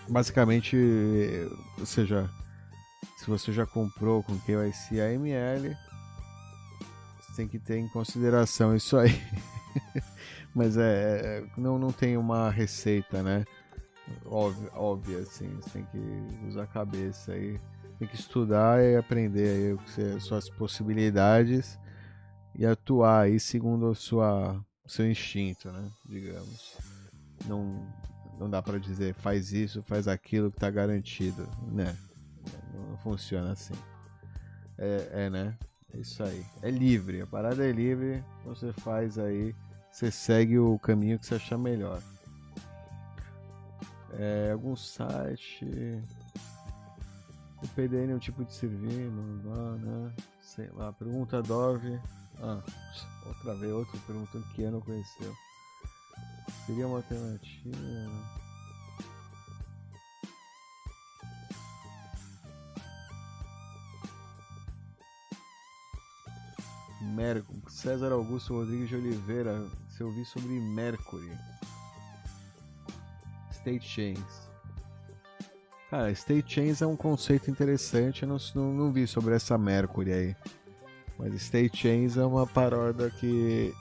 [0.09, 0.75] basicamente,
[1.77, 2.29] ou seja,
[3.21, 5.77] se você já comprou com KYC AML,
[7.19, 9.11] você tem que ter em consideração isso aí.
[10.55, 13.45] Mas é, é, não, não tem uma receita, né?
[14.25, 15.47] Óbvia, óbvia, assim.
[15.57, 17.59] Você tem que usar a cabeça aí.
[17.99, 21.77] Tem que estudar e aprender aí suas possibilidades
[22.55, 25.91] e atuar aí segundo a sua, seu instinto, né?
[26.09, 26.75] Digamos.
[27.45, 27.87] Não,
[28.39, 31.95] não dá para dizer faz isso, faz aquilo que tá garantido, né?
[32.73, 33.73] Não funciona assim.
[34.77, 35.57] É, é, né?
[35.93, 36.45] É isso aí.
[36.61, 37.21] É livre.
[37.21, 38.23] A parada é livre.
[38.45, 39.55] Você faz aí.
[39.91, 42.01] Você segue o caminho que você achar melhor.
[44.13, 45.65] É, algum site.
[47.61, 49.11] O PDN é um tipo de serviço,
[49.79, 50.13] né?
[50.41, 50.91] Sei lá.
[50.93, 51.99] Pergunta Dove.
[52.39, 52.61] Ah,
[53.27, 55.33] outra vez, outro perguntando que ano conheceu.
[56.65, 58.40] Seria uma alternativa.
[67.01, 67.59] Mercury.
[67.67, 69.65] César Augusto Rodrigues de Oliveira.
[69.89, 71.31] Se eu vi sobre Mercury.
[73.51, 74.51] State Chains.
[75.91, 80.13] Cara, State Chains é um conceito interessante, eu não, não, não vi sobre essa Mercury
[80.13, 80.35] aí.
[81.19, 83.73] Mas State Chains é uma paródia que,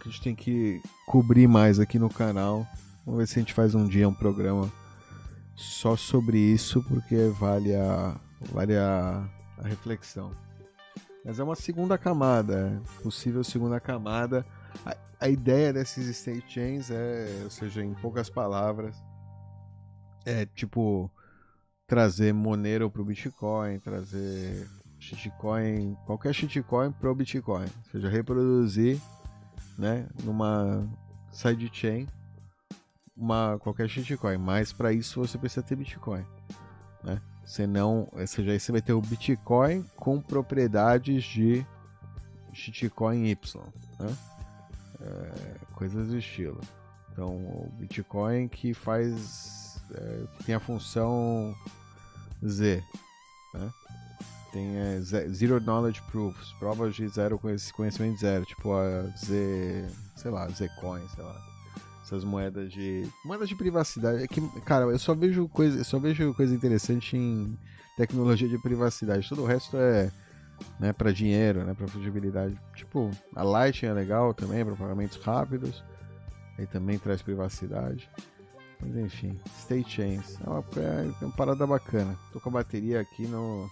[0.00, 2.66] que a gente tem que cobrir mais aqui no canal.
[3.06, 4.70] Vamos ver se a gente faz um dia um programa
[5.56, 8.14] só sobre isso, porque vale a,
[8.52, 9.26] vale a,
[9.58, 10.30] a reflexão.
[11.24, 14.44] Mas é uma segunda camada, é possível segunda camada.
[14.84, 18.94] A, a ideia desses state chains é, ou seja, em poucas palavras,
[20.26, 21.10] é tipo
[21.86, 24.68] trazer Monero para o Bitcoin, trazer
[24.98, 29.00] shitcoin, qualquer shitcoin para o Bitcoin, ou seja, reproduzir,
[29.78, 30.86] né, numa
[31.30, 32.06] sidechain
[33.16, 36.24] uma qualquer shitcoin, mas para isso você precisa ter Bitcoin?
[37.44, 41.64] Senão, ou seja, você vai ter o Bitcoin com propriedades de
[42.52, 43.62] shitcoin Y,
[44.00, 44.16] né?
[45.00, 46.60] É, coisas do estilo.
[47.12, 51.54] Então, o Bitcoin que faz é, tem a função
[52.44, 52.82] Z,
[53.52, 53.72] né?
[54.52, 60.48] Tem é, Zero Knowledge Proofs, provas de zero conhecimento zero, tipo a Z, sei lá,
[60.48, 61.53] Zcoin, sei lá
[62.14, 64.22] essas moedas de moedas de privacidade.
[64.22, 67.58] É que cara eu só vejo coisa eu só vejo coisa interessante em
[67.96, 69.28] tecnologia de privacidade.
[69.28, 70.10] Todo o resto é
[70.78, 72.58] né para dinheiro né para fungibilidade.
[72.74, 75.82] Tipo a Lightning é legal também para pagamentos rápidos.
[76.56, 78.08] E também traz privacidade.
[78.80, 80.38] Mas enfim State Chains.
[80.46, 82.16] É uma, é uma parada bacana.
[82.32, 83.68] Tô com a bateria aqui no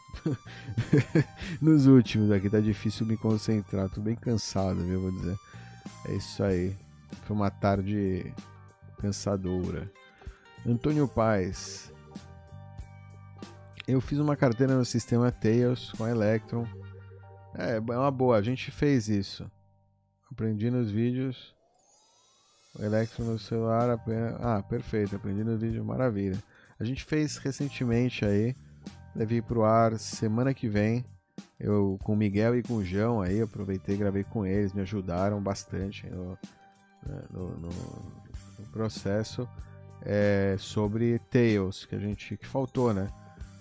[1.62, 2.51] nos últimos aqui.
[2.51, 3.89] Tá difícil me concentrar.
[3.89, 5.36] Tô bem cansado viu vou dizer.
[6.09, 6.77] É isso aí
[7.23, 8.32] foi uma tarde
[9.01, 9.90] pensadora.
[10.66, 11.93] Antônio Paz.
[13.86, 16.66] Eu fiz uma carteira no sistema Tails com Electron.
[17.55, 19.51] É, é uma boa, a gente fez isso.
[20.31, 21.55] Aprendi nos vídeos.
[22.78, 23.99] O Electron no celular.
[24.40, 26.43] Ah, perfeito, aprendi nos vídeos, maravilha.
[26.78, 28.55] A gente fez recentemente aí.
[29.15, 31.05] Levei pro ar semana que vem.
[31.59, 35.40] Eu com o Miguel e com o João aí, aproveitei gravei com eles, me ajudaram
[35.43, 36.07] bastante.
[36.07, 36.36] Eu
[37.07, 39.49] né, no, no, no, processo
[40.03, 43.09] é, sobre Tails, que a gente que faltou, né?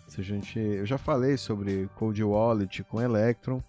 [0.07, 3.61] Se a gente, eu já falei sobre Cold Wallet com Electron,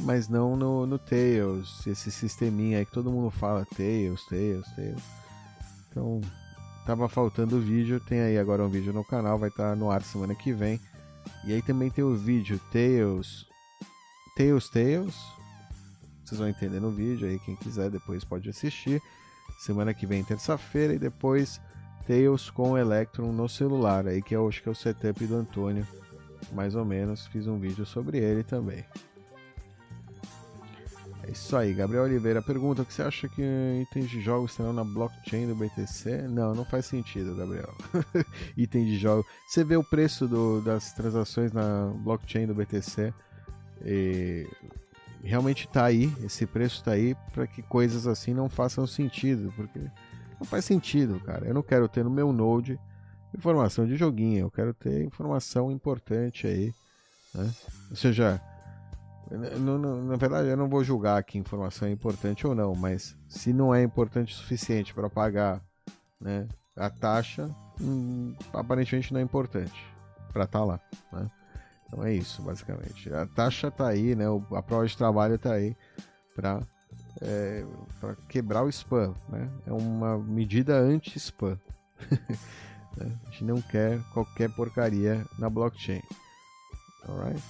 [0.00, 5.02] mas não no, no Tails, esse sisteminha aí que todo mundo fala Tails, Tails, Tails.
[5.90, 6.20] Então,
[6.86, 9.90] tava faltando o vídeo, tem aí agora um vídeo no canal, vai estar tá no
[9.90, 10.80] ar semana que vem.
[11.44, 13.46] E aí também tem o vídeo Tails,
[14.36, 15.14] Tails, Tails,
[16.32, 19.02] vocês vão entender no vídeo aí, quem quiser depois pode assistir.
[19.58, 21.60] Semana que vem, terça-feira, e depois
[22.06, 25.86] Tails com Electron no celular, aí que eu acho que é o setup do Antônio,
[26.52, 27.26] mais ou menos.
[27.26, 28.82] Fiz um vídeo sobre ele também.
[31.22, 33.42] É isso aí, Gabriel Oliveira pergunta: o que você acha que
[33.82, 36.22] itens de jogos estarão na blockchain do BTC?
[36.28, 37.74] Não, não faz sentido, Gabriel.
[38.56, 39.24] Item de jogo.
[39.46, 43.12] Você vê o preço do, das transações na blockchain do BTC
[43.84, 44.48] e
[45.28, 49.78] realmente está aí, esse preço está aí para que coisas assim não façam sentido, porque
[50.38, 51.46] não faz sentido, cara.
[51.46, 52.78] Eu não quero ter no meu Node
[53.36, 56.74] informação de joguinho, eu quero ter informação importante aí,
[57.34, 57.50] né?
[57.90, 58.40] Ou seja,
[59.30, 63.74] na verdade eu não vou julgar aqui informação é importante ou não, mas se não
[63.74, 65.62] é importante o suficiente para pagar,
[66.20, 66.46] né,
[66.76, 67.48] a taxa,
[67.80, 69.84] hum, aparentemente não é importante
[70.32, 70.80] para estar tá lá,
[71.12, 71.30] né?
[71.92, 73.12] Então é isso, basicamente.
[73.12, 74.24] A taxa tá aí, né?
[74.56, 75.76] A prova de trabalho tá aí
[76.34, 76.62] para
[77.20, 77.64] é,
[78.00, 79.50] para quebrar o spam, né?
[79.66, 81.58] É uma medida anti-spam.
[82.94, 83.10] Né?
[83.26, 86.02] a gente não quer qualquer porcaria na blockchain.
[87.08, 87.42] Alright?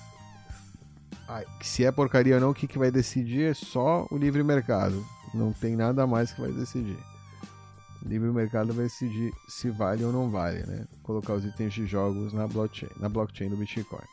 [1.60, 5.04] Se é porcaria ou não, o que, que vai decidir é só o livre mercado.
[5.34, 6.96] Não tem nada mais que vai decidir.
[8.04, 10.86] O livre mercado vai decidir se vale ou não vale, né?
[11.02, 14.06] Colocar os itens de jogos na blockchain, na blockchain do Bitcoin.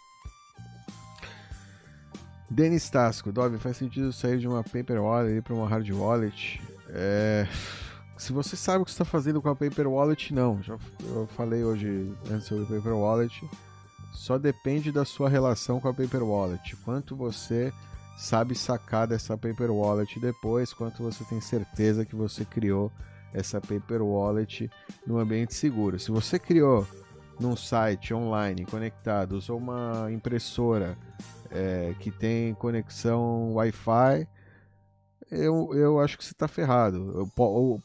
[2.60, 6.62] Denis Tasco, Dove, faz sentido sair de uma paper wallet para uma hard wallet?
[6.90, 7.48] É...
[8.18, 10.62] Se você sabe o que está fazendo com a paper wallet, não.
[10.62, 13.50] Já eu falei hoje antes sobre paper wallet.
[14.12, 16.76] Só depende da sua relação com a paper wallet.
[16.84, 17.72] Quanto você
[18.18, 22.92] sabe sacar dessa paper wallet depois, quanto você tem certeza que você criou
[23.34, 24.70] essa paper wallet
[25.08, 25.98] no ambiente seguro.
[25.98, 26.86] Se você criou
[27.40, 30.98] num site online conectado, usou uma impressora
[31.52, 34.28] é, que tem conexão Wi-Fi,
[35.32, 37.30] eu, eu acho que você está ferrado.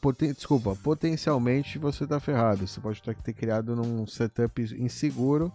[0.01, 2.67] Poten, desculpa, potencialmente você está ferrado.
[2.67, 5.51] Você pode ter criado num setup inseguro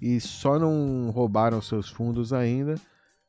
[0.00, 2.76] e só não roubaram seus fundos ainda,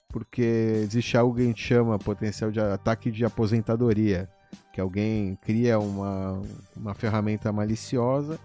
[0.10, 0.41] porque
[0.84, 4.30] existe algo que a gente chama potencial de ataque de aposentadoria,
[4.72, 6.41] que alguém cria uma,
[6.76, 8.39] uma ferramenta maliciosa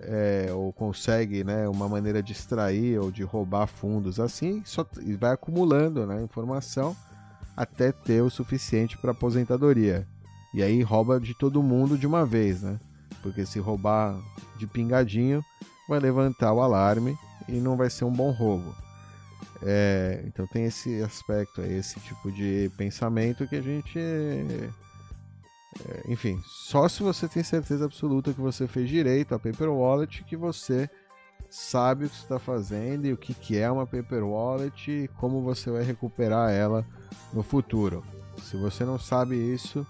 [0.00, 4.86] é, ou consegue né, uma maneira de extrair ou de roubar fundos assim, só
[5.18, 6.96] vai acumulando né, informação
[7.56, 10.06] até ter o suficiente para aposentadoria.
[10.52, 12.78] E aí rouba de todo mundo de uma vez, né?
[13.22, 14.16] Porque se roubar
[14.56, 15.44] de pingadinho,
[15.88, 17.16] vai levantar o alarme
[17.48, 18.74] e não vai ser um bom roubo.
[19.62, 23.98] É, então tem esse aspecto, esse tipo de pensamento que a gente.
[25.88, 30.22] É, enfim, só se você tem certeza absoluta que você fez direito a Paper Wallet,
[30.24, 30.88] que você
[31.50, 35.42] sabe o que está fazendo e o que, que é uma Paper Wallet e como
[35.42, 36.86] você vai recuperar ela
[37.32, 38.04] no futuro.
[38.42, 39.86] Se você não sabe isso,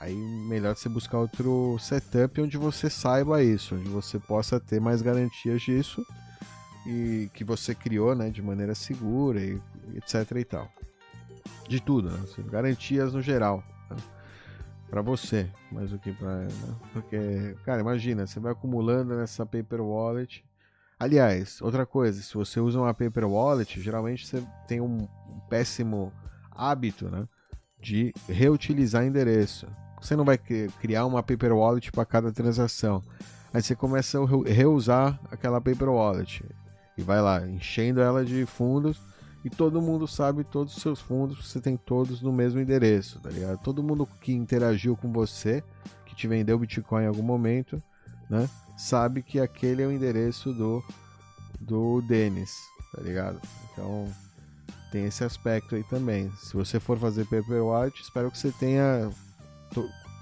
[0.00, 5.02] aí melhor você buscar outro setup onde você saiba isso, onde você possa ter mais
[5.02, 6.04] garantias disso
[6.86, 9.60] e que você criou, né, de maneira segura e
[9.94, 10.68] etc e tal.
[11.68, 12.20] De tudo, né?
[12.50, 13.62] Garantias no geral.
[14.92, 16.48] Para você, mais do que para, né?
[16.92, 20.44] porque, cara, imagina, você vai acumulando nessa paper wallet.
[21.00, 26.12] Aliás, outra coisa, se você usa uma paper wallet, geralmente você tem um, um péssimo
[26.50, 27.26] hábito, né,
[27.80, 29.66] de reutilizar endereço.
[29.98, 33.02] Você não vai criar uma paper wallet para cada transação.
[33.50, 36.44] Aí você começa a reusar aquela paper wallet
[36.98, 39.00] e vai lá enchendo ela de fundos
[39.44, 43.28] e todo mundo sabe todos os seus fundos, você tem todos no mesmo endereço, tá
[43.30, 43.58] ligado?
[43.58, 45.62] Todo mundo que interagiu com você,
[46.06, 47.82] que te vendeu Bitcoin em algum momento,
[48.30, 48.48] né?
[48.76, 50.82] Sabe que aquele é o endereço do
[51.60, 52.56] do Denis,
[52.94, 53.40] tá ligado?
[53.72, 54.08] Então
[54.90, 56.30] tem esse aspecto aí também.
[56.38, 59.10] Se você for fazer paper wallet, espero que você tenha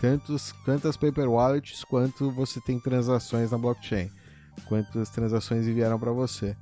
[0.01, 4.11] tantos, tantas paper wallets quanto você tem transações na blockchain,
[4.67, 6.57] quantas transações enviaram para você.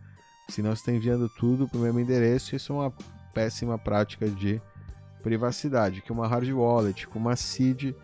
[0.48, 2.56] Senão você está enviando tudo para o mesmo endereço.
[2.56, 2.92] Isso é uma
[3.34, 4.60] péssima prática de
[5.22, 6.00] privacidade.
[6.02, 7.94] Que uma hard wallet, com uma seed,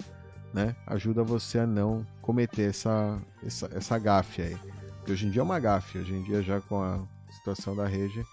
[0.53, 4.57] né, ajuda você a não cometer essa, essa, essa gafe aí.
[4.99, 5.99] Porque hoje em dia é uma gafe.
[5.99, 7.01] Hoje em dia, já com a
[7.31, 8.25] situação da rede,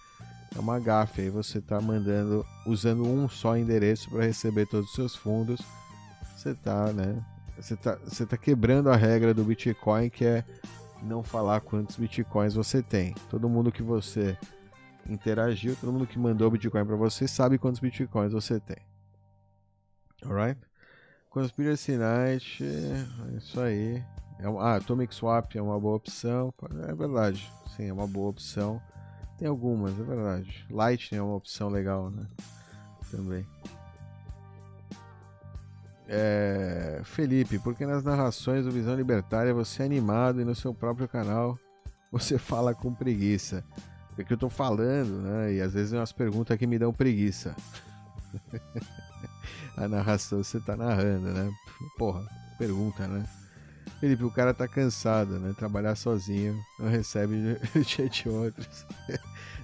[0.55, 1.21] é uma gafe.
[1.21, 5.61] Aí você está mandando, usando um só endereço para receber todos os seus fundos.
[6.35, 7.23] Você está, né?
[7.57, 10.43] Você está você tá quebrando a regra do Bitcoin, que é
[11.01, 13.13] não falar quantos bitcoins você tem.
[13.29, 14.37] Todo mundo que você
[15.09, 18.77] interagiu, todo mundo que mandou bitcoin para você sabe quantos bitcoins você tem.
[20.23, 20.59] Alright?
[21.29, 24.03] Conspiracy Night, é isso aí.
[24.39, 26.53] É ah, Atomic Swap é uma boa opção.
[26.87, 28.81] É verdade, sim, é uma boa opção.
[29.37, 30.65] Tem algumas, é verdade.
[30.69, 32.27] Lightning é uma opção legal, né?
[33.09, 33.45] Também.
[36.13, 41.07] É, Felipe, porque nas narrações do Visão Libertária você é animado e no seu próprio
[41.07, 41.57] canal
[42.11, 43.63] você fala com preguiça.
[44.17, 45.53] É que eu tô falando, né?
[45.53, 47.55] E às vezes umas perguntas que me dão preguiça.
[49.77, 51.49] A narração você tá narrando, né?
[51.97, 52.21] Porra,
[52.57, 53.25] pergunta, né?
[54.01, 55.53] Felipe, o cara tá cansado, né?
[55.57, 58.85] Trabalhar sozinho, não recebe de outros.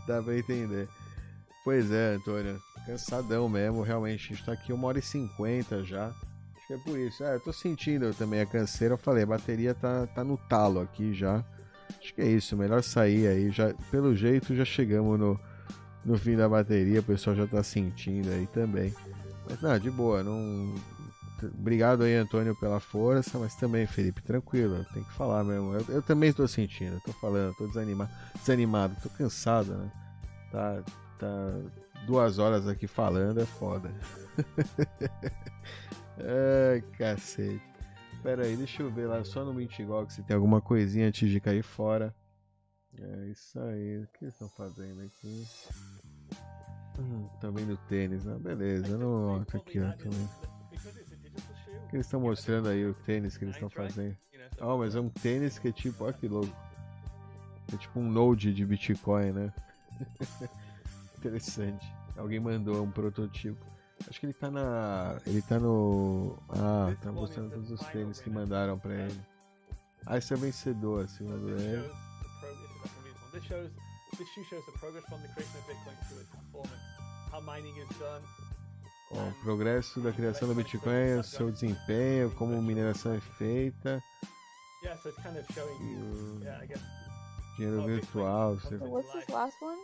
[0.08, 0.88] Dá pra entender.
[1.66, 2.58] Pois é, Antônio.
[2.86, 4.32] Cansadão mesmo, realmente.
[4.32, 6.16] A gente tá aqui uma hora e cinquenta já.
[6.68, 7.24] Acho que é por isso.
[7.24, 8.94] É, eu tô sentindo também a canseira.
[8.94, 11.44] Eu falei, a bateria tá, tá no talo aqui já.
[11.98, 12.58] Acho que é isso.
[12.58, 13.52] Melhor sair aí.
[13.52, 15.40] Já, pelo jeito já chegamos no,
[16.04, 17.00] no fim da bateria.
[17.00, 18.94] O pessoal já tá sentindo aí também.
[19.50, 20.22] Mas não, de boa.
[20.22, 20.76] Não...
[21.58, 23.40] Obrigado aí, Antônio, pela força.
[23.40, 24.86] Mas também, Felipe, tranquilo.
[24.94, 25.74] Tem que falar mesmo.
[25.74, 27.00] Eu, eu também estou sentindo.
[27.06, 28.12] Tô falando, tô desanimado.
[28.36, 28.94] Desanimado.
[29.02, 29.92] Tô cansado, né?
[30.52, 30.84] Tá,
[31.18, 31.54] tá
[32.06, 33.40] duas horas aqui falando.
[33.40, 33.90] É foda.
[36.20, 37.62] Ai, cacete.
[38.24, 41.40] Pera aí, deixa eu ver lá só no Mintigog se tem alguma coisinha antes de
[41.40, 42.14] cair fora.
[43.00, 44.00] É isso aí.
[44.00, 45.46] O que eles estão fazendo aqui?
[47.00, 48.38] Hum, tá vendo tênis, né?
[48.40, 49.44] Beleza, não.
[49.46, 49.92] Tá aqui, ó.
[49.94, 50.30] Também.
[51.84, 54.18] O que eles estão mostrando aí, o tênis que eles estão fazendo?
[54.60, 56.56] Oh, mas é um tênis que é tipo, olha que louco.
[57.72, 59.54] É tipo um node de Bitcoin, né?
[61.18, 61.86] Interessante.
[62.18, 63.64] Alguém mandou um protótipo.
[64.10, 65.20] Acho que ele tá na.
[65.26, 66.38] Ele tá no.
[66.50, 69.22] Ah, tá mostrando todos os tênis que mandaram pra ele.
[70.06, 71.92] Ah, esse é vencedor, acima do ele.
[79.12, 84.02] o progresso da criação do Bitcoin, o seu desempenho, como mineração é feita.
[87.54, 88.58] O dinheiro virtual.
[88.80, 89.80] What's this last one?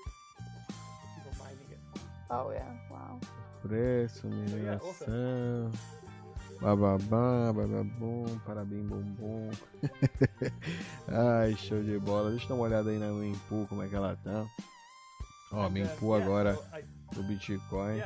[2.29, 3.19] Oh yeah, wow
[3.63, 5.71] preço, mineração.
[6.61, 9.49] Bababá, bababum, parabéns, bumbum.
[11.07, 12.29] Ai, show de bola.
[12.29, 14.45] Deixa eu dar uma olhada aí na Mempool, como é que ela tá.
[15.51, 16.57] Ó, Mempool agora
[17.13, 18.01] do Bitcoin.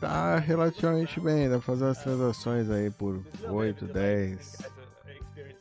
[0.00, 4.58] Tá relativamente bem, dá pra fazer as transações aí por 8, 10,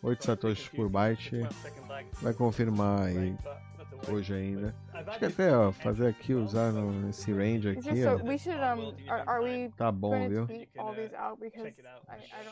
[0.01, 1.47] 8 satoshis por byte.
[2.21, 3.37] vai confirmar aí
[4.07, 4.75] hoje ainda.
[4.93, 8.17] Acho que até, ó, fazer aqui, usar no, nesse range aqui, ó.
[9.75, 10.47] Tá bom, viu?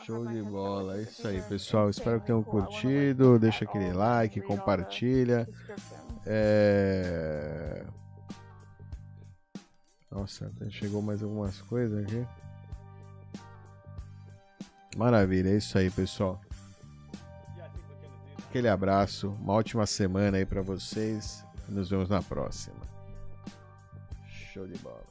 [0.04, 1.90] Show de bola, é isso aí, pessoal.
[1.90, 3.38] Espero que tenham curtido.
[3.38, 5.48] Deixa aquele like, compartilha.
[6.24, 7.84] É...
[10.10, 12.26] Nossa, chegou mais algumas coisas aqui.
[14.96, 16.40] Maravilha, é isso aí, pessoal.
[18.56, 21.44] Aquele abraço, uma ótima semana aí pra vocês.
[21.68, 22.80] Nos vemos na próxima.
[24.26, 25.05] Show de bola.